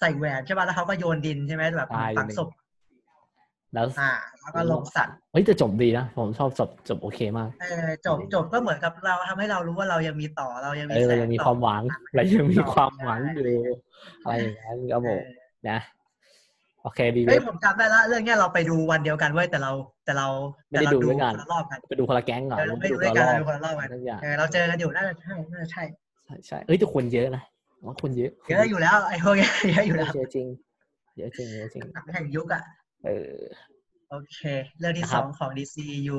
[0.00, 2.48] ใส่แหวนใช่ป่ะแล้วเขาก็โยนดินใช่ไหมแบบใช่ฝังศพ
[3.74, 11.82] แล้วอ่าแล้วก็โลงสั่นเฮ้ยแต่จบดีนะ ผมชอบจบจบโอเคมากเออจบจบก็เหมือนกับเราทำให้เรารู้ว่าเรายังมีต่อเรายังเอมีอแสเรางยังมีต่อความหวัง
[12.14, 13.54] เรายังมีความหวังใช่อยู่
[14.22, 15.30] อะไรอย่างนั้นครับผมเออ
[15.68, 15.78] นะ
[16.86, 19.72] โอเคดีเลเฮ้ยยผมจำได้ละเรื่องเนี้ยเราไปดูวันเดียวกันเว้ยแต่เรา
[20.04, 20.28] แต่เรา
[20.70, 25.84] ไม่แต่ได้เราดูดูด้วยกันคนละรอบกันไปดูคนละแก๊งก่อนเออเราไม่ดูคด้วยละกันรเราอบดูคนละรอบกันทุกอย่างเออเราเจอกันอยู่น่าจะใช่น่าจะใช่
[26.26, 27.42] ใช่ใช่เอ้ยแต่คนเยอะนะ
[27.78, 30.46] ผมว่าคนเยอะเยอะอยู่แล้วไอ้พวกเนี้ยเยอะอยู่แล้วเยอะจริง
[31.16, 32.62] เยอะจริงเยอะจริงหนังแห่งยุคอะ
[33.04, 33.40] เออ
[34.10, 34.38] โอเค
[34.78, 36.16] เรื่องที่นะคสรับองของ DCU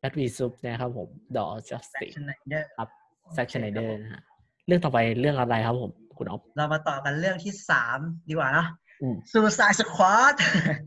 [0.00, 2.88] แบทวีซุปนะครับผม The Justice Snyder ครับ
[3.34, 4.22] แซคชไนเดอร์นะฮะ
[4.66, 7.98] เรื่องต่อไปเรื่องอะไรครับผม คุณอ๊อฟเรามาต่อกันเรื่องที่สาม
[8.28, 8.66] ดีกว่าเนาะ
[9.02, 10.34] อืม Suicide Squad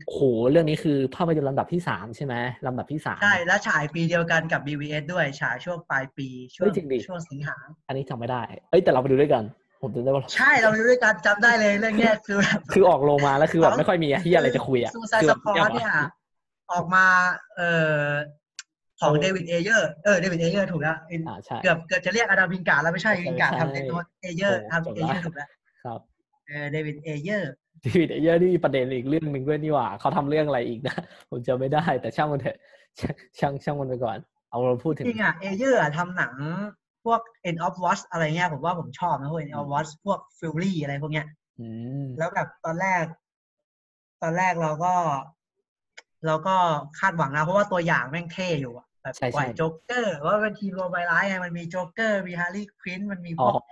[0.06, 2.34] โอ้โหเรื่องนี้คือภาพยนตร์ลำดับที่สามใช่ไหม
[2.66, 7.56] ลำดับที่สามใช่ แล้วฉายปีเดียวกันกับ BVS ด้วยฉายช่วงปลายปี ช่วเฮ้ยจริงดิช่วงสิงหา
[7.88, 9.42] อันนี้จำไม่ได้ เอ้ยแต่เราไปดูด้วยกัน
[9.82, 15.90] ผมจำได้ว่า ใช่เราดูด้วยกันจำได้เลยเรื่องเนี้ยคือแบบคือออกโรงมาแล้วคือแบบไม่ค่อยมีที่อะไรจะคุยอะ Suicide คือแบบสปอยล์เนี่ย
[16.72, 17.04] ออกมา
[17.56, 17.70] เอ่
[18.04, 18.08] อ
[19.00, 20.96] ของเดวิดเอเยอร์ เออ เดวิดเอเยอร์ถูกแล้ว
[21.28, 23.92] อ่าใช่เกือบเกือบจะเรียกอดัมวินการ์ดแล้วไม่ใช่ใช่วินการ์ดใช่ทำเอโน
[24.22, 25.48] เอเยอร์โอ้ทำเอจบเยละอร์ถูกแล้ว
[25.84, 26.00] ครับ
[26.46, 27.52] เออ เดวิดเอเยอร์
[27.84, 30.96] เดวิดเอเยอร์นี่มีประเด็นอีกเรื่องหนึ่งด้วยนี่หว่าเขาทำเรื่องอะไรอีกนะ
[31.30, 32.58] ผมจำไม่ได้แต่ช่างมันเถอะ
[33.38, 34.18] ช่างช่างมันไปก่อน
[34.50, 36.34] เอาเราพูดถึงจริงอะเอเยอร์ทำหนัง
[37.04, 41.26] พวก End of Watch อะไรเงี้ยผมว่าผมชอบนะพวก End of Watch พวก Fury อะไรพวกเนี้ย
[42.18, 43.04] แล้วแบบตอนแรก
[44.22, 44.94] ตอนแรกเราก็
[46.26, 46.56] เราก็
[46.98, 53.62] คาดหวังนะเพราะว่าตัวอย่างแม่งเท่อยู่อะแบบปล่อยโจ๊กเกอร์ว่าเป็นทีมเหล่าวายร้ายไงมันมีโจ๊กเกอร์มีฮาร์ลีควินมันมีพวก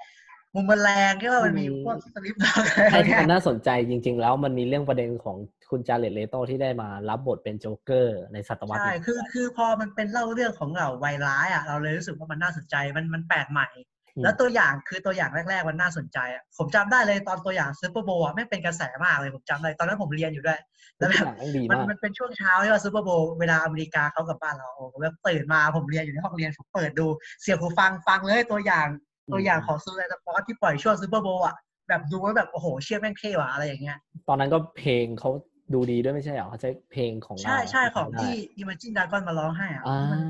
[0.55, 5.37] มุมแมลงที่ว่ามันมีอืมพวก Slipknot อะไรใช่ที่เงี้มัยนน่าสนใจจริง ๆ แล้วมันมีเรื่องประเด็นของ
[5.71, 13.69] คุณ Jared Leto ที่ได้มารับบทเป็นโจ๊กเกอร์ในศตวรรษใช่นี้คือคือพอมันเป็นเล่าเรื่องของเหล่าวายร้ายอะเราเลยรู้สึกว่ามันน่าสนใจมันมันแปลกใหม่
[14.17, 20.61] อืมแล้วตัวอย่างคือตัวอย่างแรกๆมันน่าสนใจอะผมจำได้เลยตอนตัวอย่าง Super Bowl อะแม่งเป็นกระแสมากเลยผมจำได้ตอนนั้นผมเรียนอยู่ด้วย
[20.99, 27.07] แล้วแบบหนังดีมันมากมันเป็นช่วงเช้าที่ว่า Super Bowl เวลาอเมริกาเขากลับบ้านเราโอ้โหแบบตื่นมาผมเรียนอยู่ในห้องเรียนผมเปิดดู
[27.43, 31.57] เสียงหูฟังฟังเลยตัวอย่างอืม ตัวอย่างของ Suicide Squad ที่ปล่อยช่วง Super Bowl อะ
[31.89, 35.31] แบบดูแล้วแบบโอ้โหเชื่อแม่งเท่ว่ะอะไรอย่างเงี้ย ตอนนั้นก็เพลงเขา
[35.75, 40.21] ดูดีด้วยไม่ใช่เหรอเขาใช้เพลงของเราใช่ใช่ของได้ที่ Imagine Dragon มาร้องให้อะอ่ามัน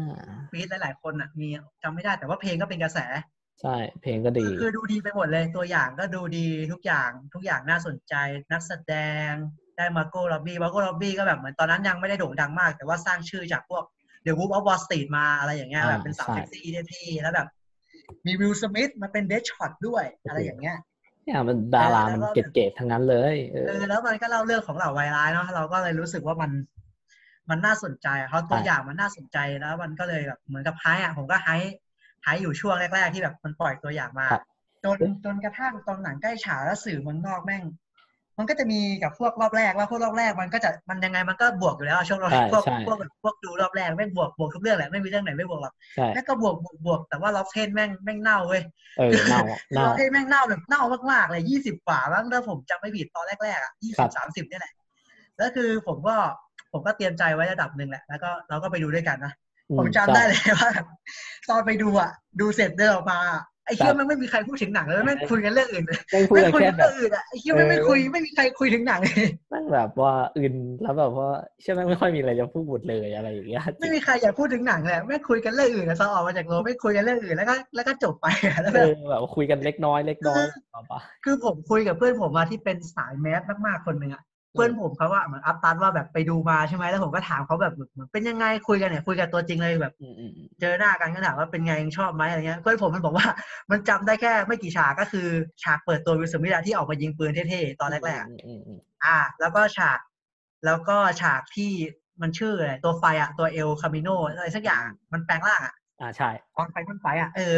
[0.50, 1.48] feat หลาย ๆ คนอะมี
[1.82, 2.98] จำไม่ได้แต่ว่าเพลงก็เป็นกระแส
[3.60, 8.14] ใช่ เพลงก็ดีคือคือดูดีไปหมดเลยตัวอย่างก็ดูดีทุกอย่างทุกอย่างน่าสนใจ
[8.52, 8.94] นักแสด
[9.28, 9.30] ง
[9.76, 13.84] ได้ Margot Robbie Margot Robbie ก็แบบเหมือนตอนนั้นยังไม่ได้โด่งดังมาก แต่ว่าสร้างชื่อจากพวก
[14.22, 17.48] The Wolf of Wall Street มาอะไรอย่างเงี้ยอ่าแบบเป็นสาวใช่เซ็กซี่เท่ๆแล้วแบบ
[18.26, 20.76] มี Will Smith มาเป็น Deadshot ด้วยอะไรอย่างเงี้ย
[21.24, 26.50] เนี่ยมันดาราเออมันแล้วก็เก๋ๆทั้งนั้นเลยเออเออแล้วมันก็เล่าเรื่องของเหล่าวายร้ายเนาะเราก็เลยรู้สึกว่ามัน
[27.50, 31.48] มันน่าสนใจเพราะตัวใช่อย่างมันน่าสนใจแล้วมันก็เลยแบบเหมือนกับไฮอะผมก็ไฮ
[32.22, 34.42] ไฮอยู่ช่วงแรก ๆ ที่แบบมันปล่อยตัวอย่างมาครับ
[34.84, 37.62] จนจนกระทั่งตอนหนังใกล้ฉายแล้วสื่อเมืองนอกแม่ง
[38.40, 48.62] มันก็จะมีกับพวกรอบแรกว่าพวกรอบแรกมันก็จะมันยังไงมันก็บวกอยู่แล้วอะช่วงรอบใช่พวกใช่พวกแบบพวกดูรอบแรกแม่งบวกบวกทุกเรื่องแหละไม่มีเรื่องไหนไม่บวกหรอกใช่แล้วก็บวกบวกบวกแต่ว่ารอบเทนแม่งแม่งเน่าเว้ย
[48.98, 50.82] เออเน่าคือเน่าเราให้แม่งเน่าแบบเน่า
[51.12, 54.72] มากๆเลยยี่สิบกว่าบ้างถ้าผมจำไม่ผิดตอนแรกๆอะยี่ครัสิบบสามสิบนี่ยแหละ
[55.36, 56.16] แล้วคือผมก็
[56.72, 59.32] ผมก็เตรียมใจไว้ระดับหนึ่งแหละแล้วก็เราก็ไปดูด้วยกันนะ
[59.70, 60.86] อืผมจำได้ใช่เลยว่าแบบ
[61.50, 62.10] ตอนไปดูอะ
[62.40, 63.18] ดูเสร็จเดินออกมา
[63.64, 71.28] ไอ้เชี่ยครับมันไม่มีใครพูดถึงหนังเลยไม่งคุยกันเรื่องอื่นเลยแม่งพูดไม่กันคุยแค่กันแบเรื่บองอื่นอะไอ้เชี่ยไม่งไม่เออคุยไม่มีใครคุยถึงหนังเลยแม่งแบบว่าอื่นแล้วแบบว่า
[71.60, 80.42] เชื่อแม่งไม่ค่อยมีอะไรจะพูดเลยอะไรอย่างเงี้ยไม่มีใครอยากพูดถึงหนังเลยไม่คุยกันเรื่องอื่นอะตอนออกมาจากโรงไม่คุยกันเรื่องอื่นแล้วก็แล้วก็จบไปอะแล้วเอแบบอแบบว่าคุยกันเล็กน้อยเล็กน้อย
[80.74, 80.92] ต่อไป
[81.24, 84.22] คือผมคุยกับเพื่อนผมมาที่เป็นสายแมสมากๆคนหนึ่งอะ
[84.52, 89.94] เพื่อนผมเขาว่าเหมือนอัพตันว่าแบบไปดูมาใช่ไหมแล้วผมก็ถามเขาแบบเหมือนเป็นยังไงคุยกันเนี่ยคุยกันตัวจริงเลยแบบ
[90.60, 93.26] เจอหน้ากันก็ถามว่าเป็นไงยังชอบไหมอะไรเงี้ยเพื่อนผมมันบอกว่า
[93.70, 95.26] มันจำได้แค่ไม่กี่ฉากก็คือ
[95.62, 99.98] ฉากเปิดตัววิลสมิธที่ออกมายิงปืนเท่ๆตอนแรกๆอ่า แล้วก็ฉาก
[100.64, 101.70] แล้วก็ฉากที่
[102.22, 104.82] มันชื่ออะไรตัวไฟอะตัวเอลคามิโนอะไรสักอย่าง
[105.12, 107.56] มันแปลงร่างอะอ่าใช่ตอนไฟต้นไฟอะเออ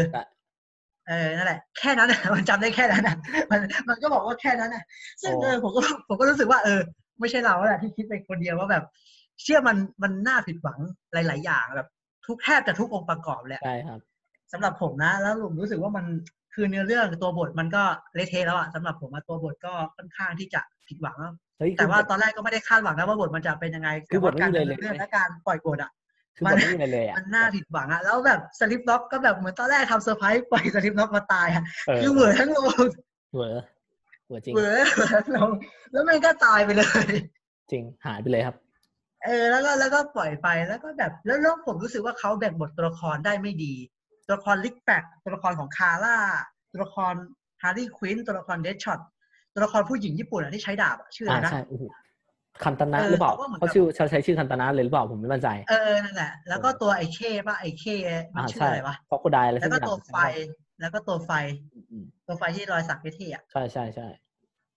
[1.09, 3.17] เออนั่นแหละแค่นั้นอะมันจำได้แค่นั้นอะ
[3.51, 4.85] มันมันก็บอกว่าแค่นั้นอะ
[5.23, 6.81] ซึ่งโอ้เออผมก็ผมก็รู้สึกว่าเออ
[7.21, 8.85] ไม่ใช่เราแหละที่คิดไปคนเดียวว่าแบบ
[9.43, 10.79] เชื่อมันมันน่าผิดหวัง
[11.13, 11.89] หลาย ๆ อย่างแบบ
[12.27, 14.01] ทุกแทบจะทุกองค์ประกอบเลยอะใช่ครับ
[14.53, 16.05] สำหรับผมนะ แล้วผมรู้สึกว่ามัน
[16.55, 17.83] คือเนื้อเรื่องตัวบทมันก็
[18.15, 25.91] เละเทะแล้วอะสำหรับผมอะตัวบทก็ค่อนข้างที่จะผิดหวังอะเฮ้ยแต่ว่าคืบทตอนแรกก็ไม่ได้คาดหวังนะว่าบทมันจะเป็นยังไงคือบทแต่ว่าการไม่มีดำเลยเนินเรื่องเลยและการปล่อยบทอะ
[26.37, 32.87] คือบทไม่มีอะไรเลยอะมันน่าผิดหวังอะแล้วแบบ Slipknot ก็แบบเหมือนตอนแรกทำเซอร์ไพรส์ปล่อย Slipknot มาตายอะเออคือเหมือนทั้งโรง
[33.35, 33.59] เหวอ
[34.27, 35.51] เหวอจริงเหมือนเหมือนทั้งโรง
[35.93, 37.11] แล้วมันก็ตายไปเลย
[37.71, 38.57] จริงหายไปเลยครับ
[39.25, 43.75] เออแล้วก็แล้วก็ปล่อยไปแล้วก็แบบแล้วแล้วผมรู้สึกว่าเขาแบ่งบทตัวละครได้ไม่ดี
[44.27, 46.17] ตัวละคร Rick Flag ตัวละครของ Cara
[46.73, 47.15] ตัวละคร
[47.63, 49.01] ฮาร์ลีควินตัวละคร Deadshot
[49.55, 51.83] ตัวละครผู้หญิงญี่ปุ่นอะที่ใช้ดาบอะชื่ออะไรอ่านะใช่โอ้โห
[52.65, 57.85] คันตนะเออหรือเปล่าเขาก็เหมือนเขากับชื่อเขาใช้ชื่อคันตนะเลยหรือเปล่าผมไม่มั่นใจ เออนั่นแหละแล้วก็ตัวไอเคป่ะไอเค
[58.35, 60.17] มันอ่าชื่อใช่อะไรวะฟอกโคไดอะไรแล้สัวกก็อย่างตัวไฟ
[60.81, 61.31] แล้วก็ตัวไฟ
[61.91, 64.09] อืมตัวไฟที่รอยสักเท่ๆอะใช่ใช่ใช่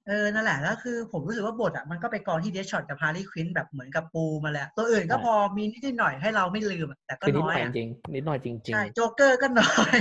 [0.08, 10.00] เออ นั่นแหละแล้วคือผมรู้สึกว่าบทอะมันก็ไปกองที่เดชช็อตกับฮาร์รี่ควินแบบเหมือนกับปูมาแหลยอะตัวอื่นก็พอมีนิดๆหน่อยให้เราไม่ลืมอะแต่ก็คือนิดน้หอน่อยยอะจริงนิดหน่อยจริงจริงใช่โจ๊กเกอร์ก็น้อย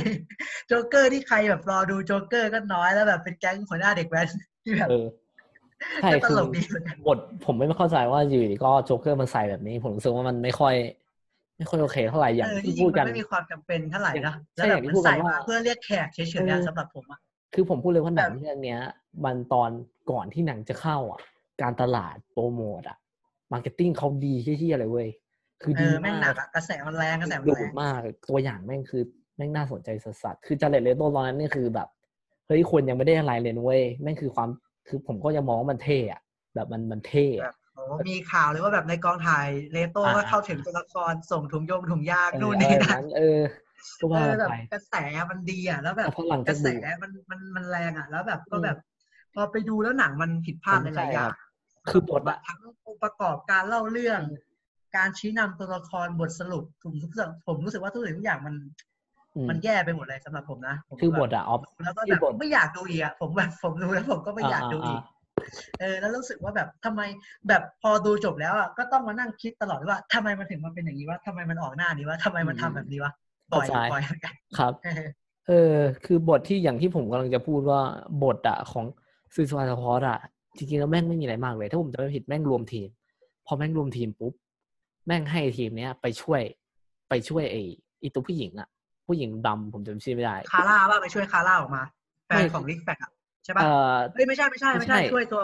[0.68, 4.28] โจ๊กเกอร์ที่ใครแบบรอดูโจ๊กเกอร์ก็น้อยแล้วแบบเป็นแก๊งหัวหน้าเด็กแว้น
[4.64, 5.06] ที่แบบเออ
[6.00, 10.74] ใช่ก็ตคือลกดีเหมือนกันบทผมไม่เข้าใจว่าอยู่ดีก็โจ๊กเกอร์มันใส่แบบนี้ ผมรู้สึกว่ามันไม่ค่อย
[11.58, 17.20] ไม่ค่อยโอเคเท่าไหร่อย่างเออที่ที่จริพูงดมักันนไม่มีความจำเป็นเท่าไหร่นะใช่แล้วอแบบย่างที่มันพูดกันใส่ว่ามาเพื่อเรียกแขกเฉยๆอะสำหรับผมอะ
[17.54, 18.80] คือผมพูดเลยว่าหนังแบบเรื่องเนี้ย
[19.24, 19.70] มันตอน
[20.10, 21.20] ก่อนที่หนังจะเข้าอะ
[21.62, 22.98] การตลาดโปรโมทอะ
[23.52, 25.08] มาร์เก็ตติ้งเขาดีเชี่ยๆเลยเว้ย
[25.62, 29.02] คือเอดีอแม่งหนัมากกอะกระแสมันแรงกระแสมันดุแรงมากตัวอย่างแม่งคือ
[29.36, 31.88] แม่งน่าสนใจสัสๆคือจาเลตเลโตตอนนั้นนี่คือแบบ
[32.46, 34.48] เฮ้ยคนยังไม่ได้อะไรเลยนะเว้ยแม่งคือความ
[34.86, 36.20] คือผมก็ยังมองว่ามันเท่อะ
[36.54, 43.40] แบบมันมันเท่แบอะบโอ้มีข่าวเลยว่าแบบในกองถ่ายเลโต้อ่าก็เข้าถึงตัวละครส่งถุงยงถุงยางเออนู่นอะไรนี่แบบนั่นนั้นเออ
[44.00, 44.94] ก็เอว่าอกันแบบไปกระแส
[45.30, 46.70] มันดีอะแล้วแบบแต่พอหลังกจากระแสดู
[47.02, 48.76] มันมันมันแรงอะ แล้วแบบก็อืมแบบ
[49.34, 51.34] พอไปดูแล้วหนังมันผิดพลาดผมหลายๆอย่างใช่ครับ
[51.88, 54.20] คือบทอะทั้งองค์ประกอบการเล่าเรื่อง
[54.96, 58.93] การชี้นำตัวละครบทสรุปผมรู้สึกผมรู้สึกว่าทุกสิ่งทุกอย่างมันอื
[59.44, 65.14] มมันแย่ไปหมดเลยสำหรับผมนะผมคือบทแบบอะออฟดูแล้วก็คืแบอบทไม่อยากดูอีกอะผมแบบผมดูแล้วผมก็ไม่อยากดูอีกา
[65.80, 67.02] เออแล้วรู้สึกว่าแบบทำไม
[67.48, 73.12] แบบพอดูจบแล้วอะก็ต้องมานั่งคิดตลอดว่าทำไมมันถึงมันเป็นอย่างนี้วะทำไมมันออกหน้านี้วะทำไมมันทำแบบนี้วะ
[73.52, 75.04] ปล่อยเข้าใจปล่อยเหมือนกันครับเออ
[75.48, 77.80] เออ คือบทที่อย่างที่ผมกำลังจะพูดว่า
[78.22, 78.84] บทอะของ
[79.34, 80.18] ซูซานสควอตอะ
[80.56, 82.88] จริงๆแล้วแม่งไม่มีอะไรมากเลย ถ้าผมจะไม่ผิดแม่งรวมทีม
[83.46, 84.32] พอแม่งรวมทีมปุ๊บ
[85.06, 86.42] แม่งให้ทีมเนี้ยไปช่วย
[87.08, 87.62] ไปช่วยไอ้
[88.00, 88.68] ไอีตัวผู้หญิงอะ
[89.06, 91.82] ผู้หญิงดำผมจำชื่อไม่ได้ คาร่าว่าไปช่วยคาร่าออกมา
[92.26, 93.10] แฟนไม่ของลิกแฟกอะ
[93.44, 95.40] ใช่ปะเออเฮ้ยไม่ใช่ไม่ใช่ไม่ใช่ไม่ใช่ช่วยตัว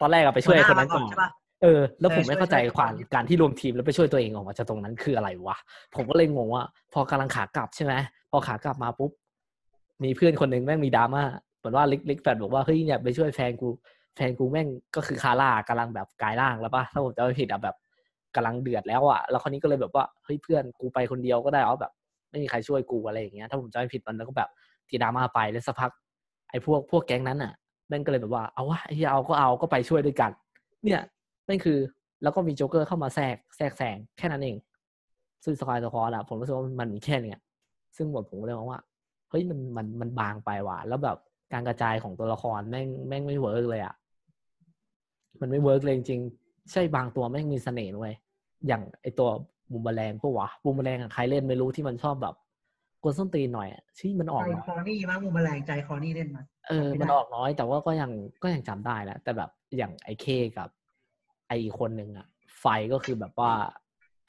[0.00, 1.30] ตอนแรกอะไปช่วยหัวหคนนั้นก่อนมาใช่ปะ
[1.62, 5.56] เออ แล้วเออผมไม่ช่วยเข้าใจช่วยความก่อนการที่รวมทีมแล้วไปช่วยตัวเองออกมาจากตรงนั้นคืออะไรวะ
[5.94, 7.94] ผมก็เลยงงว่า พอกำลังขากลับใช่ไหม
[8.30, 9.10] พอขากลับมาปุ๊บ
[10.04, 11.22] มีเพื่อนคนหนึ่งแม่งมีดราม่า
[11.58, 13.68] เหมือนว่าลิกลิกแฟนบอกว่าเฮ้ยเนี่ยไปช่วยแฟนกู
[14.16, 17.76] แฟนกูแม่งก็คือคาร่ากำลังแบบกลายร่างแล้วปะถ้าผมจำไม่ผิดอะแบบ
[18.36, 21.92] กำลังเดือดแล้วอะแล้วคนนี้ก็เลยแบบว่าเฮ้ยเพื่อนกูไปคนเดียวก็ได้เอาแบบ
[22.30, 24.48] ไม่มีใครช่วยกูอะไรอย่างเงี้ยถ้าผมจำไม่ผิดมันแล้วก็แบบ
[24.88, 25.90] ทีดามาไปแล้วสักพัก
[26.50, 27.52] ไอ้พวกพวกแก๊งนั้นอะ
[27.88, 30.30] แม่งก็เลยแบบว่าเอาวะไอ้เอาก็เอาก็ไปช่วยด้วยกัน
[30.84, 31.00] เนี่ย
[31.48, 31.78] นั่นคือ
[32.22, 34.56] แล้วก็มีโจ๊กเกอร์เข้ามาแทรกแทรกแซงแค่นั้นเอง
[35.44, 37.38] ซึ่งสกายสคอร์อะผมรู้สึกว่ามันมีแค่เนี้ย
[37.96, 38.80] ซึ่งหมดผมก็เลยมองว่า
[39.30, 41.16] เฮ้ยมันมันมันบางไปว่ะแล้วแบบ
[41.52, 43.94] การกระจายของตัวละครแม่งแม่งไม่เวิร์กเลยอะ
[45.40, 48.12] มันไม่เวิร์กเลยจริงๆใช่บางตัวแม่งมีเสน่ห์ด้วย
[48.66, 49.28] อย่างไอตัว
[49.72, 52.34] บูมแมลงปะวะบูมแมลงอะใครเล่นไม่รู้ที่มันชอบแบบ
[53.02, 58.10] กวนส้นตีนหน่อยอะที่มันออกใจน้อยคอนี่มั้งมูแมลงใจคอนี่เล่นมาเออจำไม่มันได้ออกน้อย แต่ว่าก็ยัง
[58.42, 60.26] ก็ยังจำได้แหละแต่แบบอย่างไอ้เค
[60.58, 60.68] กับ
[61.48, 62.26] ไออีกคนหนึ่งอะ
[62.60, 63.52] ไฟก็คือแบบว่า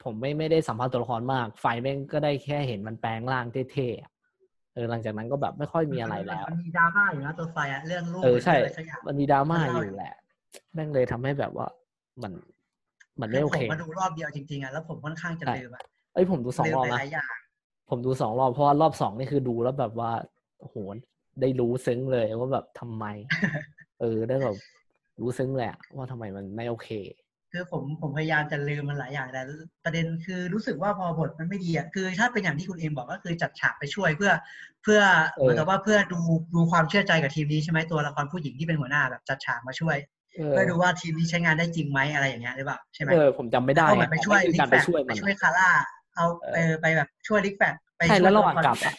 [0.04, 4.10] ผมไม่ไม่ได้สัมภาษณ์ตัวละครมาก ไฟแม่งก็ได้แค่เห็นมันแปลงร่างเท่ๆอะ
[4.74, 10.14] เออหลังจากนั้นก็แบบไม่ค่อยมีอะไรแล้วมันมีดราม่าอยู่นะตัวไฟอะเรื่องลูกเออใช่หรืออะไรสักอย่างมันมีดราม่ามันอเล่ายู่แหละ
[10.74, 11.66] แม่งเลยทำให้แบบว่า
[12.22, 12.32] มัน
[13.20, 15.82] มันไม่โอผเคมมาดูรอบเดียวจริงๆอะแล้วผมค่อนข้างจะใช่ลืมอะ
[16.14, 17.34] เอ้ยผมดูสองลืมรอบหนะลายๆอย่าง
[17.90, 20.12] ผมดูสองรอบเพราะว่ารอบสองนี่คือดูแล้วแบบว่า
[20.60, 20.76] โอ้โห
[21.40, 23.04] ได้รู้ซึ้งเลยว่าแบบทำไม
[24.00, 24.56] เออได้แบบ
[25.20, 26.88] รู้ซึ้งเลยอะว่าทำไมมันไม่โอเค
[27.52, 29.42] คือผมผมพยายามจะลืมมันหลายอย่างแต่
[29.84, 34.32] ประเด็นคือรู้สึกว่าพอบทมันไม่ดีอะคือ ถ้าเป็นอย่างที่คุณเอ็มบอกก็คือจัดฉากไปช่วยเพื่อ
[34.82, 35.00] เพื่อ
[35.36, 36.20] เออเหมือนกับว่าเพื่อดู
[36.54, 39.96] ดูความเชื่อใจกับทีมนี้ใช่ไหมตัวละครผู้หญิงที่เป็นหัวหน้าแบบจัดฉากมาช่วย
[40.36, 45.70] เออเพื่อดูว่าทีมนี้ใช้งานได้จริงไหมอะไรอย่างเงี้ยหรือเปล่าใช่ไหมเออผมจำไม่ได้ก็เหมือนไปช่วยแต่ลิคือกการแฟไปกช่วยไปมันช่วยคาร่า
[46.14, 48.94] เอาเออเออไปแบบช่วยลิกแฟกไปใช่ช่วยแล้วระหว่างตักลับละคอะ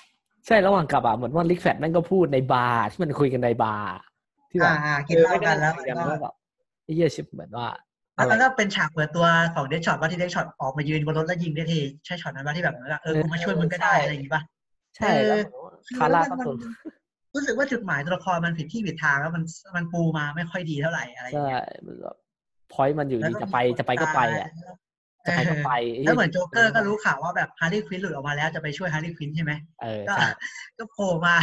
[0.48, 3.92] ใช่ระหว่างกลับอะเหมือนว่าลิกแฟตแม่งก็พูดในบาร์ที่มันคุยกันในบาร์
[4.52, 6.34] ที่แบบอ่าอ่ากินเหล้ากันแล้วเออมันไม่ก็ได้คุยว่าแบบ
[6.84, 7.68] ไอ้เหี้ยชิบเหมือนว่า
[8.16, 9.26] แล้วอะไรมันก็เป็นฉากเปิดตัว
[9.56, 14.42] ของ Deadshot ว่าที่ Deadshot ออกมายืนบนรถแล้วยิงได้ทีใช่ช็อตนั้นว่าที่แบบว่าเออกูมาช่วยมึงก็ได้อะไรอย่างงี้ป่ะ
[14.96, 16.54] ใช่เออแล้วเหมือนว่าคือ Cara แล้วก็มันตัว
[17.34, 19.44] รู้สึกว่าจุดหมายตัวละครมันผิดที่ผิดทางแล้วมัน
[19.76, 22.16] มันปูมาไม่ค่อยดีเท่าไหร่อะไรอย่างใช่เงี้ยมันแบบ
[22.74, 24.50] point มันอยู่แล้วดีก็จะไปมีคนจะไปก็ไปอะ
[25.28, 30.28] ตายจะไปก็ไปเออแล้วเหมือนโจ๊กเกอร์ก็รู้ข่าวว่าแบบฮาร์ลีควินหลุดออกมาแล้วจะไปช่วยฮาร์ลีควินใช่ไหมเออก็ใช่
[30.78, 31.36] ก็โผล่มา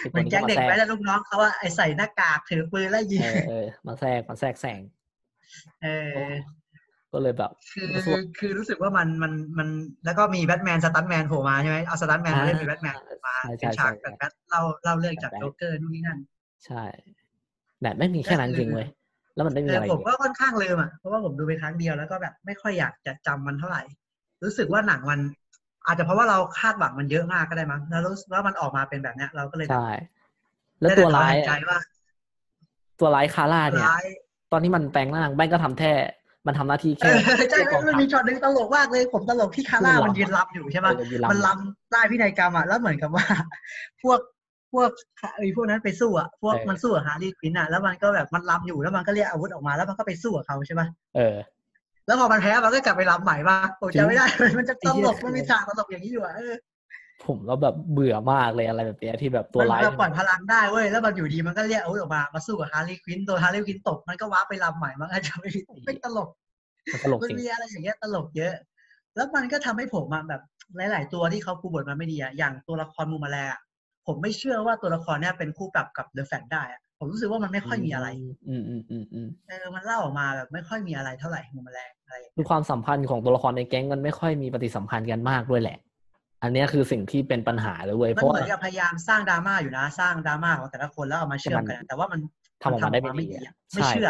[0.00, 4.80] ไอ้เหตัวมือนนี้แก๊งก็เด็กมาแทรแว้กนแล้วลูกน้องเขาว่าไอใส่หน้ากากถือปืนแล้วยิงเออเออมาแทรกมาแทรกแซง
[5.82, 6.26] เออ
[7.16, 9.68] ก็เลยแบบคือรู้สึกว่าคือรู้สึกว่ามันมันมัน
[10.04, 12.94] แล้วก็มีแบทแมนสตันแมนโผล่มาใช่ไหมเอาสตันแมนมาเล่นเป็นแบทแมน
[13.26, 16.18] มาใช่เป็นใช่ฉากใช่แบบแบทเล่าเล่าเรื่องจากแบทแมนโจ๊กเกอร์นู่นนี่นั่น
[16.66, 16.82] ใช่
[17.80, 18.88] แต่ไม่มีแค่นั้นจริงเว้ย
[19.34, 23.82] แล้วมันไม่มีเอออะไรผมเลยก็ค่อนข้างลืมอะเพราะว่าผมดูไปครั้งเดียวแล้วก็แบบไม่ค่อยอยากจะจำมันเท่าไหร่
[24.44, 25.20] รู้สึกว่าหนังมัน
[25.86, 29.90] อาจจะเพราะว่าเราคาดหวังมันเยอะมากก็ได้มั้งแล้วรู้สึกว่ามันออกมาเป็นแบบเนี้ย เราก็เลยแบบใช่
[30.80, 31.80] แล้วตัวร้ายได้แต่ถอนหใจอะว่า
[33.00, 34.04] ตัวร้าย Cara เนี่ยร้าย
[34.52, 35.92] ตอนที่มันแปลงร่างแม่งก็ทำแค่
[36.46, 43.26] มันทำหน้าที่เอแค่อใช่แค่กองมันทัพมีช็อตหนึงตลกมากเลย ผมตลกที่ Cara คือมันมันยืนรำอยู่ใช่ปะเออยืนรำมันรำได้พิธีกรรมอะแล้วเหมือนกับว่า
[44.02, 44.18] พวก
[44.72, 44.90] พวก
[45.36, 50.86] ไอ้พวกนั้นไปสู้อะพวกมันสู้กับฮาร์ลีควินอะแล้วมันก็แบบมันรำอยู่แล้วมันก็เรียกอาวุธออกมาแล้วมันก็ไปสู้กับเขาใช่ปะ
[51.16, 51.36] เออ
[52.06, 54.26] แล้วพอมันแพ้มันก็กลับไปรำใหม่มาผมจริงจำไม่ได้
[54.58, 56.34] มันจะตลกไอ้เหี้ยมันมีฉากตลกอย่างนี้อยู่อะ
[57.18, 65.50] เออผมก็แบบเบื่อมากเลยอะไรแบบเนี้ยที่แบบตัวร้ายมันปล่อยพลังได้เว้ยแล้วมันอยู่ดีมันก็เรียกอาวุธออกมามาสู้กับฮาร์รี่ควินโดนฮาร์รี่ควินตกมันก็ warp ไปรำใหม่มันก็จะไม่
[65.84, 66.28] ไม่ตลก
[66.92, 68.54] มันตลกมันจริงมีอะไรอย่างเงี้ยตลกเยอะ
[69.16, 70.42] แล้วมันก็ทำให้ผมอะแบบ
[70.76, 73.60] หลาย ๆ ตัวที่เขาปูบทมาไม่ดีอะอย่างตัวละครมูมาแลอะ
[74.06, 78.08] ผมไม่เชื่อว่าตัวละครเนี้ยเป็นคู่ปรับกับ The Flash ได้อะผมรู้สึกว่ามันไม่ค่อยมีอะไร
[78.48, 85.76] อืมอืมอืมอืมเออมันเล่าออกมาแบบไม่ค่อยมีอะไรเท่าไหร่มูมาแลอะไรอย่างคืเงี้ยอความสัมพันธ์ของตัวละครในแก๊งมันไม่ค่อยมีปฏิสัมพันธ์กันมากด้วยแหละ
[86.42, 92.20] อันเนี้ยคือสิ่งที่เป็นปัญหาเลยเว้ยมัเพนราะเหมืว่าอนกับพยายามสร้างดราม่าอยู่นะ สร้างดราม่าของแต่ละคนแล้วเอามาเชื่อมกันอะแต่ว่ามัน
[92.62, 94.08] ทำออกมาได้ไม่ดีดีอะอะไม่เชื่อ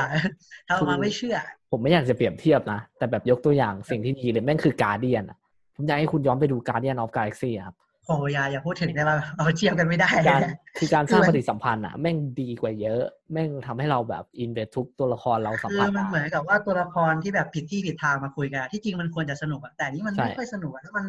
[0.67, 1.37] ใช่ทำออกมาคือไม่เชื่อ
[1.71, 5.39] ผมไม่อยากจะเปรียบเทียบนะ แต่แบบยกตัวอย่างสิ่งที่ดีเลยแม่งคือการเดียนอะ
[5.77, 10.41] ผมอยากให้คุณย้อนไปดูการเดียนออฟกาแล็กซี่ครับโอ้ยาอย่าพูดถึงได้ป่ะเอาเทียบกันไม่ได้การ
[10.79, 13.03] คือการสร้างคือปมันฏิสัมพันธ์อะแม่งดีกว่าเยอะ
[13.33, 21.07] แม่งทำให้เราแบบอินไปทุกตัวละครเราสัมคือผัสมันเหมืได้อนกับว่าตัวละครที่แบบผิดที่ผิดทางมาคุยกันอะที่จริงมันควรจะสนุกอะแต่อันนี้มันใช่ไม่ค่อยสนุกอะแล้วมัน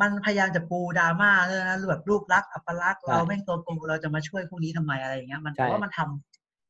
[0.00, 6.00] มันพยายามจะปูดราม่าเลยนะแบบรูปลักษณ์อัปลักษณ์ใช่เราแม่งตัวโกงเราจะมาช่วยพวกนี้ทำไมอะไรอย่างเงี้ย มันใช่แต่ว่ามันท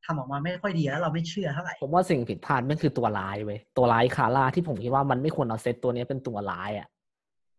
[0.07, 6.89] ทำออกมาไม่ค่อยดีแล้วเราไม่เชื่อเท่าไหร่ผมว่าสิ่งผิดพลาดมันคือตัวร้ายเว้ยตัวร้ายคาร่าที่ผมคิดว่ามันไม่ควรเอาเซตตัวเนี้ยเป็นตัวร้ายอะ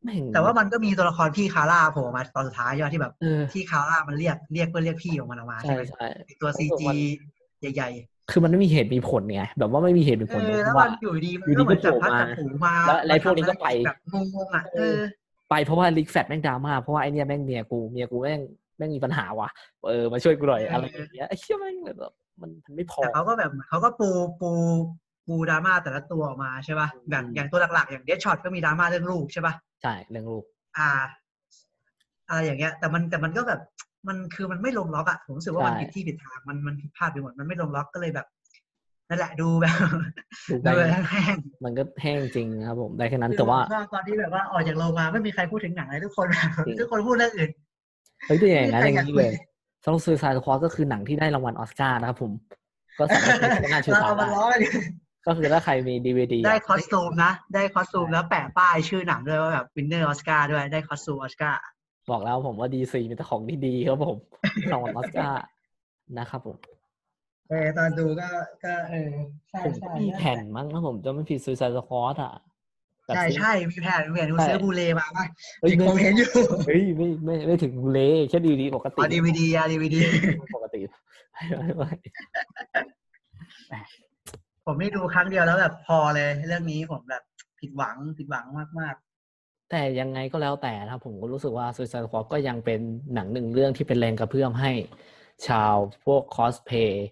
[0.04, 6.88] แม่งแต่ว่ามันก็มีตัวละครพี่คาร่าโผล่มาตอนสุดท้ายยอดที่แบบเออที่คาร่ามันเรียกเรียกเพื่อเรียกพี่ของมันออกมาใช่ใช่ไหมใช่ไอ้ตัวซีจี
[7.76, 7.90] ใหญ่
[8.32, 14.98] คือมันไม่มีเหตุมีผลไงแบบว่าไม่มีเหตุมีๆผเอลอแล้วว่ามันอยู่ดีมันอยู่ดีก็เหมือนก็จับโผล่พัดมาจับผูมาแล้วไอ้พวกนี้ก็ไปแบบงงๆอะเออ
[15.50, 18.42] ไปเพราะว่าลิกแฟตแม่งดราม่าเพราะว่าไอเนี้ยแม่งเมียกูเมียกูแม่ง
[18.78, 19.50] แม่งมีปัญหาว่ะ
[19.88, 24.10] เออมาช่วยกูหน่อยเออออะไรอย่างเงี้ยไอ้เชี่ยแม่งแบบมันมันไม่พอแต่เขาก็แบบเขาก็ปู
[24.42, 24.50] ปู
[25.28, 30.44] ปูดราม่าแต่ละตัวออกมาใช่ป่ะแบบอืมอย่างตัวหลักๆ อย่าง Deadshot ก็มีดราม่าเรื่องลูกใช่ป่ะใช่เรื่องลูก
[30.78, 30.90] อ่า
[32.30, 33.62] อะไรอย่างเงี้ย แต่มันแต่มันก็แบบ
[34.08, 38.28] มันคือมันไม่ลงล็อกอะผมรู้สึกว่ามันใช่ผิดที่ผิดทางมันมันผิดพลาดไปหมดมันไม่ลงล็อกก็เลยแบบ
[39.10, 39.76] นั่นแหละดูแบบ
[40.50, 47.52] ดูดูได้แบบแห้งมันก็แห้งจริงนะครับ ผมได้แค่นั้นๆแต่ว่าคือผมชอบตอนที่แบบว่าออกจากโรงมาไม่มีใครพูดถึงหนังเลยทุกคนแบบจริงทุกคนพูดเรื่องอื่น
[48.28, 49.44] เฮ้ยแต่อย่างนั้นไม่อมีใครย่างนี้เลยอยาก
[49.84, 52.32] คุสำหรับ Suicide Squad ก็คือหนังที่ได้รางวัลออสการ์นะครับผม
[52.98, 54.62] ก็สามารถใช้งานชูเราตาเอามาได้ล้อกัน
[55.28, 61.60] ก็คือถ้าใครมีดีวดีได้คอสตูมนะ ได้คอสตูมแล้วแปะป้ายชื่อหนังด้วยว่าแบบวินเนอร์ออสการ์ด้วยได้คอสตูมออสการ์
[62.12, 64.18] บอกแล้วผมว่าดีซีมีแต่ของที่ดีครับผม
[64.72, 65.42] รางวัลออสการ์
[66.18, 66.58] นะครับผม
[67.50, 68.30] เออตอนดูก็
[68.64, 69.12] ก็เออ
[69.50, 72.34] ใช่ผมก็ใช่มีแผ่นมั้งถ้าผมจะไม่ผิดซูซายสควอตอะ
[73.06, 75.26] แบบใช่ซื้อ ใช่มีแผ่นมีแผ่นดูใช่ซื้อบูเลมาป่ะ
[75.60, 76.30] เฮ้ยที่ไม่ผมเห็นอยู่
[76.68, 80.00] เฮ้ยไม่ไม่ไม่ถึงบูเล่แค่ดีดีปกติอ๋อดีวีดีอะดีวีดี
[80.56, 80.80] ปกติ
[81.58, 81.90] ไม่ไม่
[83.68, 83.80] ไม่
[84.66, 87.24] ผมนี่ดูครั้งเดียวแล้วแบบพอเลยเรื่องนี้ผมแบบ
[87.60, 88.46] ผิดหวังผิดหวัง
[88.80, 88.96] มาก
[89.70, 92.80] แต่ยังไงก็แล้วแต่นะครับผมก็รู้สึกว่า Suicide Squad ก็ยังเป็น
[93.14, 94.72] หนังหนึ่งเรื่องที่เป็นแรงกระเพื่อมให้
[95.48, 95.76] ชาว
[96.06, 97.08] พวกคอสเพย์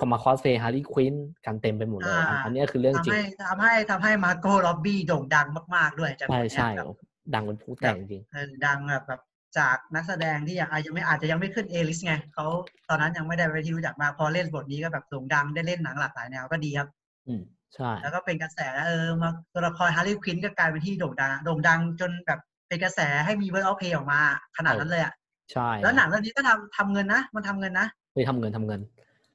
[0.00, 1.14] ก็มา cosplay Harley Quinn
[1.46, 6.86] กันเต็มไปหมดเลยอันอันนี้คือเรื่องจริทำงให้ทำให้ทำให้ Margot Robbie โด่งดังมาก ๆ ด้วยจากใช่บทเนี้ยใช่แบบ
[7.34, 9.20] ดังเป็นผู้แต่งจริงเออดังแบบแบบ
[9.58, 12.46] จากนักแสดงที่ยังอาจจะไม่อาจจะยังไม่ขึ้น A-list ไงเขา
[12.88, 16.88] ตอนนั้นยังไม่ได้เป็นที่รู้จักมากพอเล่นบทนี้ก็แบบโด่งดังได้เล่นหนังหลากหลายแนวก็ดีครับ
[17.28, 17.42] อืม
[17.74, 24.20] ใช่ แล้วก็เป็นกระแสแล้วเออมาตัวละคร Harley Quinn ก็กลายเป็นที่โด่งดังโด่งดังจนแบบเป็นกระแสให้มี Birds of Prey ออกมา
[24.56, 25.12] ขนาดนั้นเลยอะ
[25.52, 28.80] ใช่ แล้วหนังเรื่องนี้ก็ทำทำเงินนะ มันทำเงินนะไม่ทำเงินทำเงิน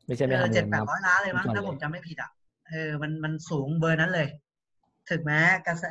[0.07, 2.31] ไม่ใช่ไม่เออทำเจ็เงิดนนะครับร้อยล้านเลยมั้งทุกคนถ้าเลยผมจำไม่ผิดอะ
[2.69, 4.27] เออมันมันสูงเบอร์นั้นเลย
[5.09, 5.85] ถึงแม้กระแส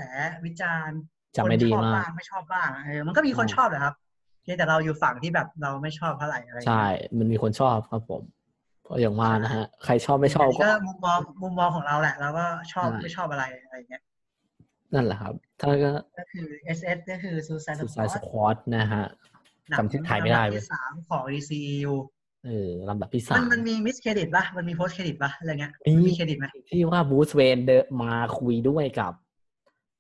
[0.45, 1.01] วิจารณ์
[1.37, 3.95] จำไม่ดีคนชอบมากบ้างไม่ชอบบ้างเออมันก็มีคนใช่ชอบแหละครับ
[4.43, 8.23] เพียงแต่เราอยู่ฝั่งที่แบบเราไม่ชอบเท่าไหร่อะไรอย่างใช่เงี้ยมันมีคนชอบครับผม
[8.83, 14.03] เพราะอย่างว่านะฮะ ใครชอบไม่ชอบนนี้ก็ก็มุมมองมุมมองของเราแหละเราก็ชอบใช่ไม่ชอบอะไรอะไรอย่างเงี้ย
[14.95, 16.47] นั่นแหละครับ ถ้าก็ก็คือ
[16.79, 19.05] S S ก็คือ Suicide สุดสายส Squad ควอตนะฮะ
[19.71, 21.95] หนังจำที่ถ่ายไม่ได้ลำดับเว้ยที่สามของ DCU
[22.47, 29.13] เออลำดับที่สามันมมันมีมิสเครดิตป่ะมันมีโพสเครดิตป่ะอะไรเงี้ยมีมันมีเครดิตไหมที่ว่า Bruce Wayne เดินมาคุยด้วยกับ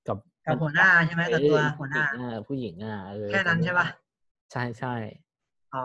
[0.09, 3.86] กับกับหัวหน้าใช่ไหมกับตัวหัวหน้าเออผู้หญิงอะเออแค่นั้นใช่ปะ
[4.53, 4.95] ใช่ใช่
[5.74, 5.84] อ๋อ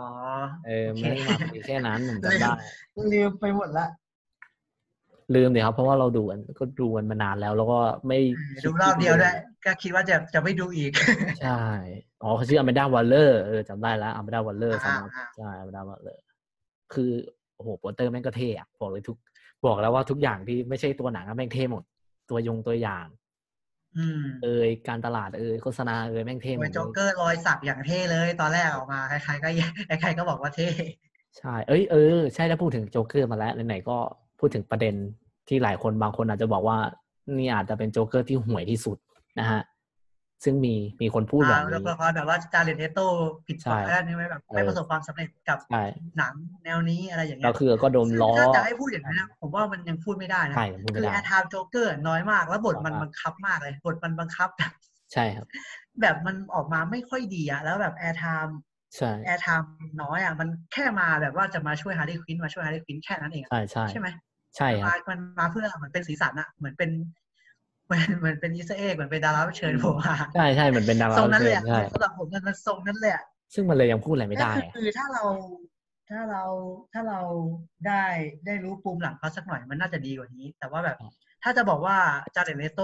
[0.66, 2.50] เออโอเคไม่ได้มาคุยแค่นั้นผมจำได้
[3.14, 3.88] ลืมไปหมดละ
[5.36, 8.20] ลืมเลยครับเพราะว่าเราดูกันก็ดูกันมานานแล้ว แล้วก็ไม่
[8.66, 9.36] ดูรอบเดียวด้วย
[9.66, 10.92] ก็คิดว่าจะจะไม่ดูอีก
[11.42, 11.62] ใช่
[12.24, 16.22] อ๋อเขาชื่ออ m ม n ดาวอลเลอร์เออจำได้แล้วอ m ม n ดาวอลเลอร์อ่าสำหรับอ่าใช่ Amanda Waller
[16.94, 17.12] คือ
[17.56, 19.18] โอ้โหโปสเตอร์แม่งก็เท่อะบอกเลยทุก
[19.66, 21.84] บอกแล้วว่าทุกอย่างที่ไม่ใช่ตัวหนังอะแม่งเท่หมด
[22.30, 23.06] ตัวยงตัวอย่าง
[23.98, 29.50] อืมเอยการตลาดเอยโฆษณาเอยแม่งเท่หมดเลยโอ้ยโจ๊กเกอร์รอยสักอย่างเท่เลย ตอนแรกออกมาใครๆก็
[30.02, 30.68] ใครๆก็บอกว่าเท่
[31.38, 33.98] ใช่เอ้ยเออใช่ถ้าพูดถึงโจ๊กเกอร์มาแล้วไหนๆก็
[34.40, 34.96] พูดถึงประเด็น
[35.48, 36.78] ที่หลายคนบางคนอาจจะบอกว่า
[37.38, 38.98] นี่อาจจะเป็นโจ๊กเกอร์ที่ห่วยที่สุด
[39.40, 39.62] นะฮะ
[40.44, 43.06] ซึ่งมีมีคนพูดแบบอ่าแล้วนี้ก็แบบว่า Jared Leto
[43.48, 45.84] ผิดหวังใช่แล้วนี่ไหมแบบไม่เออประสบความสำเร็จกับใช่
[46.18, 46.34] หนัง
[46.64, 54.72] แนวนี้อะไรอย่างเงี้ยก็คือก็โดนซึ่งล้อถ้าจะให้พูดอย่างนั้นนะผมว่ามันยังพูดไม่ได้นะใช่พูดคืไม่อได้คือ airtime โจ๊กเกอร์น้อยมาก แล้วบทมันน้อยมากบังคับมากเลยบทมันบังคับแบบ
[55.14, 55.46] ใช่ครับ
[56.02, 58.58] แบบมันออกมาไม่ค่อยดีอะแล้วแบบ airtime
[58.98, 59.72] ใช่ airtime
[60.02, 64.08] น้อยอะมันแค่มาแบบว่าจะมาช่วยฮาร์ y ี w ควินมาช่วยฮาร์ y ี w ควินแค่นั้นเองอะใช่ใช่ใช่ไหม
[64.58, 67.19] ใช่คมารับมันมาเพื่อเหมือนเป็นสีสันอะเหมือนเป็นเห
[67.92, 75.24] มือนเหมือนเป็น Easter egg เหมือนเป็นดารารับเชิญโผล่มาใช่ใช่เหมือนเป็นดาราทรงนั้นเลยอะใช่สำหรับผมมันมันทรงนั้นเลยอะซึ่งมันเลยยังพูดอะไรไม่ได้ก็อะคือถ้าเรา
[76.10, 76.44] ถ้าเรา
[76.94, 77.20] ถ้าเรา
[77.88, 78.04] ได้
[78.46, 80.98] ได้รู้ปูมหลังเขาสักหน่อยมันน่าจะดีกว่านี้ แต่ว่าแบบ
[81.44, 81.98] ถ้าจะบอกว่า
[82.36, 82.82] Jared Leto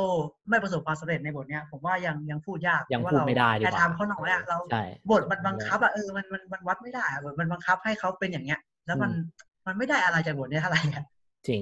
[0.49, 9.19] ไม่ประสบความสำเร็จในบทเนี้ย ผมว่ายังยังพูดยากยังพูดไม่ได้ดีกแอว่าเพราะว่า airtime เขาน้อยอะเราใช่บทมันบังคับอะเออมันมันมันวัดไม่ได้อะบทมันบังคับให้เขาเป็นอย่างเงี้ย แล้วมันอืม
[9.67, 11.03] มันไม่ได้อะไรจากบทเนี้ยเท่าไหร่อะ
[11.47, 11.61] จริง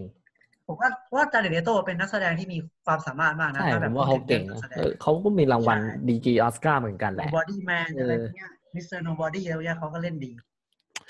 [0.68, 9.00] ผมว่าว่า Jared Leto เป็นนักแสดงที่มีความสามารถมากนะใช่ผมว่าเขาเก่งนะถ้าแบบพูดถึเออเขาก็มีรางวัลใช่ดีกรีออสการ์เหมือนกันแหละบอดี้แมนเออออะไรพวกเนี้ย Mr.
[9.00, 10.32] Nobody อะไรพวกเนี้ยเขาก็เล่นดี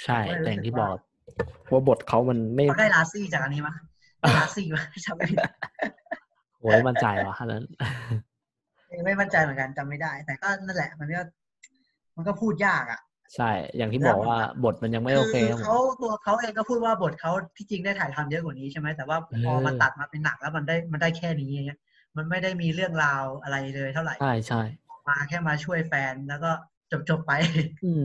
[0.04, 0.98] ใช่ผมก็เลยแต่อย่างรู้สึกที่บอก
[1.72, 3.76] ว่าบทเขามันไม่เขาได้ Razzie จากอันนี้มั้ย
[4.20, 5.46] ได้ Razzie มั้ยจำไม่ได้
[6.60, 7.64] โอ้ยมั่นใจว่ะอันนั้น
[8.88, 11.22] เออไม่มั่นใจเหมือนกันจำไม่ได้ แต่ก็นั่นแหละ มันก็
[12.16, 13.00] มันก็พูดยากอะ
[13.36, 21.80] ใช่ อย่างที่บอกว่าบทมันยังไม่โอเคคือครับผมเขาตัวเขาเองก็พูดว่าบทเขาที่จริงได้ถ่ายทำเยอะกว่านี้ใช่ไหมแต่ว่าพอเออมาตัดมาเป็นหนังแล้วมันได้มันได้แค่นี้อย่างเงี้ย
[22.18, 24.62] มันไม่ได้มีเรื่องราวอะไรเลยเท่าไหร่ใช่ใช่
[25.08, 26.52] มาแค่มาช่วยแฟนแล้วก็
[26.92, 27.32] จบจบๆไป
[27.86, 28.04] อืม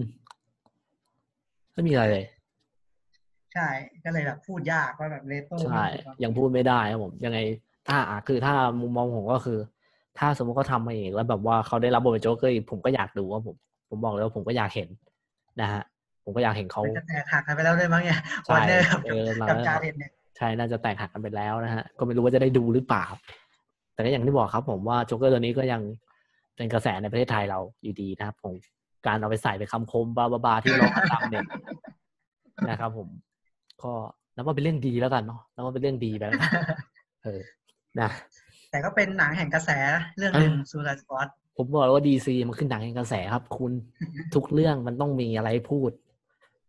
[1.73, 2.25] ไม่มีอะไรเลย
[3.55, 3.69] ใช่
[4.05, 5.85] ก็เลยแบบพูดยากว่าแบบ Leto ใช่
[6.23, 7.39] ยังพูดไม่ได้ครับผม ยังไง
[7.89, 9.59] ถ้าอะคือถ้ามุมมองผมก็คือ
[10.19, 13.57] ถ้าสมมติเขาทำมาเองแล้วแบบว่าเขาได้รับบทเป็นโจ๊กเกอร์อีกผมก็อยากดูว่าผม
[13.89, 14.89] ผมบอกเลยว่าผมก็อยากเห็น
[15.61, 15.83] นะฮะ
[16.25, 23.05] ผมก็อยากเห็นเขามันจะแตกหักกันไปแล้วด้วยมั้งเนี่ยใช่วันเนอร์กับเออเรากับจาเรนเนี่ยใช่น่าจะแตกหักกันไปแล้วนะฮะก็ไม่รู้ว่าจะได้ดูหรือเปล่า
[23.95, 25.83] แต่ก็อย่างที่บอกครับ ผมว่าโจ๊กเกอร์ตัวนี้ก็ยัง
[26.57, 28.55] เป็นกระแสในประเทศไทยเราอยู่ดีนะครับผม
[29.07, 31.47] การเอาไปใส่เป็นคำคมบาบาบาที่เราตามเนี่ย
[32.69, 33.09] นะครับ ผม
[33.83, 33.93] ก็
[34.35, 36.51] นับว่าเป็นเรื่องดีแล้วกันเนาะนับว่าเป็นเรื่องดีไปแล้วกัน
[37.25, 37.41] เออ
[38.01, 38.11] นะ
[38.71, 39.71] แต่ก็เป็นหนังแห่งกระแส
[40.17, 41.29] เรื่องหนึ่งเออ Suicide Squad
[41.61, 43.73] ผมบอกเลยว่า DC มันขึ้นหนังแห่งกระแสครับ คุณ
[44.35, 45.91] ทุกเรื่องมันต้องมีอะไรให้พูด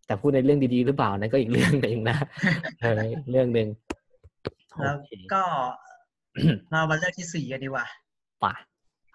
[0.05, 2.17] แต่พูดในเรื่องดีๆหรือเปล่านั่นก็อีกเรื่องหนึ่งนะ
[2.81, 3.01] เออ
[3.31, 3.67] เรื่องหนึ่ง
[4.83, 5.43] แล้วโอเคก็
[6.71, 7.85] เรามาเรื่องที่สี่กันดีกว่า
[8.43, 8.53] ป่ะ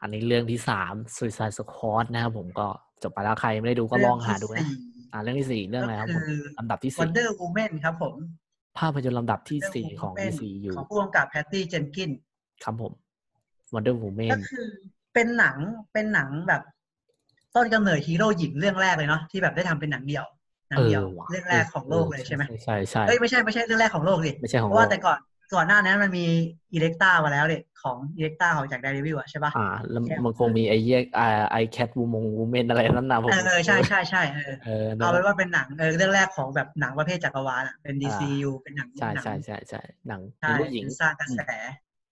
[0.00, 2.66] อันนี้เรื่องที่สาม Suicide Squad นะครับผมก็
[3.02, 4.66] จบไปแล้วใครไม่ได้ดูก็ลองหาดูนะ
[5.12, 8.14] อ่าเรื่องที่สี่เรื่องอะไรครับผมก็คือลำดับที่สี่วันเดอร์วูแมนครับผม
[8.78, 12.10] ภาพยนตร์ลำดับที่สี่ Wonder Woman ของ DCU ของผู้กำกับ Patty Jenkins
[12.64, 12.92] ครับผม
[13.74, 14.68] Wonder ก็ Woman คือ
[15.14, 15.56] เป็นหนัง
[15.92, 16.62] เป็นหนังแบบ
[17.56, 20.24] ต้นกำเนิดฮีโร่หญิงเรื่องแรกเลยเนาะที่แบบได้ทำเป็นหนังเดี่ยว
[20.70, 25.18] หนังเดี่ยวว่ะเรื่องแรกของโลกเลยใช่ไหมใช่ใช่เอ้ยไม่ใช่ไม่ใช่เรื่องแรกของโลกดิไม่ใช่ของเพราะว่าโลกแต่ก่อน
[25.54, 26.26] ก่อนหน้านั้นมันมี
[26.74, 41.40] อิเล็กตามาแล้วเนี่ยของอิเล็กตาของจากไดเรวิวอะใช่ปะอ่าแล้วมันคงมีไอ้เหี้ยอ่าไอแคทวูมงวูเมนอะไรนั่นนะผมเออใช่ใช่ใช่เออเออเอาเป็นว่าเป็นหนังเออเรื่องแรกของแบบหนังประเภทจักรวาลอะเป็น DCU เป็นหนังใช่หนังใช่ใช่ใช่หนังใช่เป็นผู้หญิงสร้างกระแส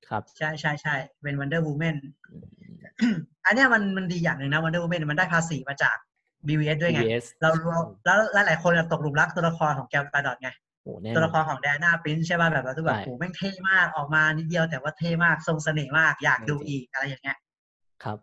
[0.09, 1.97] ครับใช่ใช่ใช่เป็น Wonder Woman
[3.47, 5.97] อันเนี้ยมันมันดีอย่างหนึ่งนะ Wonder Woman มันได้ภาษีมาจาก
[6.47, 7.51] BVS ด้วยไง BBS เรา
[8.05, 10.51] เราแล้วหลายๆคนอะตกหลุมรักตัวละครของแกลกาดอทไง
[10.83, 17.39] โอ้แน่นตัวอละครนของแดน่าปรินใช่ป่ะแบบเราทุกแบบใช่โอ้แม่งเท่มากออกมานิดเดียวแต่ว่าเท่มากทรงเสน่ห์มากอยากดูจริงอีกอะไรอย่างเงี้ย
[18.05, 18.19] ครับ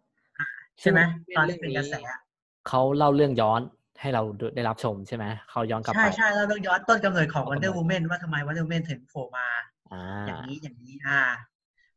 [0.79, 2.19] ใช่ไหมซึ่งตอนที่เป็นกระแสอะ
[2.67, 3.61] เขาเล่าเรื่องย้อน
[4.01, 4.23] ให้เรา
[4.55, 9.47] ได้รับชมใช่ไหมเขาย้อนกลับใช่ไปใช่แล้วเรื่องย้อนต้นกำเนิดของต้นกำเนิด Wonder Woman ว่าทำไม Wonder Woman ถึงโผล่มา
[9.93, 11.19] อ่าอย่างนี้อย่างนี้อ่า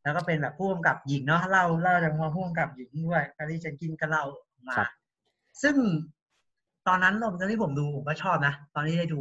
[0.03, 4.25] แล้วก็เป็นแบบผู้กำกับหญิงเนาะเล่าเล่าจากมาผู้กำกับหญิงด้วย Patty Jenkins ก็เล่า
[4.67, 4.89] มาครับ
[5.63, 5.77] ซึ่ง
[6.89, 9.21] ตอนนั้นตอนที่ผมดูผมก็ชอบนะตอนที่ได้ดู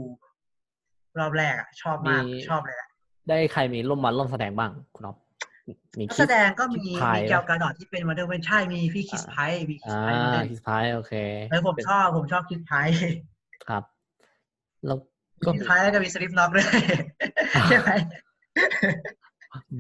[1.20, 2.90] รอบแรกอะชอบมากชอบเลยแหละ
[3.30, 5.18] ได้ใครมีร่วมมาร่วมแสดงบ้างคุณอ๊อฟ
[5.98, 11.14] มีนักคิแสดดงก็มีคิดพายมีแกลกาดอทที่เป็น Wonder Woman ใช่มีพี่ Chris Pine มีคิสอ่า Pine มาเล่นคิสพายโอเค
[11.50, 12.94] เออผมชอบผมชอบคิสไพร์
[13.68, 13.84] ครับ
[14.88, 14.98] แล้ว
[15.46, 16.68] ก็คิสไพร์แล้วก็มีสลิปน็อกด้วย
[17.70, 17.90] ใช่ไหม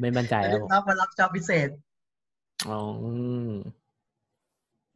[0.02, 1.70] ไม่มั่นใจสแล้ลิวปน็อกมารับจอบพิเศษ
[2.70, 3.12] อ๋ออื
[3.48, 3.52] ม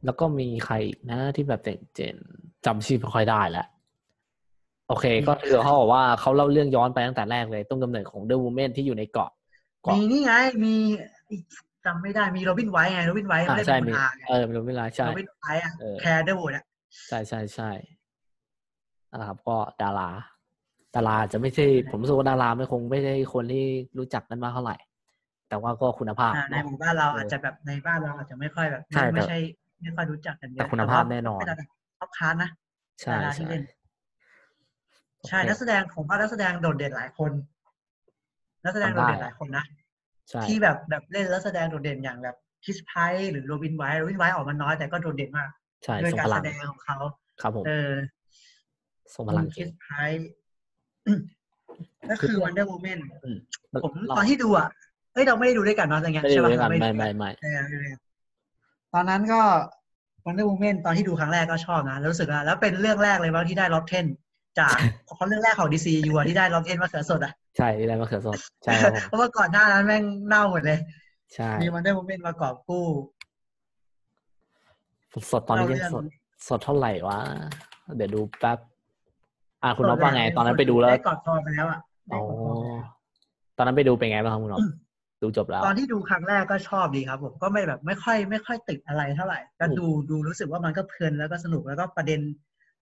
[0.04, 1.60] แล้วก็มีใครอีกนะที่แบบ
[1.94, 3.66] เจ๋งๆจำชื่อไม่ค่อยได้แล้ว
[4.88, 9.30] โอเค ก็คือเขาบอกว่าเขาเล่าเรื่องย้อนไปตั้งแต่แรกเลย ต้นกำเนิดของเดอะวูแมนที่อยู่ในเกาะ
[9.86, 10.32] ก่อนมีนี่ไง
[10.64, 10.74] มี
[11.30, 11.42] อีก
[11.84, 16.64] จำไม่ได้มี Robin Wright ไง Robin Wright อ่าไม่ได้ใช่เป็นมีคนอาไงเออไม่รู้เวลาใช่ Robin Wright อะเออ Claire Underwood อะ
[17.08, 17.70] ใช่ใช่ใช่
[19.12, 20.10] นะครับก็ดารา
[20.96, 23.64] ดาราจะไม่ใช่ ผมรู้สึกว่าดาราไม่คงไม่ใช่คนที่
[23.98, 24.76] รู้จักกันมากเท่าไหร่
[25.48, 29.38] แต่ว่าก็คุณภาพอ่าในเนาะหมู่บ้านเราเออออาจจะแบบในบ้านเราอาจจะไม่ค่อยแบบใช่ไม่แต่ไม่ใช่
[29.82, 31.68] ไม่ค่อยรู้จักกันเยแต่อะคุณภาพแน่นอนเป็นระดับ
[31.98, 32.50] top class นะ
[33.02, 33.62] ใช่ดาราที่ใช่เล่น
[35.28, 37.32] ใช่โอเคนักแสดงผมว่านักแสดงโดดเด่นหลายคน
[38.64, 39.64] นักแสดงโดดเด่นหลายคนนะ
[40.30, 45.48] ใช่ที่แบบแบบเล่นแล้วแสดงโดดเด่นอย่างแบบ Chris Pine หรือ Robin Wright Robin Wright ออกมาน้อยแต่ก็โดดเด่นมาก
[45.84, 46.98] ใช่ด้วยทรงการพแสลังดงของเขา
[47.42, 47.92] ครับผมเออ
[49.14, 50.28] ทรงพลังคิเก่งส Pine
[52.10, 53.36] ก็คือ Wonder Woman อืม
[53.84, 54.68] ผมเราตอนที่ดูอะ
[55.12, 58.00] เอ้ยเราไม่ได้ดูด้วยกันเนาะอะไรเงี้ยไม่ได้ใช่ดูปะด้วยกันเราไม่ดูไม่ไม่เออไม่ได้ดูด้วยกัน
[58.94, 59.40] ตอนนั้นก็
[60.24, 64.06] วันเดอร์ w ูแมนตอนที่ดูครั้งแรกก็ชอบนะแล้วรู้สึกว่าแล้วเป็นเรื่องแรกเลยว่าที่ได้ Rotten
[64.58, 64.74] จาก
[65.16, 68.34] เขาเรื่องแรกของ DCU อะที่ได้ล็อตเทนมาเขือสดอะใช่ได้มะเขือสด
[68.64, 70.78] ใช่ครับผมเพราะว่าก่อนหน้านั้นแม่งเน่าหมดเลย
[71.34, 72.86] ใช่มีวันเดอร์ w ูแมนมากอบกู้
[75.30, 76.06] สดตอนนี้ยังเล่าเรื่สองด
[76.48, 77.18] สดเท่าไหร่วะ
[77.96, 78.58] เดี๋ยวดูแป๊บ
[79.66, 82.84] อ่าคุณน้องว่าไง ตอนนั้นไปดูแล้วได้กอดคอไปแล้วอะได้อ๋อกอดคอไปแล้ว
[83.56, 84.62] ตอนนั้นไปดูเป็นไงบ้างครับคุณน้อง
[85.22, 92.20] ดูจบแล้ว ตอนที่ดูครั้งแรกก็ชอบดีครับผมก็ไม่แบบไม่ค่อยไม่ค่อยติดอะไรเท่าไหร่ก็อืมดูดูรู้สึกว่ามันก็เพลินแล้วก็สนุกแล้วก็ประเด็น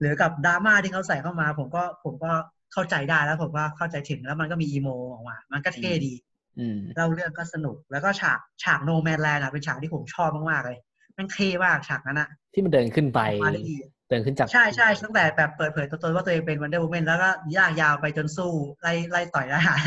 [0.00, 2.32] หรือกับดราม่าที่เขาใส่เข้ามา ผมก็ผมก็
[2.72, 6.12] เข้าใจได้แล้วผมก็เข้าใจถึงแล้วมันก็มี emo ออกมา มันก็เท่ดี
[6.58, 10.78] อืมเล่าเรื่องก็สนุกแล้วก็ฉากฉาก No Man's Land เป็นฉากที่ผมชอบมากๆเลย
[11.16, 19.78] มันเท่มากฉากนั้นอะที่มันเดินขึ้นไปออกมาได้ดีเดินขึ้นจาก ใช่ใช่ตั้งแต่แบบเปิดเผยตัวตนว่าตัวเองเป็นวันเดอร์ w ูแมนแล้วก็ยากยาวไปจนสู้ ไล่ไล่ต่อยทหาร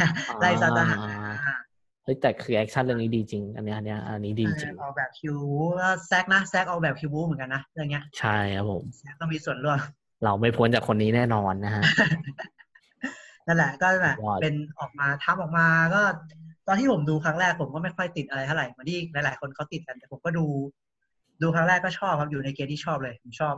[0.41, 0.99] ไล่ซาทหาร
[1.47, 1.57] อ่า
[2.03, 9.79] เฮ้ยแต่คือแอคชั่นเรื่องนี้ดีจริง อันเนี้ยอันเนี้ยอันนี้ดีจริงออกแบบคิวบูแล้ว Zack นะ Zack ออกแบบคิวบูเหมือนกันนะเรื่องเนี้ยใช่ครับผมแซกก็มีส่วนร่วม
[10.23, 11.83] เราไม่พ้นจากคนนี้แน่นอนนะฮะ
[13.47, 16.01] นั่นแหละก็แบบยอดเป็นออกมาทำออกมาก็
[16.67, 20.45] ตอนที่ผมดูครั้งแรกผมก็ไม่ค่อยติดอะไรเท่าไหร่เหมือนที่หลาย ๆ คนเขาติดกันแต่ผมก็ดู
[21.41, 23.55] ดูครั้งแรกก็ชอบครับอยู่ในเกณฑ์ที่ชอบเลยผมชอบ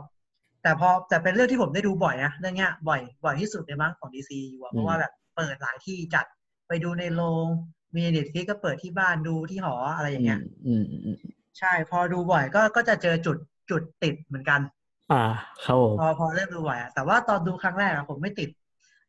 [0.62, 6.26] แต่พอแต่เป็นเรื่องที่ผมได้ดูบ่อยนะเรื่องเนี้ยบ่อยบ่อยที่สุดในมั้งของ DC อยู่อะเพราะว่าแบบเปิดหลายที่จัด
[6.68, 7.46] ไปดูในโรง
[7.94, 11.16] มี Netflix ก็เปิดที่บ้านดูที่หออะไรอย่างเงี้ยอืมอืมอืม
[11.58, 13.36] ใช่พอดูบ่อยก็ก็จะเจอจุด
[13.70, 14.60] จุดติดเหมือนกัน
[15.12, 15.24] อ่า
[15.64, 18.48] ครับผมพอพอเริ่มดูบ่อยอะแต่ว่าตอนดูครั้งแรกอะผมไม่ติด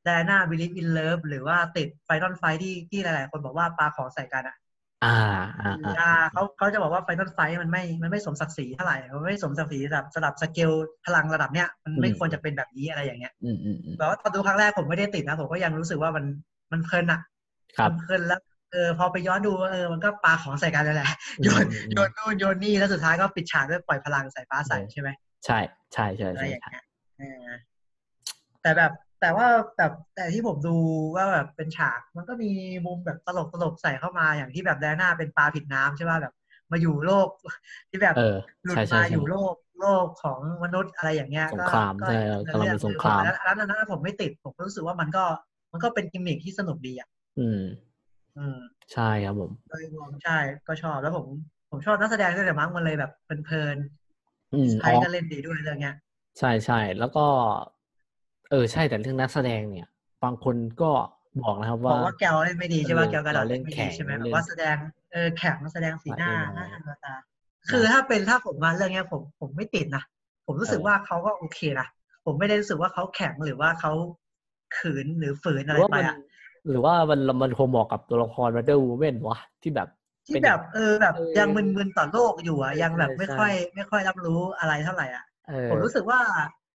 [0.08, 4.56] d ดน่าบิลิฟอินเลิฟหรือว่าติดไฟนอลไฟที่ที่หลาย ๆ คนบอกว่าปาของใส่กันอะ
[5.04, 5.16] อ่า
[5.62, 10.72] อ่าอ่าอ่าเขาเขาจะบอกว่า final fight มันไม่มันไม่สมศักดิ์ศรีเท่าไหร่มันไม่สมศักดิ์ศรีสำหรับสำหรับสเกล
[11.06, 16.26] พลังระดับเนี้ยมันไม่ควรจะเป็นแบบนี้อะไรอย่างเงี้ยอืมอืมอืมแต่ว่าตอนดูครั้งแรกผมไม่ได้ติดนะผมก็ยังรู้สึกว่ามัน
[16.72, 17.20] มันเพลินอะ
[17.78, 18.40] ครับมันเพลินแล้ว
[18.72, 21.10] เออพอไปย้อนดูเออมันก็ปาของใส่กันเลยแหละ
[21.44, 25.10] โยนอืมโยนนู่นโยนนี่แล้วสุดท้ายก็ปิดฉากด้วยปล่อยพลังใส่ฟ้าใสใช่ไหม
[25.46, 25.60] ใช่
[25.94, 26.84] ใช่ใช่อะไรใช่อย่างใช่เงี้ย
[27.18, 27.48] เออ
[28.62, 28.92] แต่แบบ
[29.22, 30.76] แต่ว่าแบบแต่ที่ผมดู
[31.16, 32.52] ว่าแบบเป็นฉาก มันก็มี
[32.86, 36.34] มุมแบบตลกตลกใส่เข้ามาอย่างที่แบบแดน่าเป็นปลาผิดน้ำใช่ป่ะแบบ
[36.72, 37.28] มาอยู่โลก
[37.90, 38.36] ที่แบบเออ
[38.66, 45.24] หลุดใช่ใช่มาใช่อยู่โลกโลกของมนุษย์อะไรอย่างเงี้ยสงก็ครามก็ใช่ก็กำลังเรื่เป็นสงครามแล้วแล้วนั้นผมไม่ติดผมก็รู้สึกว่ามันก็
[45.72, 47.62] มันก็เป็นกิมมิคที่สนุกดีอะอืม
[48.38, 48.58] อืม
[48.94, 50.38] ใช่ครับผมโดยรวมใช่
[50.68, 51.26] ก็ชอบแล้วผม
[51.70, 53.78] ผมชอบนักแสดงด้วยแต่มั้งมันเลยแบบเพลิน
[54.54, 55.96] อืมๆไพอ๋อก็เล่นดีด้วยเรื่องเนี้ย
[56.40, 57.26] ใช่ใช่แล้วก็
[58.52, 59.88] เออใช่แต่เรื่องนักแสดงเนี่ย
[60.24, 60.92] บางคนก็
[61.42, 64.76] บอกนะครับบอว่ากว่าแกวเล่นไม่ดีใช่ป่ะเออแกวกระดาษแกวเล่เล่นนไม่แข็ดีงใช่ไหมแบเล่บนว่าแสดง
[65.12, 67.14] เออแข็งแสดงสีหน้าใช่หน้าตาตา
[67.70, 70.04] คือถ้าเป็นถ้าผมมาเรื่องเนี้ยผมผมไม่ติดนะ
[70.46, 71.88] ผมรู้สึกเออว่าเขาก็โอเคนะ
[72.26, 73.92] ผมไม่ได้รู้สึกว่าเขาแข็งหรือว่าเขา
[74.78, 76.16] ขืนหรือฝืนหอะรืไรอว่าไปมันอะ
[76.68, 79.88] หรือว่ามันมันคงเหมาะกับตัวละคร Wonder Woman วะที่แบบ
[80.28, 86.20] ที่เป็นแบบเออแบบเออยังมึนๆต่อโลกอยู่อะใช่ยังแบบใช่ไม่ใช่ค่อย ไม่ค่อยรับรู้อะไรเท่าไหร่อะเออผมรู้สึกว่า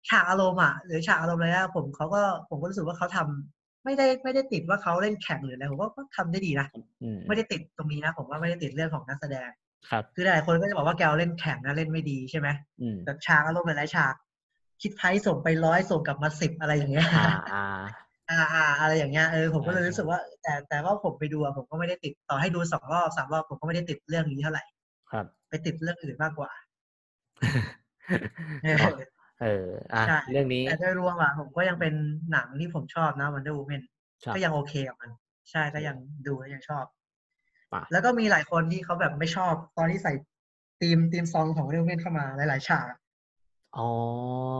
[0.08, 6.66] ฉากอารมณ์อะหรือฉากอารมณ์อะไรอะผมเขาก็ผมก็รู้สึกว่าเขาทำไม่ได้ไม่ได้ติดว่าเขาเล่นแข่งหรืออะไรผมว่าก็ทำได้ดีนะ
[7.02, 9.48] อืมไม่ได้ติดตรงนี้นะ ผมว่าไม่ได้ติดเรื่องของนักแสดง
[9.90, 12.48] ครับคือหลายคนก็จะบอกว่าแกวเล่นแข่งนะเล่นไม่ดีใช่ไหม
[12.80, 14.14] อืมแบบฉากอารมณ์หลายๆฉาก
[14.82, 17.64] คิดไพ่ส่งไปร้อยส่งกลับมาสิบอะไรอย่างเงี้ยอ่าอ่า
[18.30, 24.64] อ่าอ่าอะไรอย่างเงี้ยเออผมก็เลยใช่รู้สึกว่า แต่แต่ว่าผมไปดูอะผมก็ไม่ได้ติดต่อให้ดูสองรอบสามรอบผมก็ไม่ได้ติดเรื่องนี้เท่าไหร่
[25.10, 26.50] ครับ ไปติดเรื่องอื่นมากกว่า
[29.42, 31.94] เออเนาะเอออะใช่เรื่องนี้แต่โดยรวมอะผมก็ยังเป็น
[32.32, 33.82] หนังที่ผมชอบนะ Wonder Woman
[34.24, 35.10] ครับก็ยังโอเคกับมัน
[35.50, 35.96] ใช่ก็ยัง
[36.26, 36.84] ดูแล้วยังชอบ
[37.72, 40.12] ป่ะแล้วก็มีหลายคนที่เขาแบบไม่ชอบ ตอนที่ใส่
[40.80, 42.98] ธีมธีมซองของ Wonder Woman เข้ามาหลายๆฉากอะ
[43.76, 43.88] อ๋อ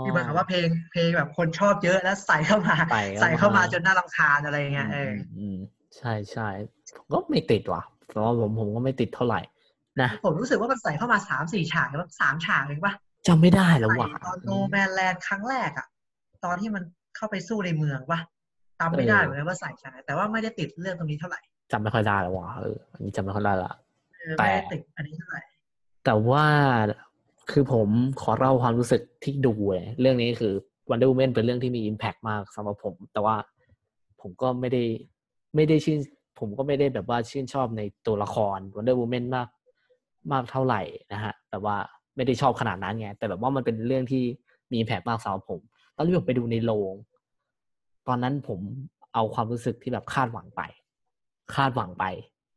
[0.04, 5.56] ที่เหมือนกับว่าเพลงเพลงแบบคนชอบเยอะแล้วใส่เข้ามา ใส่เข้ามาใส่เข้ามาจนน่ารำคาญอะไรอย่างเงี้ยเออมอืม
[5.98, 6.48] ใช่ใช่
[6.96, 9.40] ผมก็ไม่ติดว่ะเพราะว่าผมผมก็ไม่ติดเท่าไหร่
[10.02, 12.94] นะผมรู้สึกว่ามันใส่เข้ามาสามสี่ฉากแล้วสามฉากเองปะ
[13.28, 15.86] จำไม่ได้แล้วใส่ว่ะตอนโนแมนแลนด์ครั้งแรกอะ
[16.44, 16.82] ตอนที่มัน
[17.16, 18.20] เข้าไปสู้ในเมืองปะ
[18.80, 21.40] จำไม่ได้เหมือนกันว่าใส่ฉากไหนแต่ว่าไม่ได้ติดเรื่องตรงนี้เท่าไหร่
[21.72, 23.72] จำไม่ค่อยได้แล้วว่ะเอออันนี้จำไม่ค่อยได้ละ
[24.14, 25.40] เออแต่ไม่ได้ติดอันนี้เท่าไหร่
[26.04, 26.44] แต่ว่า
[27.50, 27.88] คือผม
[28.22, 30.54] ขอเล่าความรู้สึกที่ดูเลยเรื่องนี้คือ
[30.88, 33.36] Wonder Woman เป็นเรื่องที่มี Impact มากสำหรับผม แต่ว่า
[34.20, 34.82] ผมก็ไม่ได้
[35.54, 35.98] ไม่ได้ชื่น
[36.38, 39.48] ผมก็ไม่ได้แบบว่าชื่นชอบในตัวละคร Wonder Woman มาก
[40.32, 40.80] มากเท่าไหร่
[41.12, 41.76] นะฮะ แต่ว่า
[42.16, 44.22] ไม่ได้ชอบขนาดนั้นไงแต่แบบว่ามันเป็นเรื่องที่
[44.70, 45.60] มี Impact มากสำหรับผม
[45.96, 46.94] ตอนที่ผมไปดูในโรง
[48.08, 48.60] ตอนนั้นผม
[49.14, 50.62] เอาความรู้สึกที่แบบคาดหวังไป
[51.54, 52.04] คาดหวังไป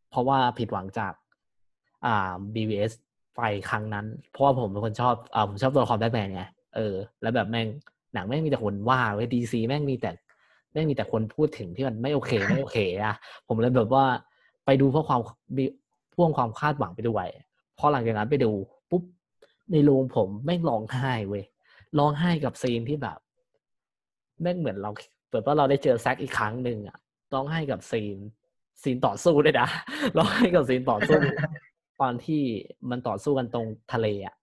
[0.10, 1.14] เพราะว่าผิดหวังจาก
[2.06, 2.92] อ่า BVS
[3.38, 6.44] ไปครั้งนั้น เพราะว่าผมเป็นคนชอบอ่าผมชอบตัวละครแบทแมนไง
[6.76, 7.68] เออ แล้วแบบแม่ง
[8.14, 10.12] หนังแม่งมีแต่คนว่าเว้ยดีซีแม่งมีแต่
[10.72, 13.16] แม่งมีแต่คนพูดถึงที่มันไม่โอเคไม่โอเคอะ
[13.48, 14.06] ผมเลยแบบว่า
[14.66, 15.20] ไปดูเพราะความ
[15.58, 15.64] มี
[16.14, 17.28] พ่วงความคาดหวังไปด้วย
[17.78, 18.79] พอหลังจากนั้นไปดูปุ๊บ
[19.72, 21.44] ในโรงผมแม่งร้องไห้เว้ย
[21.98, 23.18] ร้องไห้กับซีนที่แบบ
[24.42, 24.92] แม่งเหมือนเรา
[25.30, 26.98] เปิดว่าเราได้เจอ Zack อีกครั้งหนึ่งอะ
[27.34, 28.18] ร้องไห้กับซีน
[28.84, 29.70] ซีนต่อสู้ด้วยนะ
[30.18, 31.20] ร้องไห้กับซีนต่อสู้
[32.02, 32.42] ตอนที่
[32.90, 34.36] มันต่อสู้กันตรงทะเลอะ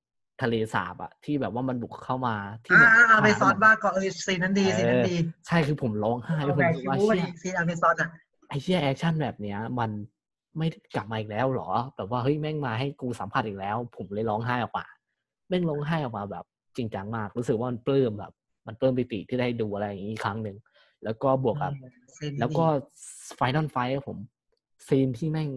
[0.43, 8.11] ทะเลสาบอะที่แบบว่ามันบุกเข้ามาที่อ่าเหมือนบ้างก็เออซีนนั้นดีซีนนั้นดีเออใช่คือผมร้องไห้เอาผมแบกรู้คิว่าวูเชี่ดียซีนอเมซอนอะ
[8.49, 9.91] ไอเชี่ยแอคชั่นแบบเนี้ย มัน
[10.59, 14.87] ไม่กลับมาอีกแล้วเหรอแบบว่าเฮ้ยแม่งมาให้กูสัมผัสอีกแล้ว ผมเลยร้องไห้ออกมา
[15.49, 16.45] แม่งร้องไห้ออกมาแบบ
[16.77, 18.33] จริงจังมาก รู้สึกว่ามันปลื้มแบบ
[18.67, 20.57] มันปลื้มปิติที่ได้ดูอะไรอย่างนี้อีกครั้งหนึ่ง
[21.05, 21.73] แล้วก็บวกกับ
[22.17, 22.65] ซีนนี้แล้วก็
[23.35, 23.77] final fight
[24.09, 24.19] ผม
[24.89, 25.51] ซีนที่แม่ง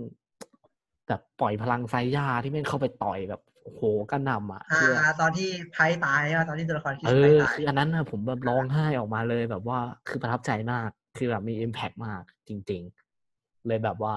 [1.07, 4.91] แบบปล่อยพลังไซย่าที่แม่งเข้าไปต่อยแบบโอ้โหกระหนำอะอ่าคือ
[5.21, 12.81] ตอนที่ไพตายอะตอนที่ตัวละครคิดเอไพอตายคืออันนั้นนะผมแบบร้องไห้ออกมาเลยแบบว่าคือประทับใจมาก คือแบบมี Impact มากจริง
[13.23, 14.15] ๆ เลยแบบว่า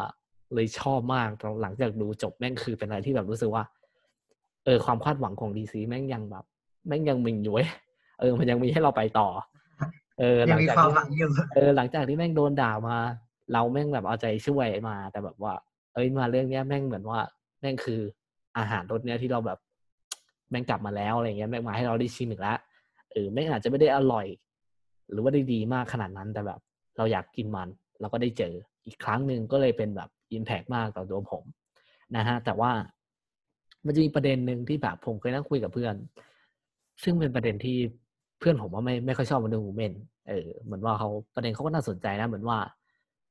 [0.54, 3.62] เลยชอบมากตอนหลังจากดูจบแม่งคือเป็นอะไรที่แบบรู้สึกว่า
[4.64, 6.44] เออความคาดหวังของดีซีแม่งยังแบบ
[6.88, 7.68] แม่งยังมิงอยู่เว้ย
[8.20, 9.28] เออ มันยังมีให้เราไปต่อ
[10.18, 12.96] เออหยัลังงมีจากความที่หวังอยู่เออหลังจากที่แม่งโดนด่ามา
[13.52, 15.54] เราแม่งแบบเอาใจช่วยมา แต่แบบว่า
[15.94, 17.20] เอ้ยมาเรื่องเนี้ยแม่งเหมือนว่า
[17.60, 18.00] แม่งคือ
[18.58, 19.58] อาหารรสเนี้ยที่เราแบบ
[20.50, 22.58] แม่งกลับมาแล้วอะไรเงี้ยแม่งมาให้เราได้ชิมอีกแล้ว
[23.12, 24.26] เออแม่งอาจจะไม่ได้อร่อย
[25.10, 26.60] หรือว่าได้ดีมากขนาดนั้นแต่แบบ
[26.96, 27.68] เราอยากกินมัน
[28.00, 28.52] เราก็ได้เจอ
[28.86, 31.44] อีกครั้งหนึ่งก็เลยเป็นแบบอิมแพกมากต่อตัวผม
[32.16, 32.72] นะฮะ แต่ว่า
[33.86, 35.94] มันจะมีประเด็นหนึ่งที่แบบผมเคยนั่งคุยกับเพื่อน
[37.02, 37.76] ซึ่งเป็นประเด็นที่
[38.38, 39.94] เพื่อนผมว่าไม่ไม่ค่อยชอบมันดูเมน
[40.28, 42.58] เออเหมือนว่าเขาประเด็นเขาก็น่าสนใจนะ เหมือนว่า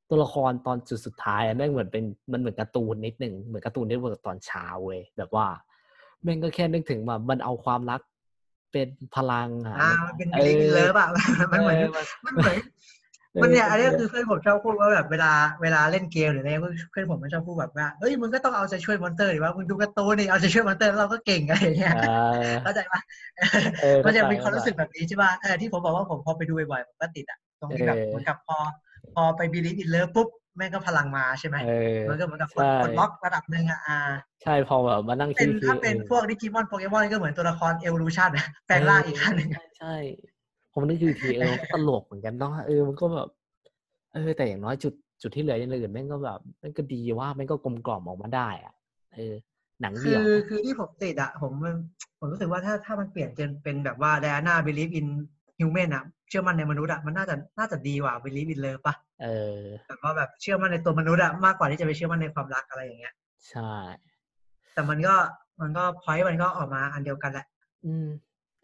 [0.09, 5.47] ตัวละครตอนจุดสุดท้ายอะแม่งเหมือนเป็นมันเหมือนการ์ตูนนิดหนึ่งเหมือน Cartoon Network ตอนเช้าเว้ยแบบว่า
[6.23, 8.01] แม่งก็แค่นึกถึงว่ามันเอาความรัก
[8.71, 11.09] เป็นพลังอะอ่ามันเป็น believe love อะ
[11.51, 11.77] มันเหมือน
[12.25, 12.57] มันเหมือน
[13.41, 15.31] มันเนี่ยอันนี้คือเพื่อนผมชอบพูดว่าแบบเวลา
[15.61, 16.51] เวลาเล่นเกมหรืออะไร
[16.91, 21.93] เพื่อนผมมันชอบพูดแบบว่าเฮ้ยมึงก็ต้องเอาใจช่วย monster หรือว่ามึงดูการ์ตูนนี่เอาใจช่วย monster แล้วเราก็เก่งอะไรอย่างเงี้ย
[22.31, 22.99] เออเข้าใจปะ
[23.81, 28.57] เออมันจะมีเข้าใจความรู้สึกแบบนี้ใช่ป่ะเออที่ผมบอกว่าผมพอไปดูบ่อยๆผมก็ติดอะตรงที่แบบเออเหมือนกับพอ
[29.15, 30.27] พอไป believe in love ปุ๊บ
[30.57, 33.97] แม่งก็พลังมาใช่ไหมเออมันก็เหมือนกับใช่ปลดล็อกระดับหนึ่งอะอ่า
[34.43, 40.40] ใช่พอแบบมานั่งเป็คินดคือถ้าเป็นพวกดิจิมอนโปเกมอนก็เหมือนตัวละครเอว u ูชันอะแปลงร่างอีกขั้นหนึ่งอะใช่ใช่
[40.73, 43.27] ผมนึกคือทีเออมันก็ตลกเหมือนกันเนาะเออมันก็แบบ
[44.13, 48.73] เออแต่อย่างน้อยจุดจุดที่เหลืออย่างอื่นแม่งก็แบบแม่งก็ดีว่าแม่งก็กลมกล่อมออกมาได้อะ
[49.15, 49.33] เออ
[49.81, 51.75] หนังคืเดี่ยวอคือที่ผมติดอะผมมัน
[52.19, 55.07] ผมรู้สึกว่าถ้าถ้ามันเปลี่ยนเป็นเป็นแบบว่า Diana believe in
[55.59, 59.27] human อะเชื่อมั่นในมนุษย์อะมันน่าจะน่าจะดีกว่า believe in love ปะเอ
[59.59, 63.13] อแบบว่าแบบเชื่อมั่นในตัวมนุษย์อะมากกว่าที่จะไปเชื่อมั่นในความรักอะไรอย่างเงี้ย
[63.49, 63.73] ใช่
[64.73, 65.15] แต่มันก็
[65.61, 67.45] มันก็ point มันก็ออกมาอันเดียวกันแหละ
[67.85, 68.07] อืม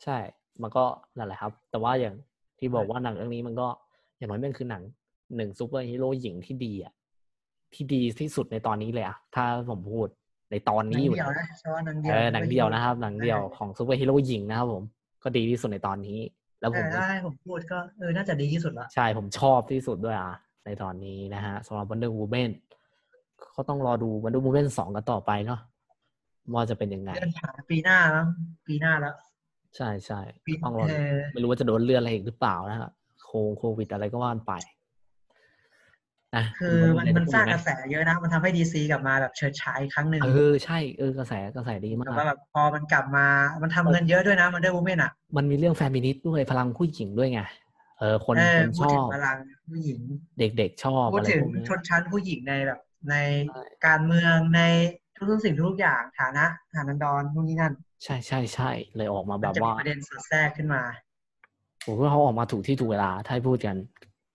[0.03, 0.17] ใช่
[0.61, 0.83] มันก็
[1.17, 2.15] นั่นแหละครับ แต่ว่าอย่าง
[2.59, 3.67] ที่บอกว่าหนังเรื่องนี้มันก็
[4.17, 4.83] อย่างน้อยมันคือหนัง
[5.35, 6.93] หนึ่งซูเปอร์ฮีโร่หญิงที่ดีอะ
[7.73, 10.07] ที่ดีที่สุดในตอนนี้เลยอะถ้าผมพูด
[10.51, 14.83] ในตอนหนันี้งอยู่เดียวนะนะเฉพาะหนังเดียวเออหนังเดียวนะครับ หนังเดียวของซูเปอร์ฮีโร่หญิงนะครับผม
[15.23, 16.19] ก็ดีที่สุดในตอนนี้
[16.59, 20.35] แล้วแต่ผมถ้าให้ผมพูดก็เออน่าจะดีที่สุดละใช่ผมชอบที่สุดด้วยอะ
[20.65, 22.51] ในตอนนี้นะฮะสำหรับ Wonder Woman
[23.55, 25.59] ก็ต้องรอดู Wonder Woman สองกันต่อไปเนาะ
[26.53, 28.25] ว่าจะเป็นยังไงเดี๋ยวหาปีหน้าแล้ว
[28.67, 29.15] ปีหน้าแล้ว
[29.75, 32.91] ใช่ใช่ปีต้องรอเอดูอไม่รู้ว่าจะโดนเลื่อนอะไรอีกหรือเปล่านะฮะ
[33.25, 34.53] โคงโควิดอะไรก็ว่ากันไป
[36.35, 43.25] นะคือมันณมันพูดสร้างไหกระแสเยอะนะ มันทำให้ DC กลับมาแบบเฉิดฉายอีกครั้งหนึ่งเออใช่เออกระแสกระแสดีมาแต่กว่าแบบพอมันกลับมา
[43.61, 47.41] มันทำเงินเยอะด้วยนะมันได้วูแมนอะ มันมีเรื่องแฟมินิสต์ด้วยพลังผู้หญิงด้วยไง
[47.99, 49.37] เออคนเออคนพูชดถึองบพลัง
[49.69, 49.99] ผู้หญิง
[50.39, 52.79] เด็กๆชอบพูดอะไรถึงพวกนี้ชนชั้นผู้หญิงในแบบ
[53.09, 53.15] ใน
[53.49, 54.61] ใช่การเมืองใน
[55.15, 56.45] ทุกๆสิ่งทุกๆอย่างฐานะ
[56.75, 57.73] ฐานันดรนู่นนี่นั่น
[58.03, 60.81] ใช่ใช่ใช่เลยออกมามัแบนบจะมีว่าประเด็นสอดแทรกขึ้นมา
[61.85, 63.75] ผมว่าเขาออกมาถูกที่ถูกเวลาถ้าให้พูดกัน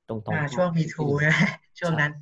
[0.09, 1.37] ตรงอ่าๆช่วงมีทูนะ
[1.79, 2.13] ช่วงนั้น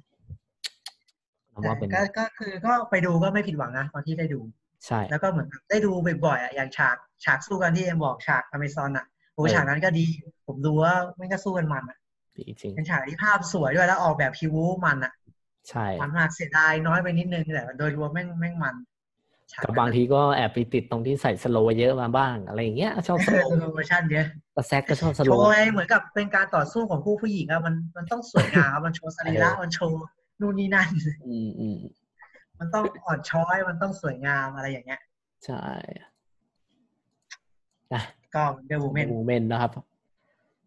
[1.55, 4.41] ผมว่าเป็นก็ก็คือก็ไปดูก็ไม่ผิดหวังนะตอนที่ได้ดู
[4.87, 5.93] ใช่แล้วก็เหมือนแบบได้ดู
[6.25, 10.07] บ่อยๆอะอย่างฉากฉากสู้กันที่เอ็มบอกฉากอเมซอนอะโอ้เออฉากนั้นก็ดี
[10.47, 11.99] ผมดูว่าไม่ก็สู้กันมันอะ
[12.37, 15.13] ดีจริงเป็นฉากที่ภาพสวยด้วยแล้วออกแบบคิวมันอะ
[15.69, 18.90] ใช่มันมากเสียดายน้อยไปนิดนึงแต่โดยรวมแม่งแม่งมันฉา
[19.59, 24.27] กกับบางทีก็แอบไปติดตรงที่ใส่ slow เยอะมาบ้าง อะไรอย่างเงี้ยชอบ slow slow motion เยอะ
[24.57, 30.01] Zack ก็ชอบโชว์ slow ไงเหมือนกับเป็นการต่อสู้ของผู้ผู้หญิงอะมันมันต้องสวยงามมันโชว์สรีระเออมันโชว์
[30.41, 30.89] นู่นนี่นั่น
[31.29, 31.79] อืมอืม
[32.59, 35.01] มันต้องอ่อนช้อยมันต้องสวยงามอะไรอย่างเงี้ย
[35.45, 35.65] ใช่
[37.95, 38.03] นะ
[38.35, 39.71] ก็ Wonder Woman นะครับ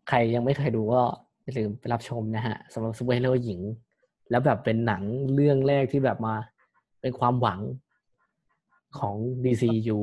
[0.10, 1.02] ใครยังไม่เคยดูก็
[1.44, 3.60] อย่าลืมไปรับชมนะฮะสำหรับซูเปอร์ฮีโร่หญิง
[4.30, 5.04] แล้วแบบเป็นหนัง
[5.34, 6.36] เรื่องแรกที่แบบมา
[7.02, 7.60] เป็นความหวัง
[9.00, 10.00] ของ DCU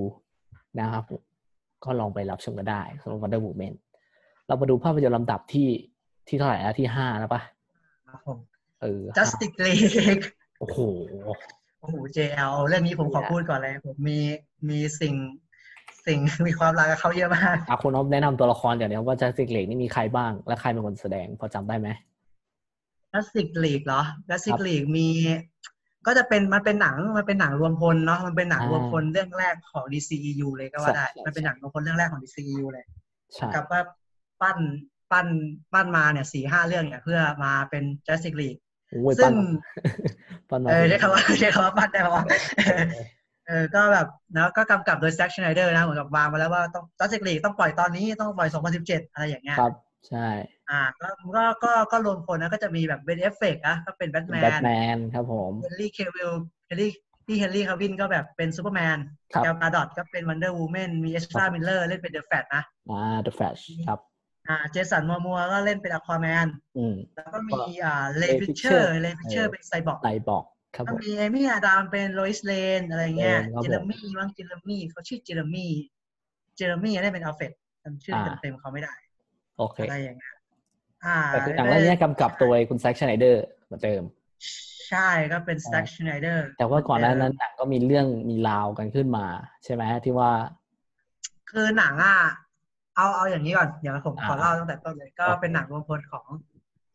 [0.81, 1.05] นะครับ
[1.85, 3.75] ก็ลองไปรับชมกันได้สำหรับ Wonder Woman
[4.47, 5.69] เรามาดูภาพยนตร์ลำดับที่
[6.29, 7.43] ที่เท่าไหร่แล้วที่ห้าแล้วปะ
[8.09, 8.39] ครับผม
[8.83, 10.25] เออ Justice League
[10.61, 10.79] โอ้โห
[11.81, 14.19] โอ้โห JL เรื่องนี้ผมขอเนี่ยพูดก่อนเลย ผมมี
[14.69, 15.15] มีสิ่ง
[16.07, 21.89] สิ่งมีความรักกับเขาเยอะมากอาคุณอ๊อฟแนะนำตัวละครเดี๋ยวนี้ว่าจัสติกเลกนี่มีใครบ้าง และใครเป็นคนแสดงพอจำได้ไหม
[23.13, 25.09] Justice League เหรอ Justice ครับ League มี
[26.07, 32.85] ก็จะเป็นมันเป็นหนังมันเป็นหนังรวมพลเนาะมันเป็นหนังอ่ารวมพลเรื่องแรกของ DCEU เลยก็ว่าได้ใช่ใช่มันเป็นหนังรวมพลเรื่องแรกของ DCEU เลย
[33.35, 33.81] ใช่กับว่า
[34.43, 34.59] ปั้น
[35.13, 35.27] ปั้น
[35.73, 38.61] ปั้นมาเนี่ยสี่ห้าเรื่องเนี่ยเพื่อมาเป็น Justice League
[38.91, 39.35] โอ้ยซึ่ปั้งน
[40.51, 42.25] ปั้นมาเออเป็นใช้คำว่าใช้คำว่าปั้นได้ปะวะ
[43.47, 44.07] เออก็แบบ
[44.37, 48.49] นะก็กำกับโดย Zack Snyder นะเหมือนกับวางมาแล้วว่าต้อง Justice League ต้องปล่อยตอนนี้ต้องปล่อย
[48.81, 49.73] 2017 อะไรอย่างเงี้ยครับ
[50.09, 50.29] ใช่
[50.71, 56.33] อ่าก็ก็ก็ก็รวมคนนะก็จะมีแบบ Ben Affleck นะก็เป็น Batman Batmanนครับผมเฮนรี่เควิล
[56.67, 56.91] เฮนรี่
[57.27, 58.99] ที่เฮนรี่คาวินก็แบบเป็นซูเปอร์แมน
[59.33, 63.99] ครับ Gal Gadot ก็เป็น Wonder Woman มี Ezra Miller เล่นเป็น The Flash นะอ่า The Flash ครับ
[64.49, 66.47] อ่า Jason Momoa ก็เล่นเป็นอควาแมน
[66.79, 70.45] อืมแล้วก็มีอ่าเล Ray ฟิเชอร์ Fisher เลฟิเชอร์เออเป็นไซบอร์กไตบอก
[70.77, 75.71] ครับก็ผมมีเอมี่อาดามเป็นโลอิสเลนอะไรเงี้ยครับผมเจเรมี่มั้ง Jeremy เขาชื่อ Jeremy
[76.57, 78.95] Jeremy ได้เป็น Alfred จำชื่อเต็มๆเขาไม่ได้
[79.59, 80.33] โอเคอะไรอย่างเงี้ย
[81.05, 84.03] อ่าแต่คือหนังเรื่องนี้กำกับโดยคุณ Zack Snyder เหมือนเดิม
[84.89, 89.27] ใช่ก็เป็น Zack Snyder แต่ว่าก่อนหน้านั้นหนังก็มีเรื่องมีราวกันขึ้นมา
[89.65, 90.31] ใช่ไหมที่ว่า
[91.51, 92.19] คือหนังอะ
[92.97, 96.27] เอาเอาอย่างนี้ก่อนเดี๋ยวผมขออ่าเล่าตั้งแต่ต้นเลยก็โอเคเป็นหนังรวมพลของ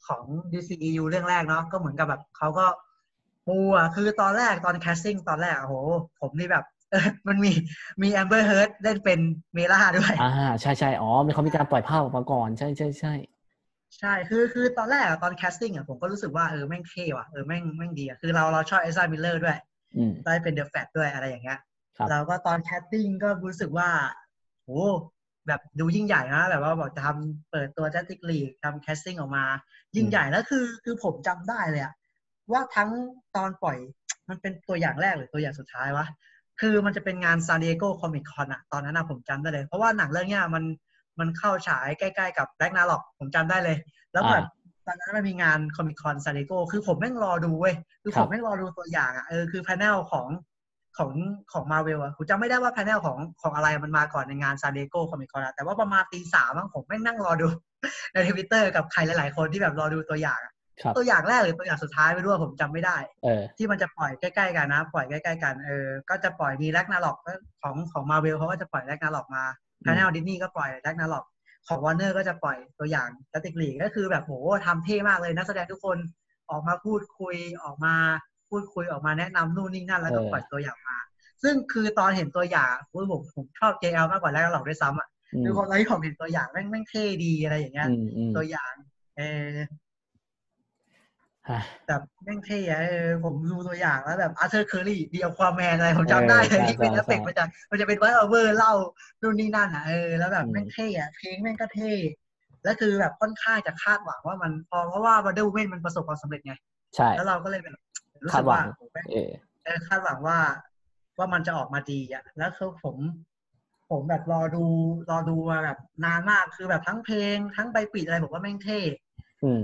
[0.07, 2.65] ของ DCEU เรื่องแรกเนาะก็เหมือนกับแบบเขาก็
[3.45, 5.75] ปูอะคือตอนแรกตอน casting ตอนแรกอะโห
[6.19, 6.74] ผมนี่แบบเออ
[7.27, 7.51] มันมี
[8.01, 9.19] มี Amber Heard เล่นเป็น
[9.53, 10.31] Mera ด้วย อ่า
[10.61, 13.13] ใช่ใช่อ๋อมีเขามีการปล่อยภาพออกมาก่อนใช่ใช่ใช่
[13.99, 19.57] ใช่คือคือตอนแรกอะตอน casting อะผมก็รู้สึกว่าเออแม่งเท่ว่ะเออแม่งแม่งดีอะคือเราเราชอบ Ezra Miller ด้วย
[19.97, 21.59] อืมได้เป็น The Flash ด้วยอะไรอย่างเงี้ย
[21.97, 23.89] ครับเราก็ตอน casting ก็รู้สึกว่า
[24.65, 24.83] โอ้
[25.47, 29.45] แบบดูยิ่งใหญ่นะแบบว่าบอกจะทำเปิดตัว Justice League ทำ casting ออกมา
[29.95, 31.93] ยิ่งใหญ่แล้วคือคือผมจำได้เลยอะ
[32.51, 32.89] ว่าทั้ง
[33.35, 33.77] ตอนปล่อย
[34.29, 36.05] มันเป็นตัวอย่างแรกหรือตัวอย่างสุดท้ายวะ
[36.59, 40.63] คือมันจะเป็นงาน San Diego Comic-Con อะตอนนั้นอะผมจำได้เลย เพราะว่าหนังเรื่องเนี้ยมัน
[41.19, 43.77] มันเข้าฉายใกล้ๆกับ Ragnarok ผมจำได้เลย
[44.13, 44.43] แล้วแบบ
[44.85, 50.27] ตอนนั้นมันมีงาน Comic-Con San Diego คือผมแม่งรอดูเว้ยคือครัผบมแม่งรอดูตัวอย่างอะเออคือ panel ของ
[50.97, 51.11] ของ
[51.51, 57.47] ของมาเวลอะผมจำไม่ได้ว่า panel ของของอะไรมันมาก่อนในงาน San Diego Comic-Con อะแต่ว่าประมาณตีสามอะผมแม่งนั่งรอดู
[58.13, 60.54] ในทวิตเตอร์กับใครหลายๆคนที่แบบรอดูตัวอย่างอะครับ
[60.97, 67.17] ตัวอย่างแรกหรือตัวอย่างสุดท้ายไม่รู้อะผมจำไม่ได้เออที่มันจะปล่อยใกล้ๆกันนะ ปล่อยใกล้ๆกันเออก็จะปล่อยมี Ragnarok
[67.61, 69.43] ของของมาเวลเขาก็จะปล่อย Ragnarok มา
[69.81, 71.25] อืมแพนเนลดิสนีย์ก็ปล่อย Ragnarok
[71.67, 74.31] ของวอร์เนอร์ก็จะปล่อยตัวอย่าง Justice League ก็คือแบบโห
[74.65, 75.97] ทำเท่มากเลยนักแสดงทุกคน
[76.49, 77.95] ออกมาพูดคุยออกมา
[78.49, 80.97] พูดคุยออกมาแนะนำนู่นนี่นั่นแล้วก็เออปล่อยตัวอย่างมา
[81.43, 88.73] ซึ่งคือตอนเห็นตัวอย่างอุ๊ยผมผมชอบ JL มากกว่า Ragnarok ด้วยซ้ำอะอืมคือพอตอนที่ผมเห็นตัวอย่างแม่งแม่งเท่ดีอะไรอย่างเงี้ยอืมอืมตัวอย่าง
[89.17, 89.67] เออฮะ
[91.87, 98.73] แบบแม่งเท่อะเออผมดูตัวอย่างแล้วแบบ Arthur Curry The Aquaman อะไรผมจำได้เลยเออที่เป็นใช่เอฟเฟกต์ใช่มันจะมันจะเป็นไวโอเวอร์เล่า
[99.21, 101.91] นู่นนี่นั่นอะเออแล้วแบบอืมแม่งเท่อะเพลงแม่งก็เท่
[102.63, 106.53] แล้วคือแบบค่อนข้างจะคาดหวังว่ามันพอเพราะว่า Wonder Woman มันประสบความสำเร็จไง
[106.95, 107.75] ใช่แล้วเราก็เลยแบบ
[108.25, 109.31] รู้คาดหวัว่าโอ้โหแม่งเออ
[109.63, 110.39] เออคาดหวังว่า
[111.17, 112.95] ว่ามันจะออกมาดีอะแล้วคือผม
[113.89, 114.63] ผมแบบรอดู
[115.09, 118.95] รอดูมาแบบนานมากคือแบบทั้งเพลงทั้งใบปิดอะไรผมว่าแม่งเท่อืม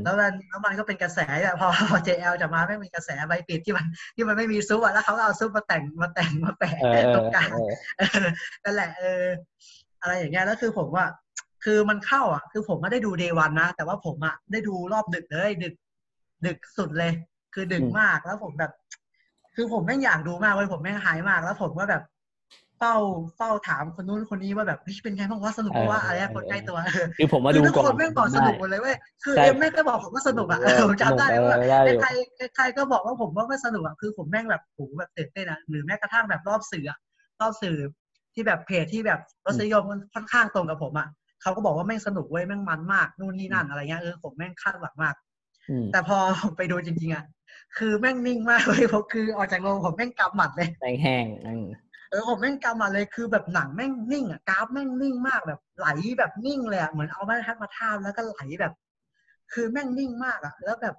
[0.03, 1.69] แล้วมันแล้วมันก็เป็นกระแสแบบพอ
[2.07, 3.85] JL จะมาไม่มีกระแสใบปิดที่มัน
[4.15, 8.29] ที่มันไม่มีซุปอะแล้วเขาก็เอาซุปมาแต่งมาแต่งมาแปะเออเอตรองกลางเออเออ
[8.63, 9.25] นั่นแหละเออ
[10.01, 11.05] อะไรอย่างเงี้ยแล้วคือผมว่า
[11.63, 15.73] คือมันเข้าอะ คือผมไม่ได้ดูเดวันนะ แต่ว่าผมอะได้ดูรอบดึกเลย ดึก
[16.45, 17.11] ดึกสุดเลย
[17.53, 18.71] คือดึกมากแล้วผมแบบ
[19.55, 22.03] คือผมแม่งอยากดูมากเลยผมแม่งหายมากแล้วผมก็แบบ
[22.83, 22.95] เฝ้า
[23.37, 32.09] เฝ้าถามคนนู้นคนนี้ว่าแบบเฮ้ยเป็นไงบ้างว่าสนุกปะว่าเอออะไรเออคนใกล้ตัวเออคือผมมาคืดูอทุกก่อคนนแม่งบอกสนุกหมดเลยเว้ยคือใช่เอ็มแม่งก็บอกผมว่าสนุกอะเออผมจำได้สนุกว่าเออได้อยู่ใคร
[32.55, 36.97] ใครก็บอกว่าผมว่าไม่สนุกอะคือผมแม่งแบบผมแบบตื่นเต้นอะหรือแม้กระทั่งแบบรอบสื่ออะ
[37.41, 37.75] รอบสื่อ
[38.33, 41.07] ที่แบบเพจที่แบบรสนิยมมันค่อนข้างตรงกับผมอะ
[41.41, 45.15] เขาก็บอกว่าแม่งสนุกเว้ยแม่งมันมากนู่นนี่นั่นอะไรเงี้ยเออผมแม่งคาดหวังมาก
[45.69, 47.23] อืมแต่พอผมไปดูจริงๆอะ
[47.77, 51.65] คือแม่งนิ่งมากเลยผมคือออกจากโรงผมแม่งกำหมัดเลยแป้งแห้งอืม
[52.11, 55.87] เออผมแม่งกำหมัดเลยคือแบบหนังแม่งนิ่งอะกราฟแม่งนิ่งมากแบบไหล
[56.19, 58.73] แบบนิ่งเลยอะเหมือนเอาไม้บรรทัดมาทาบแล้วก็ไหลแบบ
[59.53, 60.95] คือแม่งนิ่งมากอะ แล้วแบบ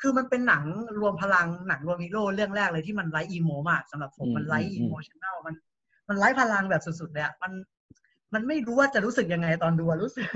[0.00, 0.64] คือมันเป็นหนัง
[1.00, 5.54] รวมพลังหนังรวมฮีโร่เรื่องแรกเลยที่มันไร้ emo มากสำหรับผมมันไร้ emotional มัน
[6.08, 7.52] มันไร้พลังแบบสุดๆเลยอะมัน
[8.34, 10.26] มันไม่รู้ว่าจะรู้สึกยังไงตอนดูอะรู้สึก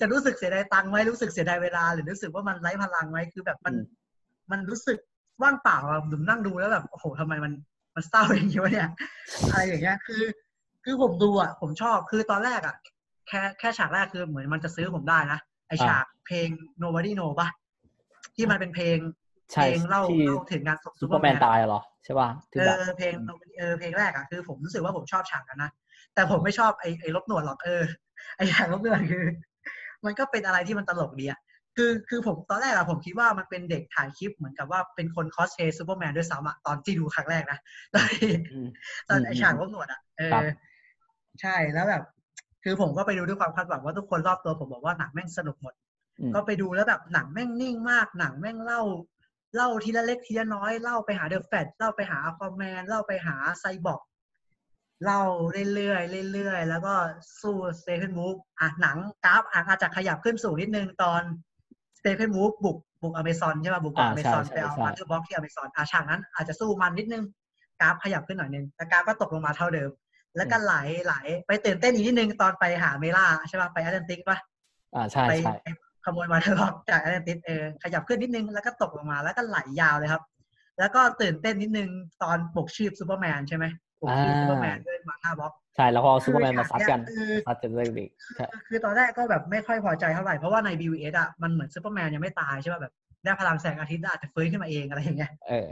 [0.00, 3.84] จะรู้สึกเสียดายตังค์ไหมรู้สึกเสียดายเวลา หรือรู้สึกว่ามันไร้พลังไหมคือแบบมันอืม
[4.50, 4.98] มันรู้สึก
[5.42, 7.52] ว่างเปล่าอะผมนั่งดูแล้วแบบโอ้โหทำไมมัน
[7.98, 8.88] มันเศร้าอย่างนี้วะเนี่ย
[9.50, 10.22] อะไรอย่างเงี้ยคือ
[10.84, 12.76] คือผมดูอะผมชอบคือตอนแรกอะ
[13.28, 15.38] แค่แค่ฉากแรกคือเหมือนมันจะซื้อผมได้นะ
[15.68, 16.48] ไอฉากเพลง
[16.82, 17.48] nobody know ปะ
[18.36, 18.98] ที่มันเป็นเพลง
[19.52, 25.70] เพใช่ลงเล่าที่เล่าถึงงานศพซูเปอร์แมนตายเหรอใช่ป่ะที่เอแบบอเพลง Nobody- เออเพลงแรกอะคือ ผมรู้สึกว่าผมชอบฉากนั้นนะ
[26.14, 27.82] แต่ผมไม่ชอบไอไอลบหนวดหรอกเออ
[28.36, 29.24] ไอฉากลบหนวดคือ
[30.04, 31.40] มันก็เป็นอะไรที่มันตลกดีอะ
[31.80, 37.58] คือคือผมตอนแรกอะผมคิดว่ามันเป็นเด็กถ่ายคลิปเหมือนกับว่าเป็นคน cosplay Superman ด้วยซ้ำอะตอนที่ดูครั้งแรกนะ
[37.94, 38.68] ตอนที่อืม
[39.08, 40.46] ตอนอืมไอฉากลบหนวดอะเอครับอ
[41.40, 42.02] ใช่แล้วแบบ
[42.64, 45.74] คือผมก็ไปดูด้วยความคาดหวังว่าทุกคนรอบตัวผมบอกว่าหนังแม่งสนุกหมด
[46.20, 48.82] อืมก็ไปดูแล้วแบบหนังแม่งนิ่งมากหนังแม่งเล่า
[49.56, 54.02] เล่าทีละเล็กทีละน้อยเล่าไปหา The Flash เล่าไปหาคอมแมนเล่าไปหาไซบอร์ก
[55.04, 55.22] เล่า
[55.74, 56.94] เรื่อยๆเรื่อยๆ แล้วก็
[57.40, 61.22] สู้สเต p น n ูฟอะหนังกราฟอะอาจจะขยับขึ้นสูงนิดนึงตอน
[61.98, 67.24] สเต p น n ูฟบุกบุกอเมซอนใช่ป่ะบุกออ่าเมใช่ซอนใช่ไปเอาใช่มาเตอร์บ็อกที่อเมซอนอะฉากนั้นอาจจะสู้มันนิดนึง
[67.80, 69.90] กราฟขยับขึ้นหน่อยนึงแต่กราฟก็ตกลงมาเท่าเดิม
[70.36, 71.14] แล้วก็ไหลไหล
[71.46, 74.38] ไปตื่นเต้นอีกนิดนึงตอนไปหา Mera ใช่ป่ะไป Atlantis ป่ะ
[74.94, 75.66] อ่าใช่ไปใช่ไป
[76.04, 80.22] ขโมย Mother Box จาก Atlantis เออขยับขึ้นนิดนึงแล้วก็ตกลงมาแล้วก็ไหลยาวเลยครับ
[80.78, 81.88] แล้วก็ตื่นเต้นนิดนึง
[82.22, 92.92] ตอนปลุกชีพซูเปอร์แมนใช่ไหมปกทีม อ่าซูเปอร์แมนด้วย Mother Boxใช่แล้วก็เอาซูเปอร์แมนมาซัดกันคือซัดกันเลยดิคือใช่คือตอนแรกก็แบบไม่ค่อยพอใจเท่าไหร่ เพราะว่าใน BVS อะมันเหมือนซูเปอร์แมนยังไม่ตายใช่ป่ะแบบ
[93.24, 95.68] ได้พลังแสงอาทิตย์อาจจะฟื้นขึ้นมาเองอะไรอย่างเงี้ยเออ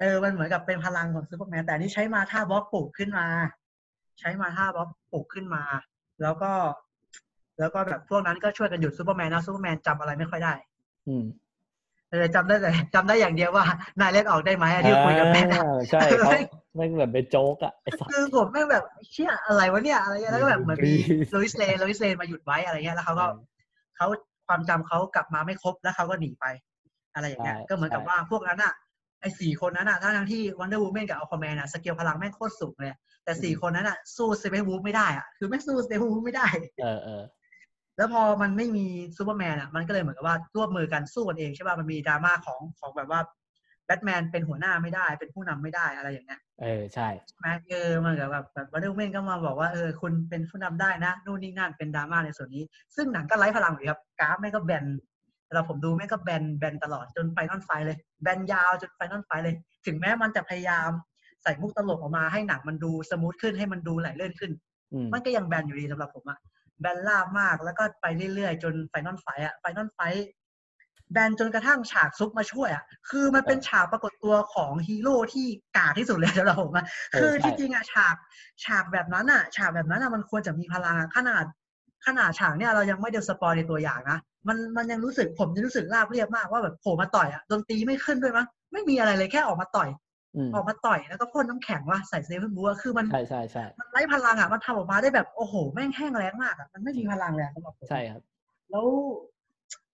[0.00, 3.26] เออมันเหมือนกับเป็นพลังของซูเปอร์แมนแต่อันนี่ใช้ Mother Box ปลุกขึ้นมา
[4.20, 5.62] ใช้ Mother Box ปลุกขึ้นมา
[6.22, 6.52] แล้วก็
[7.58, 10.54] แล้วก็แบบพวกนั้นก็ช่วยกันหยุดซูเปอร์แมนนะซูเปอร์แมนจำอะไรไม่ค่อยได้
[11.08, 11.24] อืม
[12.14, 13.64] เออจำได้แต่จำได้อย่างเดียวว่า
[14.00, 16.30] นายเล่นออกได้ไหมอันที่คุยกับแม่อ่าใช่เขา
[16.76, 23.26] แม่งแบบเป็นโจ๊กอะไอ้สัสคือผมแม่งแบบเชี่ยอะไรวะเนี่ยอะไรเงี้ยแล้วก็แบบเหมือนมีอืม Lois Lane Lois Lane มาหยุดไว้อะไรเงี้ยแล้วเขาก็
[23.96, 24.06] เขา
[24.46, 26.46] ความจำเขากลับมาไม่ครบแล้วเขาก็หนีไป
[27.14, 28.72] อะไรอย่างเงี้ยใช่ก็เหมือนกับใช่ว่าพวกนั้นอะ
[29.20, 32.92] ไอ้สี่คนนั้นอะทั้งๆที่ Wonder Woman กับอัลคอแมนอะสเกลพลังแม่งโคตรสูงเลย
[33.24, 36.46] แต่สี่คนนั้นอะสู้ Steppenwolf ไม่ได้อะคือไม่สู้ Steppenwolf ไม่ได้
[36.82, 37.22] เออเออ
[37.96, 43.20] แล้วพอมันไม่มีซูเปอร์แมนอะ มันก็เลยเหมือนกับว่าร่วมมือกันสู้กันเองใช่ป่ะมันมีดราม่าของของแบบว่า
[43.86, 52.64] แบทแมนเป็นหัวหน้าไม่ได้ เป็นผู้นำไม่ได้อะไรอย่างเงี้ยเออใช่ใช่ไหมเออมันกับแบบแบบ Wonder Woman ก็มาบอกว่าเออคุณเป็นผู้นำได้นะนู่นนี่นั่นเป็นดราม่าในส่วนนี้
[52.96, 59.54] ซึ่งหนังก็ไร้พลังอยู่ดีครับกราฟแม่งก็แบนราบผมดูแม่งก็แบนแบนตลอดจน final fight เลย แบนยาวจน final fight เลย
[59.86, 60.90] ถึงแม้มันจะพยายาม
[61.42, 64.52] ใส่มุกตลกออกมาให้หนังมันดู smooth ขึ้นให้มันดูไหลลื่นขึ้น
[64.92, 66.38] อืมมันก็ยังแบนอยู่ดีสำหรับผมอะ
[66.80, 70.00] แบนราบมากแล้วก็ไปเรื่อยๆ จน final fight อะ final fight
[71.12, 75.46] แบนจนกระทั่งฉากซุปมาช่วยอะคือมันเป็นฉากปรากฏตัวของฮีโร่ที่
[75.76, 78.16] กากที่สุดเลยสำหรับผมอะเออคือใช่ที่จริงอะฉาก
[78.64, 81.44] ฉากแบบนั้นอะฉากแบบนั้นอะมันควรจะมีพลังอะขนาด
[82.06, 84.18] ขนาดฉากเนี่ยเรายังไม่ได้ spoil ในตัวอย่างนะ
[84.48, 89.88] มันมันยังรู้สึกผมยังรู้สึกราบเรียบมากว่าแบบโผล่มาต่อยอะดนตรีไม่ขึ้นด้วยมั้งไม่มีอะไรเลยแค่ออกมาต่อย
[90.36, 98.22] อืมออกมาต่อยแล้วก็พ่นน้ำแข็งว่าใส่ Steppenwolf อะคือมันใช่ใช่ใช่มันไร้พลังอะมันทำออกมาได้แบบโอ้โห แม่งแห้งแล้งมากอะมันไม่มีพลังเลยอะสำหรับผมใช่ครับ
[98.70, 98.86] แล้ว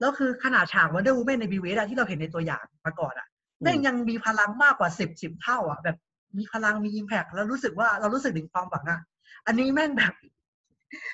[0.00, 5.96] แล้วคือขนาดฉาก Wonder Woman ใน BVS อะที่เราเห็นในตัวอย่างมาก่อนอะอืมแม่งยังมีพลังมากกว่าสิบสิบเท่าอะแบบ
[6.38, 9.00] มีพลังมี impact แล้วรู้สึกว่าเรารู้สึกถึงความหวังอะ
[9.46, 10.14] อันนี้แม่งแบบ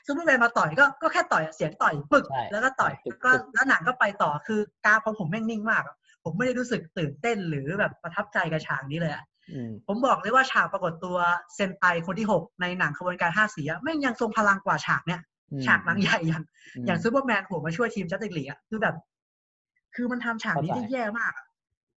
[0.07, 5.97] ซูเปอร์แมนมาต่อยก็ก็แค่ต่อยอะเสียงต่อยปึกใช่แล้วก็ต่อยปึกแล้วก็ปึกแล้วหนังก็ไปต่อคือกราฟของผมแม่งนิ่งมากอะ
[6.29, 11.17] ผมไม่ได้รู้สึกตื่นเต้นหรือแบบประทับใจกับฉากนี้เลยอะอืมผมบอกเลยว่าฉากปรากฏตัว
[11.55, 15.21] เซนไตคนที่หกในหนังขบวนการห้าสีอะแม่งยังทรงพลังกว่าฉากเนี้ย
[15.53, 16.43] อืมฉากหนังใหญ่อย่าง
[16.77, 18.95] อืมอย่างซูเปอร์แมนโผล่มาช่วยทีม Justice League อะคือแบบ
[19.95, 21.47] คือมันทำฉากนี้เข้าใจได้แย่มากอะ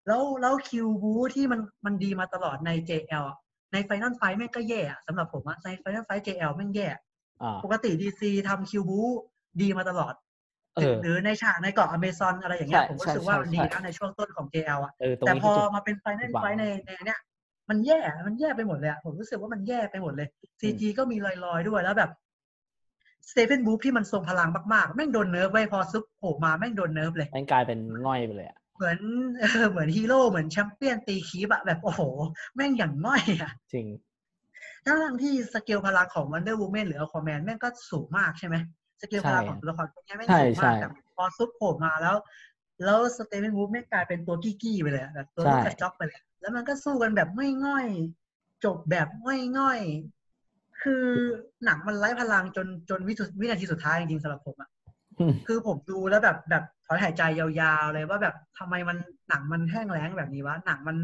[0.07, 3.38] แล้วแล้วคิวบู๊ที่มันมันดีมาตลอดใน JL อะ
[3.73, 6.88] ใน final fight แม่งก็แย่อะสำหรับผมอะใน final fight JL แม่งแย่
[7.41, 8.99] อ่าปกติ DC ทำคิวบู๊
[9.61, 10.28] ดีมาตลอดเออ
[11.02, 17.20] หรือในฉากในเกาะอเมซอนอะไรอย่างเงี้ยใช่ผมรู้สึกว่าใช่มันดีใช่นะในช่วงต้นของ JL อะเออตรงแต่นี้พคืออจุดมาเป็น final fight ในในเนี้ย
[17.70, 20.28] มันแย่มันแย่ไปหมดเลยอะผมรู้สึกว่ามันแย่ไปหมดเลย
[20.60, 22.12] CG ก็มีลอยๆด้วยแล้วแบบ
[23.30, 29.00] Steppenwolf ที่มันทรงพลังมากๆ แม่งโดน nerf ไว้พอซุปโผล่มาแม่งโดน nerf เลยแม่งกลายเป็นง่อยไปเลยอะเหมือน
[29.40, 32.02] เออเหมือนฮีโร่เหมือนแชมเปี้ยนตี creep อะแบบโอ้โห
[32.56, 33.88] แม่งอย่างน้อยอะจริง
[34.86, 38.56] ทั้งๆที่สเกลพลังของ Wonder Woman หรือ Aquaman แม่งก็สูงมากใช่ไหม
[39.02, 42.16] สเกลพลังของตัวละครพวกนี้แม่งใช่สูงใช่มากแต่พอซุปโผล่มาแล้ว
[42.86, 47.88] แล้ว Steppenwolf แม่งกลายเป็นตัวกี้กี้ๆไปเลยอะแบบตัวลูกใช่กระจอกไปเลยแล้วมันก็สู้กันแบบไม่ง่อย
[48.66, 49.80] จบแบบไม่ง่อย
[50.82, 51.06] คือ
[51.66, 54.70] หนังมันไร้พลังจนจนวิสุวินาทีสุดท้ายจริงๆสำหรับผมอะ
[55.20, 58.98] อืมคือผมดูแล้วแบบแบบถอนหายใจยาวๆเลยว่าแบบทำไมมัน
[59.30, 60.98] หนังมันแห้งแล้งแบบนี้วะหนังมัน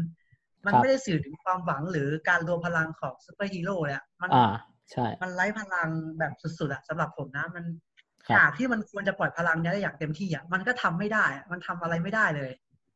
[0.66, 4.44] มันครับไม่ได้สื่อถึงความหวังหรือการรวมพลังของซูเปอร์ฮีโร่เลยอะมันอ่า
[4.92, 7.85] ใช่ มันไร้พลังแบบสุดๆอะสำหรับผมนะ มันครับ
[8.28, 12.50] ฉากที่มันควรจะปล่อยพลังเนี้ยได้อย่างเต็มที่อะมันก็ทำไม่ได้อะมันทำอะไรไม่ได้เลย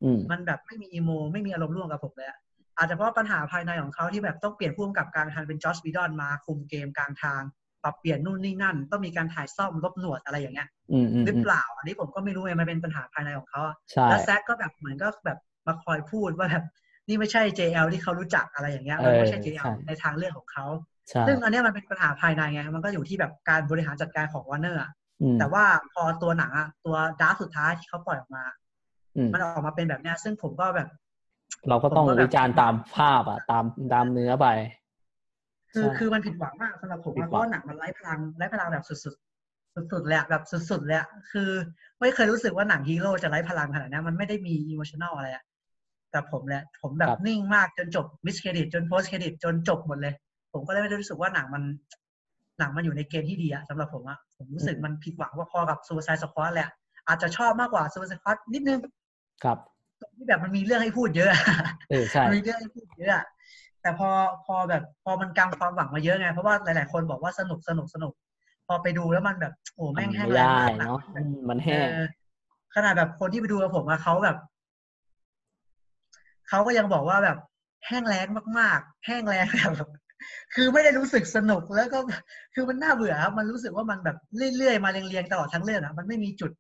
[0.05, 2.39] อืมมันแบบไม่มี emo ไม่มีอารมณ์ร่วมกับผมเลยอะ
[2.78, 7.43] อาจจะเพราะปัญหาภายในของเขาที่แบบต้องเปลี่ยนผู้กำกับกลางทางเป็น Joss Whedon มาคุมเกมกลางทาง
[7.82, 16.65] ปรับเปลี่ยนนู่นนี่นั่น ต้องมีการถ่ายซ่อมลบหนวดอะไรอย่างเงี้ยอืมอืมหรืออืมเปล่า อันนี้ผมก็ไม่รู้ไงมันเป็นปัญหาภายในของเขาอะใช่แล้ว Zack ก็แบบเหมือนก็แบบมาคอยพูดว่าแบบ
[17.09, 20.66] นี่ไม่ใช่ JL ที่เขารู้จักอะไรอย่างเงี้ยมันไม่ใช่ JL ในทางเลือกของเขา
[21.09, 24.90] ใช่ซึ่งอันเนี้ยมันเป็นปัญหาภายในไงมันก็อยู่ที่แบบการบริหารจัดการของวอร์เนอร์อืม
[25.39, 28.45] แต่ว่าพอตัวหนังอะตัว draft สุดท้ายที่เขาปล่อยออกมา
[29.17, 30.89] อืมมันออกมาเป็นแบบเนี้ย ซึ่งผมก็แบบ
[31.69, 34.47] เราก็ต้องผมว่าแบบวิจารณ์ตามภาพอะตามตามเนื้อไป
[35.73, 41.51] คือใช่คือมันผิดหวังมากสำหรับผมผิดอะหวังเพราะว่าหนังมันไร้พลังไร้พลังแบบสุดๆ สุดๆเลยอะแบบสุดๆเลยอะคือ
[42.01, 45.45] ไม่เคยรู้สึกว่าหนังฮีโร่จะไร้พลังขนาดนี้มันไม่ได้มี emotional อะไรอะ
[46.11, 50.15] แต่ผมแหละผมแบบนิ่งมากจนจบ mid-credit จน post-credit จนจบหมดเลย
[50.53, 51.63] ผมก็เลยไม่ได้รู้สึกว่าหนังมัน
[52.61, 56.69] หนังมันอยู่ในเกณฑ์ที่ดีอะสำหรับผมอะผมรู้สึกมันผิดหวังว่าพอกับ Suicide Squad แหละ
[57.07, 58.81] อาจจะชอบมากกว่า Suicide Squad นิดนึง
[59.45, 59.59] ครับ
[60.01, 61.31] ตรงที่แบบมันมีเรื่องให้พูดเยอะ
[61.91, 63.24] เออใช่มันมีเรื่องให้พูดเยอะอะ
[63.82, 64.09] แต่พอ
[64.45, 68.12] พอแบบพอมันกางความหวังมาเยอะไง เพราะว่าหลาย ๆ คนบอกว่าสนุกสนุกสนุก
[68.66, 72.07] พอไปดูแล้วมันแบบโอ้มัแม่นงแห้งไม่แรงได้มากหนังเนาะมันอืแบบมมันแห้งเออ
[72.74, 74.37] ขนาดแบบคนที่ไปดูกับผมอะเขาแบบ
[76.49, 77.39] เขาก็ยังบอกว่าแบบ
[77.87, 78.27] แห้งแรง
[78.59, 79.47] มาก ๆ แห้งแรง
[79.77, 79.89] แบบ
[80.55, 81.99] คือไม่ได้รู้สึกสนุกแล้วก็
[82.55, 84.17] คือมันน่าเบื่อครับมันรู้สึกว่ามันแบบ
[84.57, 86.53] เรื่อยๆมาเรียงๆตลอดทั้งเรื่องอะมันไม่มีจุด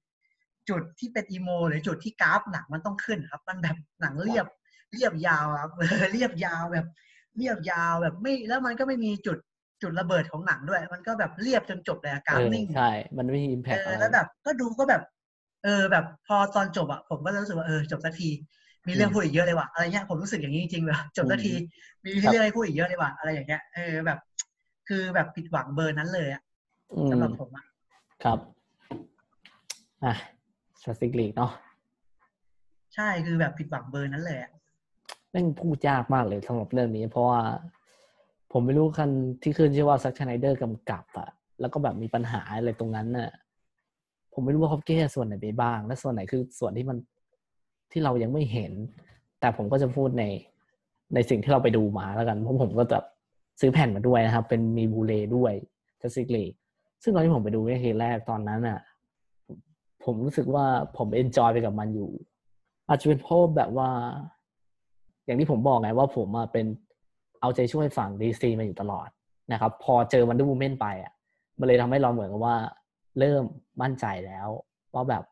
[0.70, 4.46] จุดที่เป็นอีโม หรือจุดที่กราฟหนังมันต้องขึ้นครับ มันแบบหนังเรียบ
[4.92, 5.70] เรียบยาวครับ
[6.12, 6.86] เรียบยาวแบบ
[7.36, 9.38] เรียบยาวแบบไม่แล้วมันก็ไม่มีจุด
[9.82, 15.02] จุดระเบิดของหนังด้วย มันก็แบบเรียบจนจบเลยอะกราเอฟอนิ่งใช่ มันไม่มี impact อะไรแล้วแบบ ก็ดูก็แบบ
[15.64, 18.30] เออ แบบพอตอนจบอะผมก็รู้สึกว่าเออจบสักที
[18.86, 21.52] มีเรื่องพูดอีกเยอะเลยว่ะอะไรเงี้ยผมรู้สึกอย่างนี้จริงๆเลยจบสักที
[22.04, 24.18] มีเรื่องให้พูดอีกเยอะเลยว่ะอะไรอย่างเงี้ยเออแบบ
[24.88, 26.42] คือแบบผิดหวังเบอร์นั้นเลยอะ
[26.92, 27.64] อืมสำหรับผมอะ
[28.24, 28.38] ครับ
[30.04, 31.52] Justice League เนาะ
[32.94, 34.50] ใช่คือแบบผิดหวังเบอร์นั้นเลยอะ
[35.30, 37.40] แม่งพูดยากมากเลยสำหรับเรื่องนี้ เพราะว่า
[38.52, 39.10] ผมไม่รู้คัน
[39.42, 41.28] ที่ขึ้นชื่อว่าซักชไนเดอร์กำกับอะ
[41.60, 43.30] แล้วก็แบบมีปัญหาอะไรตรงนั้นน่ะ
[44.32, 46.98] ผมไม่รู้ว่าเขาแก้ส่วนไหนไปบ้าง และส่วนไหนคือส่วนที่มัน
[47.92, 48.72] ที่เรายังไม่เห็น
[49.40, 50.24] แต่ผมก็จะพูดใน
[51.14, 53.04] ในสิ่งที่เราไปดูมาแล้วกันเพราะผมก็แบบ
[53.60, 55.52] ซื้อแผ่นมาด้วยนะครับ เป็นมีบูเลด้วย
[56.00, 56.44] จัสติกลี
[57.02, 58.78] ซึ่งตอนที่ผมไปดูในทีแรกตอนนั้นอะ
[60.04, 62.10] ผมรู้สึกว่าผม enjoy ไปกับมันอยู่
[62.88, 63.90] อาจจะเป็นเพราะแบบว่า
[65.24, 66.66] อย่างที่ผมบอกไงว่าผมอะเป็น
[67.40, 69.08] เอาใจช่วยฝั่ง DC มาอยู่ตลอด
[69.52, 71.12] นะครับ พอเจอ Wonder Woman ไปอะ
[71.58, 72.56] มันเลยทำให้เราเหมือนกับว่า
[73.18, 73.44] เริ่ม
[73.82, 74.48] มั่นใจแล้ว
[74.94, 75.24] ว่าแบบ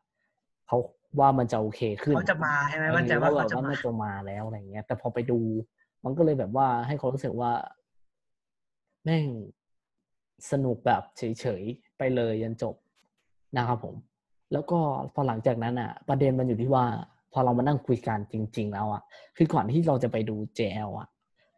[0.67, 0.77] เขา
[1.19, 5.39] ว่ามันจะโอเคขึ้นเขาจะมาใช่ไหมมั่นใจว่าเออเขาแบบจะว่ามามันจะมาแล้วอะไรเงี้ย แต่พอไปดู
[6.03, 7.51] มันก็เลยแบบว่าให้เขารู้สึกว่า
[9.05, 9.25] แม่ง
[10.51, 12.75] สนุกแบบเฉยๆ ไปเลยยันจบ
[13.57, 13.95] นะครับผม
[14.53, 14.79] แล้วก็
[15.13, 16.85] พอหลังจากนั้นอะ ประเด็นมันอยู่ที่ว่า
[17.33, 19.01] พอเรามานั่งคุยกันจริง ๆ แล้วอะ
[19.37, 21.07] คือก่อนที่เราจะไปดู JL อะ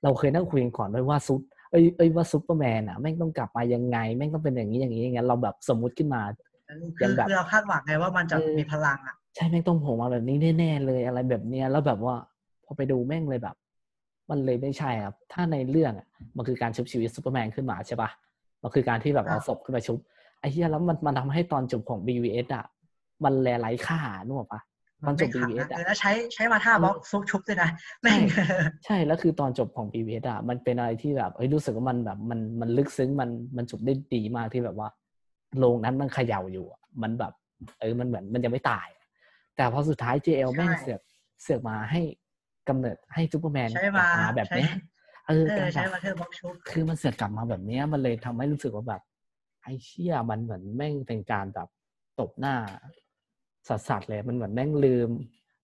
[0.03, 1.41] เราเคยนั่งคุยกันก่อนด้วยว่าซุป
[1.71, 6.21] เอ้ยเอ้ยว่าซูเปอร์แมนอะแม่งต้องกลับมายังไง แม่งต้องเป็นอย่างนี้อย่างนี้อย่างนั้นเราแบบสมมุติขึ้นมา
[6.97, 12.15] คือยังแบบคือเราคาดหวังไงว่ามันจะเออมีพลังอะ ใช่แม่งต้องโผล่มาแบบนี้แน่ๆเลยอะไรแบบเนี้ยแล้วแบบว่า
[12.65, 13.55] พอไปดูแม่งเลยแบบ
[14.29, 18.09] มันเลยไม่ใช่ครับ ถ้าในเรื่องอะมันคือการชุบชีวิตซูเปอร์แมนขึ้นมาใช่ปะ
[18.63, 19.99] มันคือการที่แบบเอาอ่าศพขึ้นมาชุบ
[20.39, 22.65] ไอ้เหี้ยแล้วมันมันทำให้ตอนจบของ BVS อะ
[23.23, 24.61] มันแลไร้ค่านึกออกปะ
[25.07, 27.69] ตอนจบไม่ขัด BVS นะอะเออแล้วใช้ใช้ Mother Box ซุกชุบด้วยนะ
[28.01, 28.19] แม่ง
[28.85, 34.87] ใช่แล้วคือตอนจบของ BVS อะมันเป็นอะไรที่แบบเอ้ยรู้สึกว่ามันแบบมันมันลึกซึ้งมันมันจบได้ดีมากที่แบบว่า
[35.57, 37.33] โลงนั้นมันเขย่าอยู่อะมันแบบ
[37.79, 38.87] เออมันเหมือนมันยังไม่ตาย
[39.55, 41.01] แต่พอสุดท้าย JL แม่งใช่เสือก
[41.41, 42.01] เสือกมาให้
[42.69, 49.01] กำเนิดให้ซูเปอร์แมนใช้กลับมามาแบบเนี้ยใช้เออเอการอใช้แบบ Mother Box ชุบคือมันเสือกกลับมาแบบเนี้ยมันเลยทำให้รู้สึกว่าแบบ
[49.63, 51.67] ไอ้เชี่ยมันเหมือนแม่งเป็นการแบบ
[52.19, 52.55] ตบหน้า
[53.67, 55.09] สัสๆเลยมันเหมือนแม่งลืม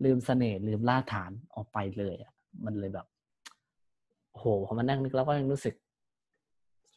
[0.03, 2.33] ลืมเสน่ห์ลืมรากฐานออกไปเลยอะ
[2.65, 3.07] มันเลยแบบ
[4.31, 5.75] โอ้โหพอมานั่งนึกแล้วก็ยังรู้สึก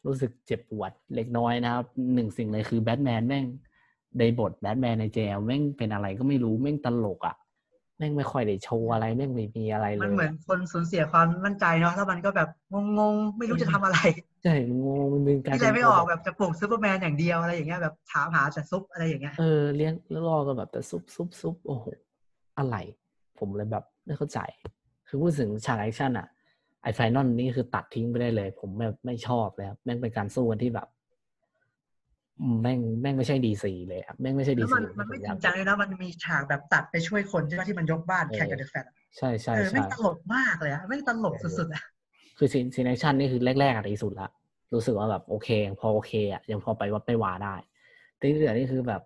[0.07, 3.45] รู้สึกเจ็บปวดเล็กน้อยนะครับหนึ่งสิ่งเลยคือแบทแมนแม่ง
[4.19, 7.35] ในบทแบทแมนใน JL แม่งเป็นอะไรก็ไม่รู้แม่งตลกอะ
[7.97, 12.49] แม่งไม่ค่อยได้โชว์อะไรแม่งไม่มีอะไรเลมันยเหมือนอะคนสูญเสียความมั่นใจเนาะแล้วมันก็แบบ
[12.99, 13.99] งงๆไม่รู้จะทำอะไร
[14.43, 14.55] ใช่
[14.85, 21.85] งงมันเป็นการที่อะไรไม่ออกแบบจะปลุกซูเปอร์แมนอย่างเดียวอะไรอย่างเงี้ยแบบถามหาแต่ซุปอะไรอย่างเงี้ยเออเลี้ยงแล้วรอกันแบบแต่ซุบซุบซุบโอ้โห
[22.59, 22.75] อะไร
[23.39, 24.39] ผมเลยแบบไม่เข้าใจ
[25.07, 26.27] คือพูดถึงฉาก action อะ
[26.83, 31.00] ไอ้ final นี่คือตัดทิ้งไปได้เลย ผมแบบไม่ชอบเลยครับแม่งเป็นการสู้กันที่แบบอืม
[32.61, 38.85] แม่งแม่งไม่ใช่ DC เลยอะแม่งไม่ใช่ DC แล้วมันมันไม่จริงจังเลยนะมันมีฉากแบบตัดไปช่วยคนใช่ไหมที่มันยกบ้านแข่งกับ The Flash
[39.17, 41.83] ใช่ใช่เออใช่แม่งตลกมากเลยอะแม่งตลกสุดๆอะ
[42.37, 44.29] คือ scene scene action นี่คือแรกๆอะดีสุดละ
[44.73, 47.55] รู้สึกว่าแบบโอเคยังพอโอเคอะยังพอไปวัดไปวาได้
[48.17, 49.01] แต่ที่เหลือนี่คือแบบ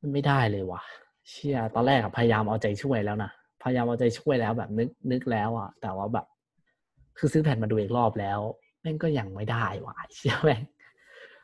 [0.00, 0.82] มันไม่ได้เลยว่ะ
[1.28, 3.30] เชี่ยตอนแรกอะพยายามเอาใจช่วยแล้วนะ
[3.62, 6.26] พยายามเอาใจช่วยแล้วแบบนึกนึกแล้วอะแต่ว่าแบบ
[7.18, 8.40] คือซื้อแผ่นมาดูอีกรอบแล้ว
[8.82, 10.62] แม่งก็ยังไม่ได้ว่ะเชี่ยแม่ง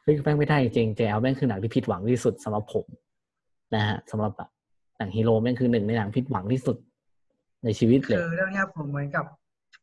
[0.02, 2.86] เฮ้ยแม่งไม่ได้จริงๆแจวแม่งคือหนังที่ผิดหวังที่สุดสำหรับผม
[3.74, 4.50] นะฮะสำหรับแบบ
[4.98, 6.76] หนังฮีโร่แม่งคือหนึ่งในหนังผิดหวังที่สุด
[7.64, 9.26] ในชีวิตเลคืยอเรื่องเนี้ยผมเหมือนกับ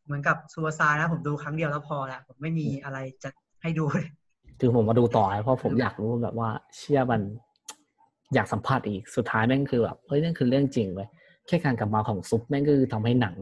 [0.06, 3.30] เหมือนกับซูเปอร์ซายนะผมดูครั้งเดียวแล้วพอละผมไม่มีอะไรจะ
[3.62, 4.08] ให้ดูเลย
[4.60, 7.22] คือผมมาดูต่อเพราะผมอยากรู้แบบว่า เชื่อมัน
[8.34, 11.10] อยากสัมผัสอีกสุดท้ายแม่งคือแบบเฮ้ยนั่นคือเรื่องจริงเว้ย
[11.48, 13.36] แค่การกลับมาของซุปแม่งก็คือทำให้หนัง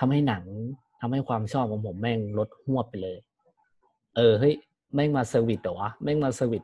[0.00, 0.44] ทำให้หนัง
[1.00, 3.16] ทำให้ความชอบของผมแม่งลดฮวบไปเลย
[4.16, 4.54] เออเฮ้ย
[4.94, 6.62] แม่งมา service เหรอวะแม่งมา service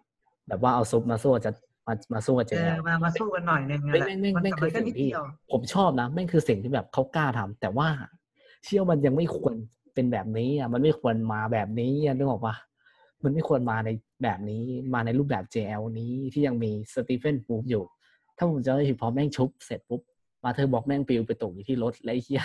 [0.49, 1.53] แบบว่าเอาซุปมาสู้จะ
[1.87, 7.89] มามาสู้กับ JL อมามาสู้กันหน่อยนึงแม่งแหละแม่งแม่งมันแม่งแต่คืมัอนก็สิ่งนิดที่เดียวผมชอบนะแม่งคือสิ่งที่แบบเขากล้าทำแต่ว่า
[8.65, 9.55] เชี่ยมันยังไม่ควร
[9.95, 12.55] เป็นแบบนี้อะมันไม่ควรมาแบบนี้อะนึกออกปะ
[13.25, 13.91] มันไม่ควรมาใน
[14.23, 14.63] แบบนี้
[14.95, 17.85] มาในรูปแบบ JL นี้ที่ยังมี Steppenwolf อยู่
[18.37, 20.01] ถ้าผมจะไม่ผิดพอแม่งชุบเสร็จปุ๊บ
[20.45, 22.43] Mother Box แม่งปลิวไปตกอยู่ที่รถแล้วไอ้เหี้ย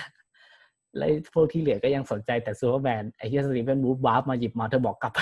[0.98, 5.20] แล้วไอ้พวกที่เหลือก็ยังสนใจแต่ซูเปอร์แมนไอ้เหี้ย Steppenwolf วาร์ปมาหยิบ Mother Box กลับไป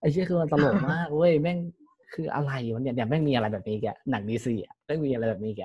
[0.00, 1.58] ไอ้เชี่ยคือมันตลกมากเว้ยแม่ง
[2.14, 5.62] คืออะไรวะเนี่ยเนี่ยแม่งมีอะไรแบบนี้แกหนัง DC อะแม่งมีอะไรแบบนี้แก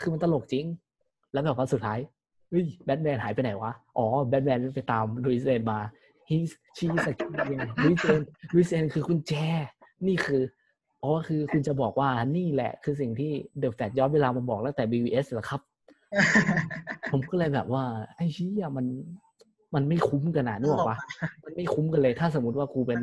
[0.00, 0.64] คือมันตลกจริง
[1.32, 1.98] แล้วแบบว่าสุดท้าย
[2.48, 5.78] เฮ้ยแบทแมนหายไปไหนวะอ๋อแบทแมนไปตาม Lois Lane มา
[6.28, 7.32] he's she's a key
[7.84, 8.20] Lois Lane
[8.54, 9.32] Lois Lane คือกุญแจ
[10.06, 10.42] นี่คือ
[11.02, 15.60] อ๋อคือคุณจะบอกว่านี่แหละ คือสิ่งที่ The Flash ย้อนเวลามาบอกตั้งแต่ BVS เหรอครับ
[17.10, 17.84] ผมก็เลยแบบว่า
[18.16, 18.86] ไอ้เชี่ยมัน
[19.74, 20.98] มันไม่คุ้มกันนะนึกออกปะ
[21.44, 23.00] มันไม่คุ้มกันเลย ถ้าสมมติว่ากูเป็น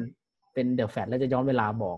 [0.53, 1.97] เป็น The Flash แล้วจะย้อนเวลาบอก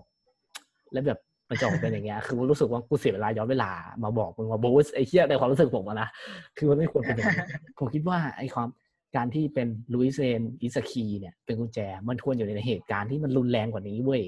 [0.92, 1.18] แล้วแบบ
[1.48, 3.70] มันจะออกเป็นอย่างเงี้ย คือรู้สึกว่ากูเสียเวลาย้อนเวลา
[4.04, 6.08] มาบอกมึงว่าบรูซไอ้เชี่ยในความรู้สึกผมอะนะ
[6.56, 7.46] คือมันไม่ควรเป็นอย่างนี้
[7.78, 8.68] ผมคิดว่าไอ้ความ
[9.16, 11.78] การที่เป็น Lois Lane is key เนี่ยเป็นกุญแจ
[12.08, 14.22] มันควรอยู่ในเหตุการณ์ที่มันรุนแรงกว่านี้เว้ย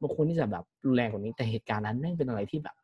[0.00, 2.76] มันควรที่จะแบบรุนแรงกว่านี้ แต่เหตุการณ์นั้นแม่งเป็นอะไรที่แบบ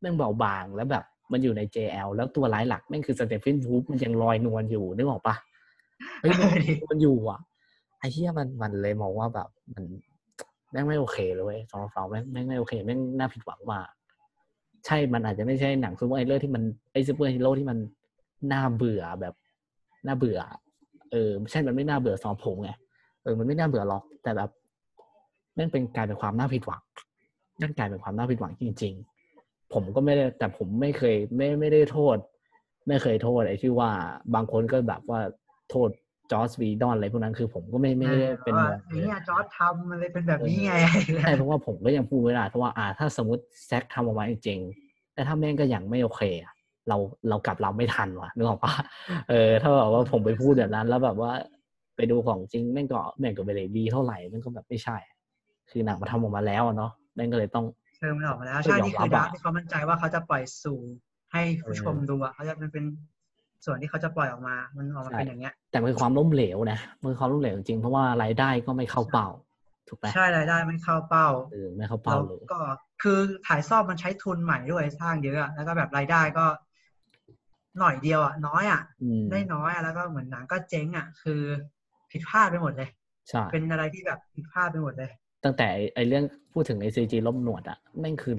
[0.00, 5.34] แม่งเบาบางแล้วแบบมันอยู่ใน JL แล้วตัวร้ายหลักแม่งคือสเตฟ e นวูฟมันยังลอยนวลอยู่นึกออกปะ
[6.20, 7.40] เฮ้ยมันลอยนวลอยู่อะ
[7.98, 9.84] ไอ้เหี้ยมันมันเลยมองว่าแบบมัน
[10.70, 13.86] แม่งไม่โอเคเลยเว้ยสำหรับเราแม่งแม่งไม่โอเคแม่งน่าผิดหวังมาก
[14.86, 16.62] ใช่มันอาจจะไม่ใช่หนังซูเปอร์ฮีโร่ที่มัน
[16.92, 17.78] ไอ้ซูเปอร์ฮีโร่ที่มัน
[18.52, 19.34] น่าเบื่อแบบ
[20.06, 20.38] น่าเบื่อ
[21.10, 22.70] เออใช่มันไม่น่าเบื่อสำหรับผมไง
[23.22, 24.50] เออมันไม่น่าเบื่อหรอก แต่แบบ
[25.54, 26.82] แม่งเป็นกลายเป็นความน่าผิดหวัง
[27.60, 28.94] นั่นกลายเป็นความน่าผิดหวังจริง
[29.32, 32.16] ๆ ผมก็ไม่ได้แต่ผมไม่เคยไม่ไม่ได้โทษ
[32.88, 33.90] ไม่เคยโทษไอ้ที่ว่า
[34.34, 35.20] บางคนก็แบบว่า
[35.70, 35.90] โทษ
[36.30, 40.72] จอร์สวีดอนอะไรพวกนั้นคือผมก็ไม่ไม่ได้เป็นว่าแบบไอ้เนี่ยจอร์ดทำมันเลยเป็นแบบนี้ไง
[41.22, 46.54] ใช่เพราะว่าผมก็ยังพูดไม่ได้เพราะว่าอ่า ถ้าสมมติแซคทำออกมาจริงๆแต่ถ้าแม่งก็ยังไม่โอเคอะ
[46.88, 46.96] เรา
[47.28, 48.74] เรากลับเราไม่ทันว่ะนึกออกปะ
[49.30, 51.32] เออ ถ้าแบบว่าผมไปพูดแบบนั้น แล้วแบบว่า
[51.96, 54.96] ไปดูของจริงแม่งก็แม่งก็ไม่ได้ดีเท่าไหร่แม่งก็แบบไม่ใช่
[55.70, 57.64] คือหนังมาทำออกมาแล้วอะเนาะแม่งก็เลยต้อง
[57.96, 60.78] เชิญมันออกมาแล้วไม่ใช่ยอมนี่คือรับดาอะร์กที่เขามั่นใจว่าเขาจะปล่อยสู่
[61.32, 62.84] ให้ผู้ชมดูอะเขาจะมันเป็น
[63.64, 69.28] ส่วนที่เขาจะปล่อยออกมา มันออกมาเป็นอย่างเงี้ย แต่มันคือความล้มเหลวนะมันคือความล้มเหลวจริงเพราะว่ารายได้ก็ไม่เข้าเป้า
[69.88, 72.58] ถูกไหมใช่รายได้ไม่เข้าเป้าเออไม่เข้าแล้เป้าวเลยก็
[73.02, 76.46] คือถ่ายซอบมันใช้ทุนใหม่ด้วยสร้างเยอะอะแล้วก็แบบรายได้ก็
[77.78, 81.40] หน่อยเดียวอะน้อยอะอืมได้น้อยอะแล้วก็เหมือนหนังก็เจ๊งอะ คือ
[82.10, 82.88] ผิดพลาดไปหมดเลย
[83.28, 85.10] ใช่เป็นอะไรที่แบบผิดพลาดไปหมดเลย
[85.44, 88.34] ตั้งแต่ไอ้ไอ้เรื่องพูดถึงไอซีจีล้มหนวดอะแม่งคือ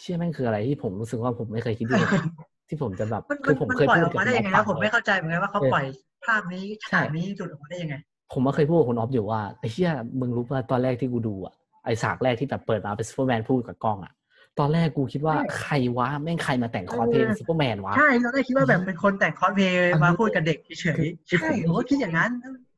[0.00, 2.24] เชื่อแม่งคืออะไรที่ผมรู้สึกว่าผมไม่เคยคิดที่ผม
[2.70, 5.86] ที่ผมจะแบบมันคือผมมันเคยปล่อยพูอดอกกับมาได้ยังไงคุณนะอ๊อฟผมไม่เข้าใจเหมือนกันว่าเขาเออปล่อย
[6.26, 7.96] ภาพนี้ใช่ฉากนี้จุดออกมาได้ยังไง
[8.32, 9.90] ผมมาเคยพูดกับคุณออฟอยู่ว่าไอ้เชี่ย
[10.20, 14.12] มึงรู้ป่ะตอนแรกที่กูดูอะไอ้ฉากแรกที่แบบเปิดมาเป็นซูเปอร์แมนพูดกับกล้องอะ
[14.58, 22.30] ตอนแรกกูคิดว่าใช่ใครวะแม่งใครมาแต่งคอสเพลย์เป็นซูเปอร์แมนวะใช่เราได้คิดว่าแบบเป็นคนแต่งคอสเพลย์เออมาพูดกับเด็กเฉยคือๆใช่คือผมผมก็คิดอย่างนั้น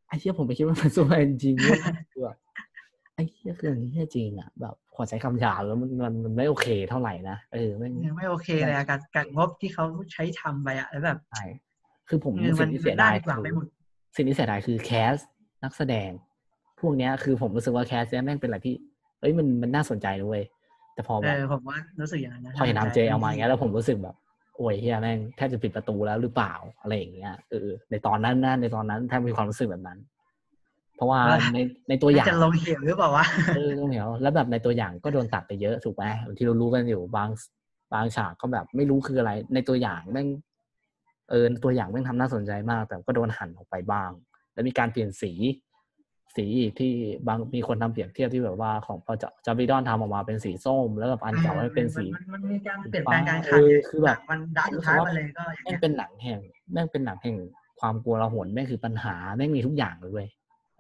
[0.09, 1.81] ไอ้เชี่ยผมไปคิดว่าเป็นซูเปอร์แมนจริงเว้ย
[2.13, 2.37] คือแบบ
[3.15, 11.45] ไอ้เชี่ยคืออย่างนี้จริงอะแบบขอใช้คำหยาบแล้วมันมันมันไม่โอเคเท่าไหร่นะเออแม่งยังไม่โอเคเลยอะกับกับงบที่เขาใช้ทำไปอะแล้วแบบใช่
[12.09, 13.67] คือผมเออมัสิ่นงที่เสียมันได้ดายดีกว่าไม่หมด
[14.17, 15.15] สิ่งที่เสียดายคือแคส
[15.65, 16.11] นักแสดง
[16.81, 18.75] พวกเนี้ยคือผมรู้สึกว่าแคสเนี่ยแม่งเป็นอะไรที่
[19.21, 20.45] เอ้ยมันมันน่าสนใจนะเว้ย
[20.95, 24.17] แต่พอเอแบบอผมว่ารู้สึกอย่างนั้นนะพอเห็นทำเจเอามาอย่างเงี้ยแล้วผมรู้สึกแบบ
[24.57, 29.99] โอ้ยเฮียแม่งแทบจะปิดประตูแล้วหรือเปล่าอะไรอย่างเงี้ยเออในตอนนั้นนะในตอนนั้นแทบมีความรู้สึกแบบนั้น
[30.97, 31.21] เพราะว่า
[31.55, 31.59] ใน
[31.89, 33.25] ในตัวอย่างจะลงเหวหรือเปล่าวะ
[33.57, 36.05] เออเหนียวแล้วแบบในตัวอย่างก็โดนตัดไปเยอะถูกไหม
[36.37, 37.29] ที่เรารู้กันอยู่บาง
[37.93, 40.29] บางฉากก็แบบไม่รู้คืออะไร ในตัวอย่างแม่ง
[41.31, 44.11] เออตัวอย่างแม่งทำน่าสนใจมาก แต่ก็โดนหั่นออกไปบ้าง
[44.53, 45.33] แล้วมีการเปลี่ยนสี
[46.37, 46.93] สีอีกที่
[47.27, 56.41] บางมีคนทำเปรียบเทียบที่แบบว่าของพอจะจาบิดอนทำออกมาเป็นสีส้ม แล้วแบบอันเก่าให้เป็นสีมันมันมีการเปลี่ยนแปลงการเอขันอคือแบบมันดันท้ายมาเลยก็อย่างแม่เงี้งยเป็นหนังแห่ง
[56.73, 57.37] แม่งเป็นหนังแห่ง
[57.81, 60.29] ความกลัวระหนแม่งคือปัญหาแม่งมีทุกอย่างเลยเว้ย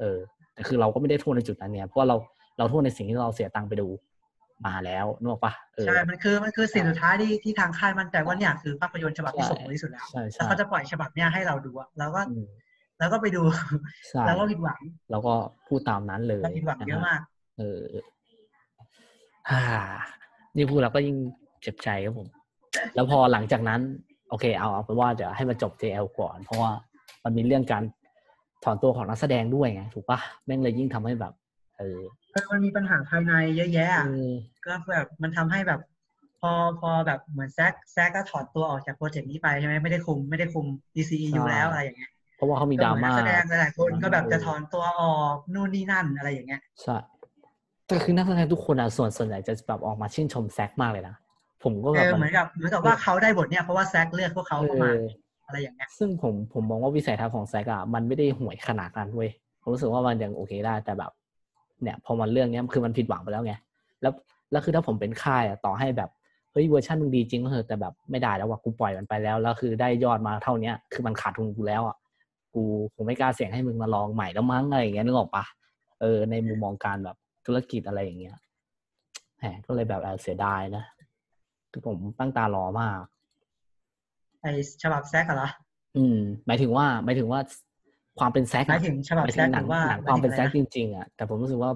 [0.02, 0.18] เออ
[0.54, 2.16] แต่คือเราก็ไม่ได้โทษในจุดนั้นเนี่ย เพราะว่าเรา
[2.58, 3.88] เราโทษในสิ่งที่เราเสียตังค์ไปดู
[4.66, 12.46] มาแล้วนึกออกปะเออใช่ มันคือมันคือสิ่งสุดท้ายที่ที่ทางค่ายมั่นใจว่าเนี่ยคือภาพยนตร์ฉบับที่สมบูรณ์ที่สุดแล้วใช่แล้วใช่เขาจะปล่อยฉบับเนี้ยให้เราดูอะแล้วก็อืม
[12.98, 13.42] แล้วก็ไปดู
[14.08, 14.80] ใช่แล้วก็ผิดหวัง
[15.10, 15.34] แล้วก็
[15.68, 17.20] พูดตามนั้นเลยแล้วผิดหวังเยอะมาก
[17.58, 17.80] เออ
[19.50, 19.62] ฮ่า
[20.56, 21.16] นี่พูดแล้วก็ยิ่ง
[21.62, 22.28] เจ็บใจครับผม
[22.94, 23.80] แล้วพอหลังจากนั้น
[24.30, 26.70] โอเค เอาเอาเป็นว่าเดี๋ยวให้มันจบ JL ก่อน เพราะว่า
[27.24, 27.82] มันมีเรื่องการ
[28.64, 31.32] ถอนตัวของนักแสดงด้วยไงถูกปะแม่งเลยยิ่งทำให้แบบ
[31.78, 32.00] เออ
[32.32, 34.32] เออมันมีปัญหาภายในเยอะแยะเออะอ
[34.66, 35.80] ก็แบบมันทำให้แบบ
[36.40, 46.96] พอพอแบบเหมือนแซกแซกก็ถอนตัวออกจากโปรเจกต์นี้ไปใช่ไหมไม่ได้คุมไม่ได้คุม DCEU แล้วอะไรอย่างเงี้ยเพราะว่าเขามีดราม่าก็เหอนนักแสดงหลายๆคนก็แบบจะถอนตัวออกนู่นนี่นั่นอะไรอย่างเงี้ยใช่
[47.86, 51.16] แต่คือนักแสดงทุกคนอะส่วนส่วนใหญ่จะแบบออกมาชื่นชมแซกมากเลยนะ
[51.62, 59.30] ผมก็เอแบบอเหมือนกับเหมือนกับว่าเขาได้บทเนี่ยเพราะว่าแซกเลือกพวกเขาเข้ามาเอะไรอย่างเงี้ยซึ่งผมผมมองว่าวิสัยทัศน์ของแซกอะมันไม่ได้ห่วยขนาดนั้นเว้ย
[59.62, 61.10] ผมรู้สึกว่ามันยังโอเคได้แต่แบบ
[61.82, 63.54] เนี่ย พอมันเรื่องเนี้ยคือมันผิดหวังไปแล้วไง
[64.02, 64.12] แล้ว
[64.52, 66.10] แล้วคือถ้าผมเป็นค่ายอะต่อให้แบบ
[66.52, 71.96] เฮ้ยเวอร์ชันมึงดีจริงก็เถอะแต่แบบไม่ได้แล้วว่ากูปล่อยมันไปแล้วแล้วคือได้ยอดมาเท่าเนี้ยคือมันขาดทุนกูแล้วอะ
[72.54, 72.62] กู
[72.94, 75.44] คงไม่กล้าเสี่ยงให้มึงมาลองใหม่แล้วมั้งอะไรอย่างเงี้ยนึกออกปะ
[76.00, 77.16] เออในมุมมองการแบบ
[77.46, 78.36] ธุรกิจอะไรอย่างเงี้ย
[79.38, 80.84] แหมก็เลยแบบเสียดายนะ
[81.72, 82.96] คือผมตั้งตารอมาก
[84.42, 84.46] ไอ
[84.82, 85.48] ฉบับแซกอะเหรอ
[85.96, 87.40] อืม หมายถึงว่าหมายถึงว่า
[88.18, 91.70] ความเป็นแซกหมายถึงฉบับหมายแซถึกงหหนัรืงอว่าหนังความเป็นแซกหจมายถึงอะไรนะริงๆอะแต่ผมรู้สึกว่า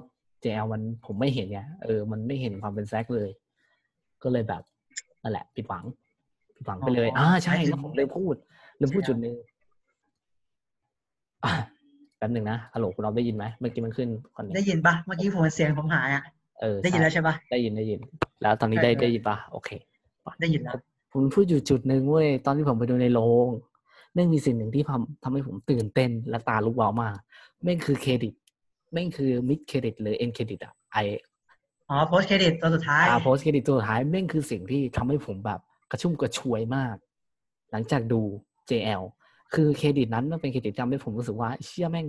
[0.45, 3.31] JL มันผมไม่เห็นไงเออมันไม่เห็นความเป็นแซกเลย
[4.23, 4.63] ก็เลยแบบ
[5.23, 5.85] นั่นแหละผิดหวัง
[6.57, 8.35] ผิดหวังไปเลยอ๋ออ่อ่าใช่หมายถึงแล้วผมเลยพูด
[8.81, 9.35] ลืมพูด JL จุดหนึ่ง
[11.45, 11.53] อะ
[12.19, 16.23] แป๊บหนึ่งนะฮัลโหลคุณอ๊อฟได้ยินไหมเมื่อกี้มันขึ้นคอนเนได้ยินปะเมื่อกี้ผมเสียงผมหายอะ
[16.61, 18.01] เออได้ยินแล้วใช่ปะได้ยินได้ยิน
[18.43, 19.71] แล้วตอนนี้ได้เออได้ยินปะโอเค
[20.41, 20.75] ได้ยินแล้ว
[21.19, 23.49] ผมพูดอยู่จุดหนึ่งเว้ยตอนที่ผมไปดูในโรง
[24.15, 27.17] แม่งมีสิ่งหนึ่งที่ทำทำให้ผมตื่นเต้นและตาลุกวาวมาก
[27.65, 28.35] แม่งคือเครดิต
[28.93, 30.97] แม่งคือ mid-credit หรือ end credit อะไอ
[31.89, 35.61] อ๋อ post-credit ตัวสุดท้ายอา post-credit ตัวสุดท้ายแม่งคือสิ่งที่ทำให้ผมแบบ
[35.91, 36.97] กระชุ่มกระชวยมาก
[37.73, 38.21] หลังจากดู
[38.71, 39.03] JL
[39.55, 42.07] คือเครดิตนั้นมันเป็นเครดิตที่ทำให้ผมรู้สึกว่าเชี่ยแม่ง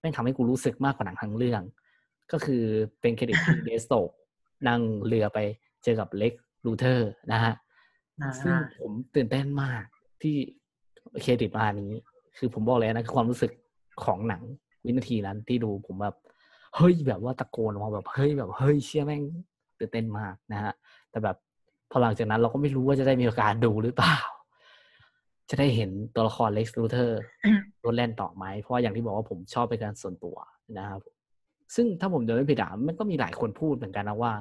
[0.00, 1.62] แม่งทำให้กูรู้สึกมากกว่าหนังทั้งเรื่อง
[2.32, 2.62] ก็คือ
[3.00, 3.94] เป็นเครดิตที่ Deathstroke
[4.68, 5.38] นั่งเรือไป
[5.84, 6.32] เจอกับ Lex
[6.66, 7.63] Luthor นะฮะอ่า
[8.42, 9.82] ซึ่งผมตื่นเต้นมาก
[10.22, 10.36] ที่
[11.22, 11.92] เครดิตมานี้
[12.36, 13.52] คือผมบอกเลยนะคือความรู้สึก
[14.04, 14.42] ของหนัง
[14.84, 16.16] วินาทีนั้นที่ดูผมแบบ
[16.76, 19.22] เฮ้ยแบบว่าตะโกนออกมาแบบเฮ้ยแบบเฮ้ยเชี่ยแม่ง
[19.78, 20.72] ตื่นเต้นมากนะฮะ
[21.10, 21.36] แต่แบบ
[21.90, 24.16] พอหลังจากนั้นเราก็ไม่รู้ว่าจะได้มีโอกาสดูหรือเปล่า
[25.50, 27.20] จะได้เห็นตัวละคร Lex Luthor
[27.84, 30.36] รถแล่นต่อไหมเพราะว่าอย่างที่บอกว่าผมชอบเป็นการส่วนตัว
[30.78, 31.00] นะครับ
[31.74, 34.32] ซึ่งถ้าผมเดินไม่ผิดอะมันก็มีหลายคนพูดเหมือนกันนะว่า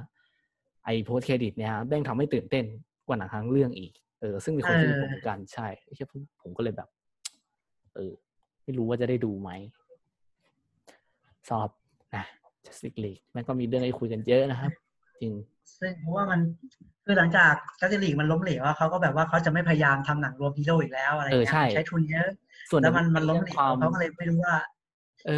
[0.86, 2.66] ไอ้โพสเครดิตเนี่ยฮะแม่งทำให้ตื่นเต้น
[3.08, 6.90] กว่าหนังทั้งเรื่องอีก เออ ซึ่งมีคนพูดผมเหมือนกันใช่ใช่ผมผมก็เลยแบบ
[7.96, 8.14] เออ
[8.64, 9.50] ไม่รู้ว่าจะได้ดูไหม
[11.50, 11.70] สอบ
[12.16, 12.26] นะ
[12.66, 14.72] Justice League แม่งก็มีเรื่องให้คุยกันเยอะนะครับ
[15.22, 15.34] จริง
[15.80, 16.40] ซึ่งเพราะว่ามัน
[17.06, 22.28] คือหลังจากจัสติลีกมันล้มเหลวอะเขาก็แบบว่าเขาจะไม่พยายามทำหนังรวมฮีโร่อีกแล้วอะไรเออเงี้ยใช่ใช้ทุนเยอะ
[22.70, 24.73] ส่วนหแล้งวมันมันล้มเหลป็วความเขาก็เลยไม่รู้ว่าเออ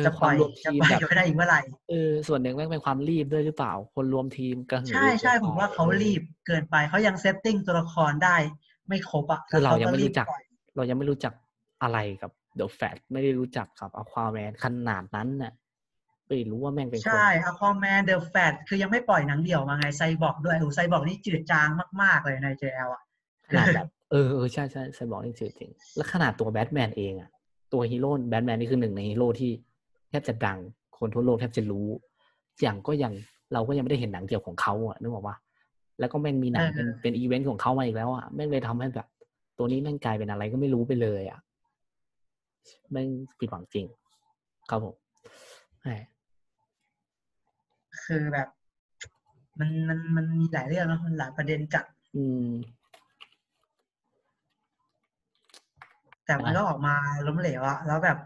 [0.05, 8.35] จะคปล่วามอยรวมจะทีมปล่อยแบบไปได้อีกเมื่อไหร่เออส่วนหนึ่งแม่งเป็นความรีบด้วยหรือเปล่า คนรวมทีมกระหือใช่ใช่รือผมว่าเขารีบเกินไปเขายังเซตติ้งตัวละครได้
[8.87, 10.43] ไม่ครบอะคือเราแล้วขยังไม่รู้จักปล่อย
[10.75, 11.33] เรายังไม่รู้จัก
[11.83, 15.53] อะไรกับเดอะแฟตไม่ได้รู้จักกับอควาแมนขนาดนั้นน่ะ
[16.27, 21.69] ไม่รู้ว่าแม่งเป็นคนใช่อะคอมแมนเดอะแฟตคือยังไม่ปล่อยหนังเดี่ยวมาไงไซบอกด้วยโอ้ไซบอกนี่จืดจาง
[22.01, 23.03] มาก ๆ เลยใน JL อะ
[23.47, 27.29] ขนาดแบบเออเออใช่ใช่ใช่บอกนี่จริงๆแล้วขนาดตัวแบทแมนเองอะ
[27.73, 29.74] ตัวฮีโร่แบทแมนนี่คือหนึ่งในฮีโร่ที่แท
[30.21, 30.59] บจะดัง
[30.99, 31.87] คนทั่วโลกแทบจะรู้
[32.61, 33.13] อย่างก็ยัง
[33.53, 35.35] เราก็ยังไม่ได้เห็นหนังเดี่ยวของเขาอะนึกออกปะ
[35.99, 39.07] แล้วก็แม่งมีหนังเป็นเป็นอีเวนต์ของเขามาอีกแล้วอะแม่งเลยทำให้แบบ
[39.57, 41.39] ตัวนี้แม่งกลายเป็นอะไรก็ไม่รู้ไปเลยอะ
[42.91, 43.07] แม่ง
[43.39, 43.85] ผิดหวังจริง
[44.69, 44.95] ครับผม
[45.83, 45.89] แหม
[48.03, 48.47] คือแบบ
[49.59, 51.85] มันมันมันมีหลายเรื่องเนอะมันหลายประเด็นจัด
[52.15, 52.47] อืม
[56.25, 56.95] แต่มันก็ออกมา
[57.27, 58.17] ล้มเหลวอะแล้วแบบ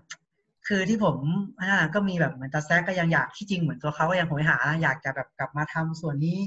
[0.69, 1.15] คือที่ผม
[1.59, 6.37] อันนั้นอะก็มีแบบเหมือนตา Zack ก็ยังอยากที่จริงเหมือนตัวเขาก็ยังโหยหานะอยากจะแบบกลับมาทำส่วนนี้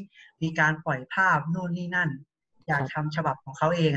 [0.43, 2.11] มีการปล่อยภาพนู่นนี่นั่น
[2.69, 3.93] อยากทำฉบับของเขาเอง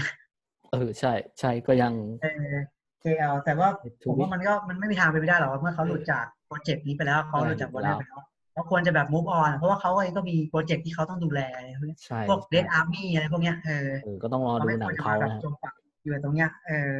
[0.71, 2.55] เออใช่ใช่ก็ยังเออ
[3.03, 3.69] JL แต่ว่า
[4.03, 8.21] ถูผกมว่ามันก็มันไม่มีทางไปนไม่ได้หรอกว่าเมื่อเขาหลุดจาก project นี้ไปแล้วเขาหลุดจากวอร์เนอร์ไปแล้ว
[8.53, 15.73] เขาควรจะแบบ move on เพราะว่าเขาเองก็มีโปรเจกต์ที่เขาต้องดูแลอะไรพวกเนี้ยใช่พวกใช่ Red Army อะไรพวกเนี้ยเออเออก็ต้องรอเขาดูไม่หคนัวงรจะเขามาแบบนะจมปัก
[16.03, 16.91] อยู่ตรงเนี้ยเออ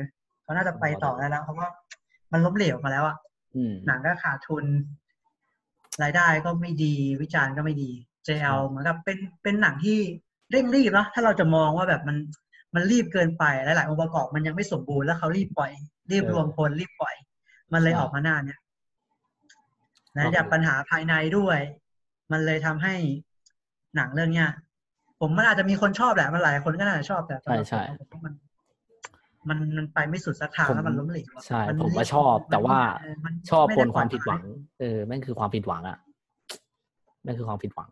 [0.44, 1.68] เขาน่าจะไปต่อได้แล้วเพราะว่า
[2.32, 3.18] มันล้มเหลวมาแล้วอะ
[3.56, 4.66] อืมหนังก็ขาดทุน
[6.04, 7.92] รายได้ก็ไม่ดีวิจารณ์ก็ไม่ดี
[8.28, 9.98] JL เหมือนกับเป็นเป็นหนังที่
[10.52, 12.18] เร่งรีบเนาะถ้าเราจะมองว่าแบบมัน
[12.76, 15.72] มันรีบเกินไปหลายๆองค์ประกอบมันยังไม่สมบูรณ์แล้วเขารีบปล่อย
[16.12, 17.16] รีบรวมพลรีบปล่อย
[17.74, 18.60] มันเลยออกมาหน้าเนี่ย
[20.14, 21.60] และจากปัญหาภายในด้วย
[22.32, 22.96] มันเลยทำให้
[23.96, 24.50] หนังเรื่องเนี้ย
[25.20, 28.34] ผมมันอาจจะมีคนชอบแหละมันหลายคนก็น่าจะชอบแต่สำหรับใช่ใช่ผมว่ามัน
[29.50, 34.44] มันมันไปไม่สุดสักทางผมแล้วมันล้มเหลวอะใช่นผมว่าเรียกชอบแต่ว่าเออมันชอบไม่ปได้นความปล่อยผิดหวัง
[34.80, 35.98] เออแม่งคือความผิดหวังอะ
[37.24, 37.90] แม่งคือความผิดหวัง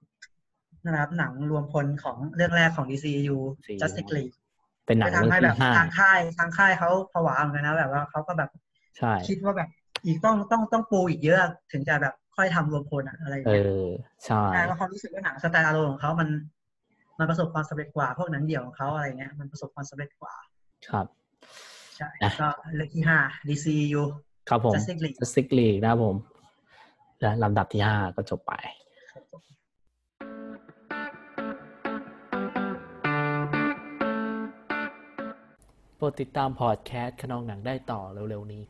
[0.86, 4.36] นะครับหนังรวมพลของเรื่องแรกของ DCU DCU Justice League
[4.86, 8.50] เป็นหนังไปเรื่องทำให้แบที่บห้าทางค่ายทางค่ายเขาผวาเหมือนกันนะแบบว่าเขาก็แบบ
[8.98, 9.70] ใช่คิดว่าแบบ
[10.06, 11.40] อีกต้องต้องต้องปูอีกเยอะ
[11.72, 13.86] ถึงจะแบบค่อยทำรวมพลอะอะไรอย่างเอเงี้ยอ
[14.26, 16.30] ใช่ใช่ว่าเขารู้สึกว่าหนังสไตล์อารมณ์ของเขามัน
[17.20, 20.34] มันประสบความสำเร็จกว่าพวกหนังเดี่ยวของเขาอะไรเงี้ยมันประสบความสำเร็จกว่า
[20.90, 21.08] ครับ
[21.96, 23.18] ใช่อะก็เรื่องที่ห้า
[23.48, 24.04] DCU
[24.50, 26.16] ครับผม Justice League สติกลีกนะครับผม
[27.22, 28.54] และลำดับที่ห้าก็จบไป
[35.96, 38.64] โปรดติดตามพอดแคสต์ขนองหนังได้ต่อเร็วๆนี้